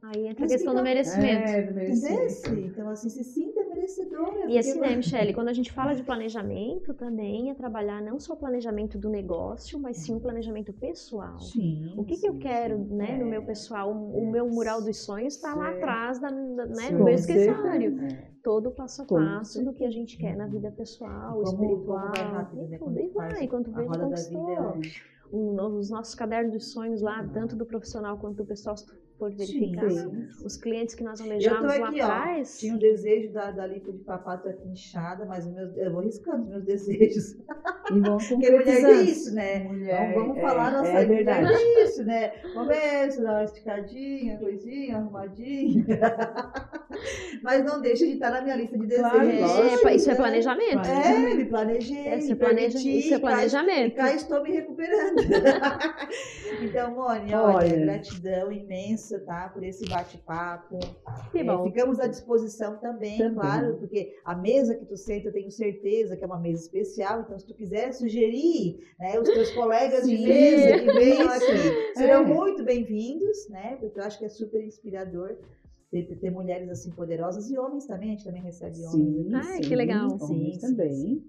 Aí 0.04 0.28
entra 0.28 0.44
a 0.46 0.48
questão 0.50 0.76
do 0.76 0.84
merecimento. 0.84 1.50
É, 1.50 1.62
do 1.64 1.74
merecimento. 1.76 2.60
Então, 2.60 2.90
assim, 2.90 3.08
se 3.08 3.24
sinta 3.24 3.64
merecedora. 3.70 4.50
E 4.50 4.58
assim, 4.58 4.78
né, 4.80 4.96
Michele, 4.98 5.34
quando 5.34 5.48
a 5.48 5.54
gente 5.54 5.72
fala 5.72 5.94
de 5.96 6.04
planejamento, 6.04 6.94
também 6.94 7.50
é 7.50 7.54
trabalhar 7.54 8.02
não 8.02 8.20
só 8.20 8.34
o 8.34 8.38
planejamento 8.38 8.98
do 8.98 9.10
negócio, 9.10 9.80
mas 9.80 9.98
sim 9.98 10.16
o 10.16 10.20
planejamento 10.20 10.74
pessoal. 10.74 11.40
Sim, 11.40 11.94
O 11.96 12.04
que, 12.04 12.18
que 12.18 12.28
eu 12.28 12.34
sim, 12.34 12.40
quero, 12.40 12.78
sim. 12.80 12.96
né, 12.96 13.16
no 13.18 13.28
É. 13.28 13.30
meu 13.30 13.44
pessoal? 13.44 13.94
O, 13.94 14.24
o 14.24 14.30
meu 14.30 14.46
mural 14.50 14.82
dos 14.82 14.98
sonhos 15.06 15.36
está 15.36 15.56
lá 15.56 15.72
Sim. 15.72 15.78
atrás, 15.78 16.20
da, 16.20 16.30
da- 16.30 16.66
né, 16.66 16.76
Sim, 16.88 16.94
no 16.96 17.06
meu 17.06 17.14
escritório. 17.14 17.98
É. 18.04 18.34
Todo 18.44 18.68
o 18.68 18.72
passo 18.72 19.04
a 19.04 19.06
passo 19.06 19.64
do 19.64 19.72
que 19.72 19.86
a 19.86 19.90
gente 19.90 20.18
quer 20.18 20.36
na 20.36 20.48
vida 20.48 20.70
pessoal, 20.70 21.32
Como- 21.36 21.46
como 21.46 21.64
espiritual, 21.64 22.12
vai 22.14 22.24
rápido, 22.30 22.68
né? 22.68 22.78
E 23.02 23.08
vai, 23.08 23.46
roda 23.86 23.98
da 24.00 24.06
conquistou. 24.08 24.46
vida, 24.46 24.52
é 24.52 25.13
O- 25.34 25.52
no- 25.54 25.78
os 25.80 25.90
nossos 25.90 26.14
cadernos 26.14 26.54
dos 26.54 26.72
sonhos 26.72 27.02
lá, 27.02 27.28
tanto 27.34 27.56
do 27.56 27.66
profissional 27.66 28.18
quanto 28.20 28.38
do 28.38 28.46
pessoal, 28.46 28.78
se 28.78 28.86
tu 28.86 28.94
for 29.18 29.32
verificar, 29.32 29.90
Sim. 29.90 30.28
os 30.46 30.56
clientes 30.58 30.94
que 30.96 31.04
nós 31.04 31.20
Eu 31.20 31.26
tô 31.26 31.32
almejamos 31.32 31.64
lá 31.80 31.88
aqui, 31.88 32.02
ó. 32.02 32.06
atrás. 32.06 32.60
Tinha 32.60 32.74
um 32.76 32.78
desejo 32.78 33.32
da, 33.34 33.50
da 33.52 33.66
lipo 33.66 33.92
de 33.92 34.00
papato 34.00 34.48
aqui 34.48 34.68
inchada, 34.68 35.26
mas 35.26 35.46
meus, 35.48 35.76
eu 35.78 35.92
vou 35.92 36.02
riscando 36.02 36.44
os 36.44 36.50
meus 36.50 36.64
desejos. 36.66 37.36
E 37.92 38.00
vão 38.00 38.18
Porque 38.30 38.52
mulher 38.52 38.84
é 38.84 39.02
isso, 39.02 39.34
né? 39.34 39.60
Mulher, 39.64 40.12
Então, 40.12 40.22
vamos 40.24 40.38
é, 40.38 40.42
falar 40.42 40.72
nossa 40.72 40.88
é 40.88 41.06
mulher 41.06 41.26
verdade. 41.26 41.54
é 41.54 41.84
isso, 41.84 42.04
né? 42.04 42.30
Começa, 42.54 43.22
dá 43.24 43.32
uma 43.32 43.44
esticadinha, 43.44 44.38
coisinha, 44.38 44.98
arrumadinha. 44.98 45.86
Mas 47.44 47.64
não 47.66 47.82
deixa 47.82 48.06
de 48.06 48.14
estar 48.14 48.32
na 48.32 48.42
minha 48.42 48.56
lista 48.56 48.78
de 48.78 48.88
desejos. 48.88 49.12
Claro, 49.12 49.30
É, 49.30 49.40
lógico, 49.42 49.90
isso 49.90 50.10
é 50.10 50.14
né? 50.14 50.18
planejamento. 50.18 50.88
É, 50.88 51.34
me 51.36 51.46
planejei, 51.46 51.98
Isso 52.00 52.08
é, 52.08 52.16
me 52.30 52.36
planeja- 52.36 52.78
permiti, 52.80 52.98
isso 53.00 53.08
é 53.08 53.12
cá- 53.12 53.18
E 53.18 53.20
planejamento. 53.20 53.96
cá 53.98 54.14
estou 54.16 54.42
me 54.44 54.52
recuperando. 54.52 55.16
então, 56.62 56.92
Mônica, 56.96 57.42
olha, 57.42 57.56
Olha. 57.58 57.80
gratidão 57.86 58.52
imensa, 58.52 59.20
tá? 59.26 59.50
Por 59.54 59.62
esse 59.64 59.88
bate-papo. 59.90 60.80
Que 61.34 61.40
É, 61.40 61.44
bom. 61.44 61.64
ficamos 61.66 62.00
à 62.00 62.08
disposição 62.08 62.78
também, 62.78 63.18
Também. 63.18 63.34
claro, 63.36 63.76
porque 63.78 64.16
a 64.24 64.36
mesa 64.36 64.76
que 64.76 64.86
tu 64.86 64.96
senta, 64.96 65.28
eu 65.28 65.34
tenho 65.34 65.52
certeza 65.52 66.16
que 66.16 66.24
é 66.24 66.28
uma 66.28 66.40
mesa 66.40 66.62
especial, 66.64 67.22
então 67.22 67.38
se 67.38 67.46
tu 67.46 67.54
quiser 67.54 67.92
sugerir, 67.94 68.80
né, 68.98 69.20
os 69.20 69.28
teus 69.30 69.52
colegas 69.54 70.08
de 70.08 70.18
mesa 70.18 70.80
que 70.80 70.92
venham 70.94 71.28
aqui, 71.30 71.94
serão 71.98 72.22
É. 72.22 72.26
muito 72.26 72.64
bem-vindos, 72.64 73.50
né, 73.50 73.76
porque 73.82 74.00
eu 74.00 74.04
acho 74.06 74.18
que 74.18 74.26
é 74.26 74.30
super 74.30 74.64
inspirador 74.64 75.36
ter, 76.02 76.18
ter 76.18 76.32
mulheres 76.32 76.70
assim 76.70 76.90
poderosas 76.92 77.50
e 77.52 77.58
homens 77.58 77.86
também, 77.86 78.10
a 78.10 78.12
gente 78.14 78.24
também 78.26 78.42
recebe 78.42 78.84
homens 78.86 79.28
Sim. 79.28 79.30
Ai, 79.34 79.60
que 79.60 79.68
sim, 79.68 79.76
legal. 79.76 80.18
homens 80.20 80.56
Sim, 80.56 80.60
sim, 80.60 80.76
também. 80.76 80.94
sim. 80.96 81.24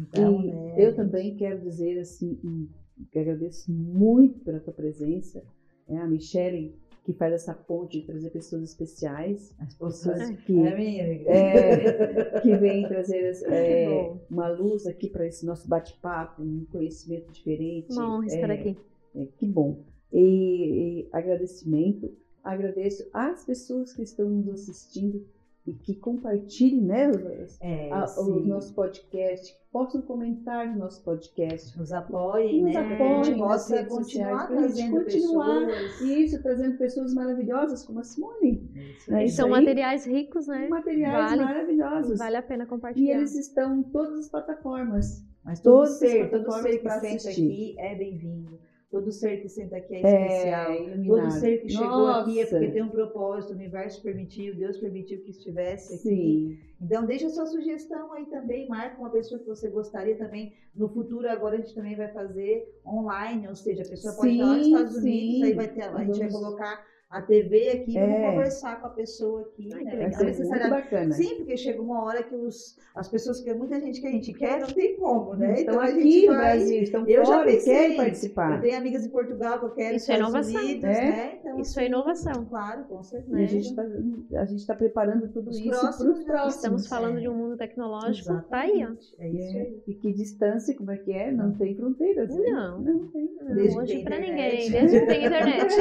Então, 0.00 0.42
e 0.42 0.46
né, 0.46 0.74
eu 0.78 0.94
também 0.96 1.36
quero 1.36 1.60
dizer 1.60 1.98
assim, 1.98 2.68
que 3.10 3.18
agradeço 3.18 3.70
muito 3.70 4.40
pela 4.40 4.60
tua 4.60 4.72
presença. 4.72 5.42
É 5.88 5.96
a 5.98 6.06
Michele 6.06 6.74
que 7.04 7.12
faz 7.14 7.32
essa 7.32 7.54
ponte 7.54 8.00
de 8.00 8.06
trazer 8.06 8.30
pessoas 8.30 8.62
especiais, 8.62 9.54
as 9.58 9.74
pessoas... 9.74 10.30
que, 10.44 10.58
É 10.58 11.24
é, 11.26 12.40
que 12.40 12.54
vêm 12.56 12.86
trazer 12.86 13.32
é, 13.50 14.12
uma 14.30 14.48
luz 14.50 14.86
aqui 14.86 15.08
para 15.08 15.26
esse 15.26 15.44
nosso 15.46 15.66
bate-papo, 15.68 16.42
um 16.42 16.66
conhecimento 16.70 17.32
diferente. 17.32 17.90
Uma 17.92 18.14
honra 18.14 18.26
estar 18.26 18.50
É, 18.50 18.52
aqui. 18.52 18.76
é, 19.16 19.26
que 19.38 19.46
bom. 19.46 19.82
E, 20.12 20.20
e 20.20 21.08
agradecimento, 21.10 22.14
agradeço 22.44 23.08
às 23.12 23.44
pessoas 23.44 23.92
que 23.92 24.02
estão 24.02 24.28
nos 24.28 24.48
assistindo 24.48 25.24
e 25.66 25.72
que 25.74 25.94
compartilhem 25.94 26.80
né, 26.80 27.10
os, 27.10 27.58
É, 27.60 27.90
a- 27.92 28.06
o 28.20 28.40
nosso 28.40 28.72
podcast, 28.72 29.52
que 29.52 29.58
possam 29.70 30.00
comentar 30.00 30.66
no 30.66 30.78
nosso 30.78 31.02
podcast. 31.04 31.78
nos 31.78 31.92
apoiem, 31.92 32.62
Nos 32.64 32.72
né? 32.72 32.80
apoiem 32.80 32.96
para 32.96 33.04
que 33.06 33.12
a 33.12 33.22
gente 33.24 33.38
nas 33.38 33.68
redes 33.70 33.88
continuar 33.88 34.38
sociais, 34.46 34.48
trazendo 34.48 35.04
continuar. 35.04 35.66
pessoas. 35.66 36.00
E 36.00 36.24
isso 36.24 36.42
trazendo 36.42 36.78
pessoas 36.78 37.12
maravilhosas 37.14 37.84
como 37.84 38.00
a 38.00 38.02
Simone. 38.04 38.66
Isso 38.96 39.12
É 39.14 39.22
E 39.22 39.26
isso 39.26 39.36
são 39.36 39.46
aí. 39.46 39.50
materiais 39.52 40.06
ricos, 40.06 40.46
né? 40.46 40.68
Materiais 40.68 41.30
Vale- 41.30 41.44
maravilhosos. 41.44 42.18
Vale 42.18 42.36
a 42.36 42.42
pena 42.42 42.64
E 42.64 42.66
compartilhar. 42.66 43.16
eles 43.18 43.34
estão 43.36 43.76
em 43.78 43.82
todas 43.82 44.20
as 44.20 44.28
plataformas. 44.30 45.22
Mas 45.44 45.60
todo 45.60 45.74
Todas 45.74 45.92
as 45.92 45.98
ser, 45.98 46.30
todo 46.30 46.44
plataformas 46.44 46.62
ser 46.72 46.78
que 46.78 46.88
assistir. 46.88 47.42
aqui 47.42 47.74
é 47.78 47.94
bem-vindo. 47.94 48.58
Todo 48.90 49.12
ser 49.12 49.42
que 49.42 49.48
senta 49.50 49.76
aqui 49.76 49.96
é 49.96 50.00
É, 50.00 50.26
especial. 50.26 50.74
iluminado. 50.74 51.06
Todo 51.28 51.30
ser 51.40 51.58
que 51.58 51.68
chegou 51.68 51.88
Nossa. 51.88 52.20
aqui 52.22 52.40
é 52.40 52.46
porque 52.46 52.68
tem 52.68 52.82
um 52.82 52.88
propósito, 52.88 53.52
o 53.52 53.56
universo 53.56 54.02
permitiu, 54.02 54.54
Deus 54.56 54.78
permitiu 54.78 55.20
que 55.22 55.30
estivesse 55.30 55.94
aqui. 55.94 56.02
Sim. 56.02 56.58
Então 56.80 57.04
deixa 57.04 57.28
sua 57.28 57.44
sugestão 57.44 58.12
aí 58.14 58.24
também, 58.26 58.66
marca 58.66 58.98
uma 58.98 59.10
pessoa 59.10 59.38
que 59.40 59.46
você 59.46 59.68
gostaria 59.68 60.16
também. 60.16 60.54
No 60.74 60.88
futuro 60.88 61.28
agora 61.28 61.56
a 61.56 61.60
gente 61.60 61.74
também 61.74 61.96
vai 61.96 62.08
fazer 62.12 62.66
online, 62.86 63.46
ou 63.46 63.54
seja, 63.54 63.82
a 63.82 63.88
pessoa 63.88 64.14
pode 64.14 64.32
estar 64.32 64.46
lá 64.46 64.56
nos 64.56 64.64
Sim, 64.66 64.72
Estados 64.72 64.96
Unidos, 64.96 65.36
sim. 65.36 65.44
aí 65.44 65.52
vai 65.54 65.68
ter, 65.68 65.82
a 65.82 66.04
gente 66.04 66.18
vai 66.20 66.30
colocar 66.30 66.84
a 67.10 67.22
TV 67.22 67.70
aqui, 67.70 67.96
É. 67.96 68.06
vamos 68.06 68.30
conversar 68.30 68.80
com 68.80 68.86
a 68.86 68.90
pessoa 68.90 69.40
aqui. 69.40 69.70
Ai, 69.72 69.78
que 69.78 69.84
né? 69.84 69.92
Não 69.92 70.00
muito 70.02 70.24
necessariamente- 70.24 70.70
bacana. 70.82 71.12
Sim, 71.14 71.34
porque 71.36 71.56
chega 71.56 71.80
uma 71.80 72.04
hora 72.04 72.22
que 72.22 72.34
os, 72.34 72.76
as 72.94 73.08
pessoas 73.08 73.40
que 73.40 73.54
muita 73.54 73.80
gente 73.80 73.98
que 74.00 74.06
a 74.06 74.10
gente 74.10 74.32
quer 74.34 74.60
não 74.60 74.66
tem 74.68 74.94
como, 74.96 75.34
né? 75.34 75.54
Estão 75.54 75.80
a 75.80 75.86
gente 75.86 75.98
aqui 76.00 76.26
no 76.26 76.34
vai- 76.34 76.56
Brasil, 76.58 76.82
estão 76.82 77.06
Eu 77.08 77.24
já 77.24 77.32
fora 77.38 77.50
e 77.50 77.54
pensei 77.54 77.72
querem 77.72 77.88
nisso. 77.88 78.00
Eu 78.00 78.04
participar. 78.04 78.60
tenho 78.60 78.76
amigas 78.76 79.06
em 79.06 79.08
Portugal 79.08 79.58
que 79.58 79.64
eu 79.64 79.70
quero, 79.70 79.96
Isso 79.96 80.12
é 80.12 80.16
inovação. 80.18 80.60
Unidos, 80.62 80.84
É. 80.84 81.00
né? 81.00 81.38
Então, 81.40 81.58
Isso 81.60 81.80
é 81.80 81.86
inovação. 81.86 82.44
claro, 82.44 82.84
com 82.84 83.00
E 83.00 83.04
certeza. 83.04 83.36
a 83.36 84.44
gente 84.44 84.56
está 84.58 84.74
tá 84.74 84.78
preparando 84.78 85.28
tudo 85.28 85.48
Os 85.48 85.58
isso 85.58 85.70
próximos, 85.70 85.96
para 85.98 86.10
os 86.12 86.18
né? 86.18 86.24
próximos. 86.26 86.54
Estamos 86.56 86.86
falando 86.88 87.16
é. 87.16 87.20
de 87.22 87.28
um 87.30 87.34
mundo 87.34 87.56
tecnológico, 87.56 88.42
tá 88.50 88.60
aí, 88.60 88.84
ó. 88.84 88.92
É 89.18 89.28
isso 89.30 89.56
É, 89.56 89.60
aí. 89.62 89.82
E 89.86 89.94
que 89.94 90.12
distância, 90.12 90.74
como 90.76 90.90
é 90.90 90.98
que 90.98 91.10
é? 91.12 91.32
Não 91.32 91.52
tem 91.54 91.74
fronteiras. 91.74 92.28
né? 92.34 92.50
Não. 92.50 92.80
Não 92.82 93.06
tem. 93.08 93.28
Não, 93.40 93.78
hoje 93.78 93.96
internet. 94.00 94.28
ninguém, 94.30 94.70
desde 94.70 95.00
que 95.00 95.06
tem 95.06 95.24
internet. 95.24 95.74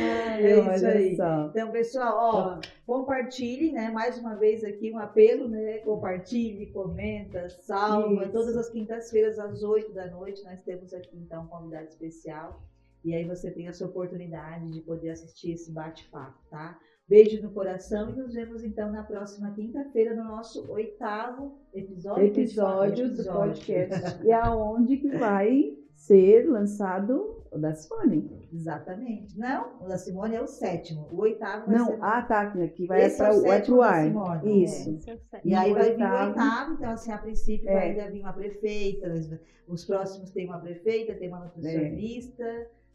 Ai, 0.00 0.44
É 0.44 0.74
isso 0.76 0.86
aí. 0.86 1.16
só. 1.16 1.46
Então, 1.46 1.70
pessoal, 1.70 2.16
ó, 2.16 2.60
compartilhe, 2.86 3.72
né? 3.72 3.90
Mais 3.90 4.18
uma 4.18 4.34
vez 4.34 4.64
aqui 4.64 4.90
um 4.92 4.98
apelo, 4.98 5.48
né? 5.48 5.78
Compartilhe, 5.78 6.66
comenta, 6.66 7.48
salva. 7.50 8.22
Isso. 8.24 8.32
Todas 8.32 8.56
as 8.56 8.68
quintas-feiras, 8.70 9.38
às 9.38 9.62
8 9.62 9.92
da 9.92 10.06
noite, 10.10 10.42
nós 10.44 10.62
temos 10.62 10.92
aqui, 10.92 11.16
então, 11.16 11.44
um 11.44 11.46
convidado 11.46 11.88
especial. 11.88 12.62
E 13.04 13.14
aí 13.14 13.24
você 13.24 13.50
tem 13.50 13.66
essa 13.66 13.84
oportunidade 13.84 14.70
de 14.70 14.80
poder 14.80 15.10
assistir 15.10 15.52
esse 15.52 15.72
bate-papo, 15.72 16.38
tá? 16.48 16.78
Beijo 17.08 17.42
no 17.42 17.50
coração 17.50 18.10
e 18.10 18.12
nos 18.12 18.32
vemos, 18.32 18.62
então, 18.62 18.90
na 18.92 19.02
próxima 19.02 19.50
quinta-feira, 19.52 20.14
no 20.14 20.22
nosso 20.24 20.70
oitavo 20.70 21.58
episódio. 21.74 22.24
Episódio 22.24 23.14
do 23.14 23.24
podcast. 23.24 24.24
E 24.24 24.30
aonde 24.30 24.96
que 24.98 25.08
vai 25.18 25.76
ser 25.94 26.48
lançado 26.48 27.41
o 27.52 27.58
da 27.58 27.74
Simone? 27.74 28.48
Exatamente. 28.52 29.38
Não, 29.38 29.72
o 29.80 29.88
da 29.88 29.98
Simone 29.98 30.34
é 30.36 30.40
o 30.42 30.46
sétimo. 30.46 31.06
O 31.12 31.20
oitavo 31.20 31.66
vai 31.66 31.76
Não, 31.78 31.86
ser... 31.86 31.98
ah, 32.00 32.22
tá, 32.22 32.46
que 32.50 32.86
vai 32.86 33.04
Esse 33.06 33.22
é 33.22 33.24
para 33.26 33.34
o 33.34 33.38
o 33.38 33.42
vai 33.42 33.50
sétimo 33.50 33.76
pro 33.76 33.84
da 33.84 33.90
ar. 33.90 34.04
Simone, 34.06 34.64
Isso. 34.64 34.90
Esse 34.96 35.10
é 35.10 35.14
o. 35.14 35.18
E 35.44 35.54
aí 35.54 35.70
o 35.70 35.74
vai 35.74 35.82
vir 35.84 35.90
o 35.90 36.04
oitavo- 36.06 36.26
oitavo, 36.28 36.72
então 36.74 36.90
assim, 36.90 37.12
a 37.12 37.18
princípio 37.18 37.68
É. 37.68 37.74
vai 37.74 37.90
ainda 37.90 38.10
vir 38.10 38.20
uma 38.20 38.32
prefeita, 38.32 39.08
os- 39.12 39.30
os 39.68 39.84
próximos 39.84 40.30
tem 40.30 40.46
uma 40.46 40.58
prefeita, 40.58 41.14
tem 41.14 41.28
uma 41.28 41.40
nutricionista, 41.40 42.44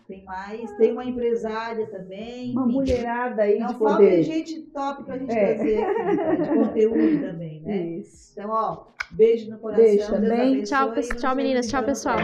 tem 0.08 0.24
mais, 0.24 0.72
tem 0.78 0.92
uma 0.94 1.04
empresária 1.06 1.86
também. 1.88 2.52
Uma 2.54 2.64
enfim. 2.64 2.74
mulherada 2.74 3.42
aí 3.44 3.60
Não 3.60 3.68
de 3.68 3.74
falta 3.76 3.98
poder. 3.98 4.24
gente 4.24 4.62
top 4.74 5.04
pra 5.04 5.18
gente 5.18 5.38
É. 5.38 5.54
trazer 5.56 5.84
aqui, 5.84 6.04
né, 6.16 6.36
de 6.36 6.48
conteúdo 6.50 7.22
também, 7.28 7.62
né? 7.62 7.78
Isso. 7.98 8.32
Então, 8.32 8.50
ó, 8.50 8.86
beijo 9.12 9.50
no 9.52 9.58
coração. 9.60 9.84
Beijo 9.86 10.08
também. 10.12 10.64
Tchau, 10.64 10.94
tchau, 11.20 11.36
meninas. 11.36 11.68
então, 11.68 11.80
Tchau, 11.82 11.88
pessoal. 11.90 12.18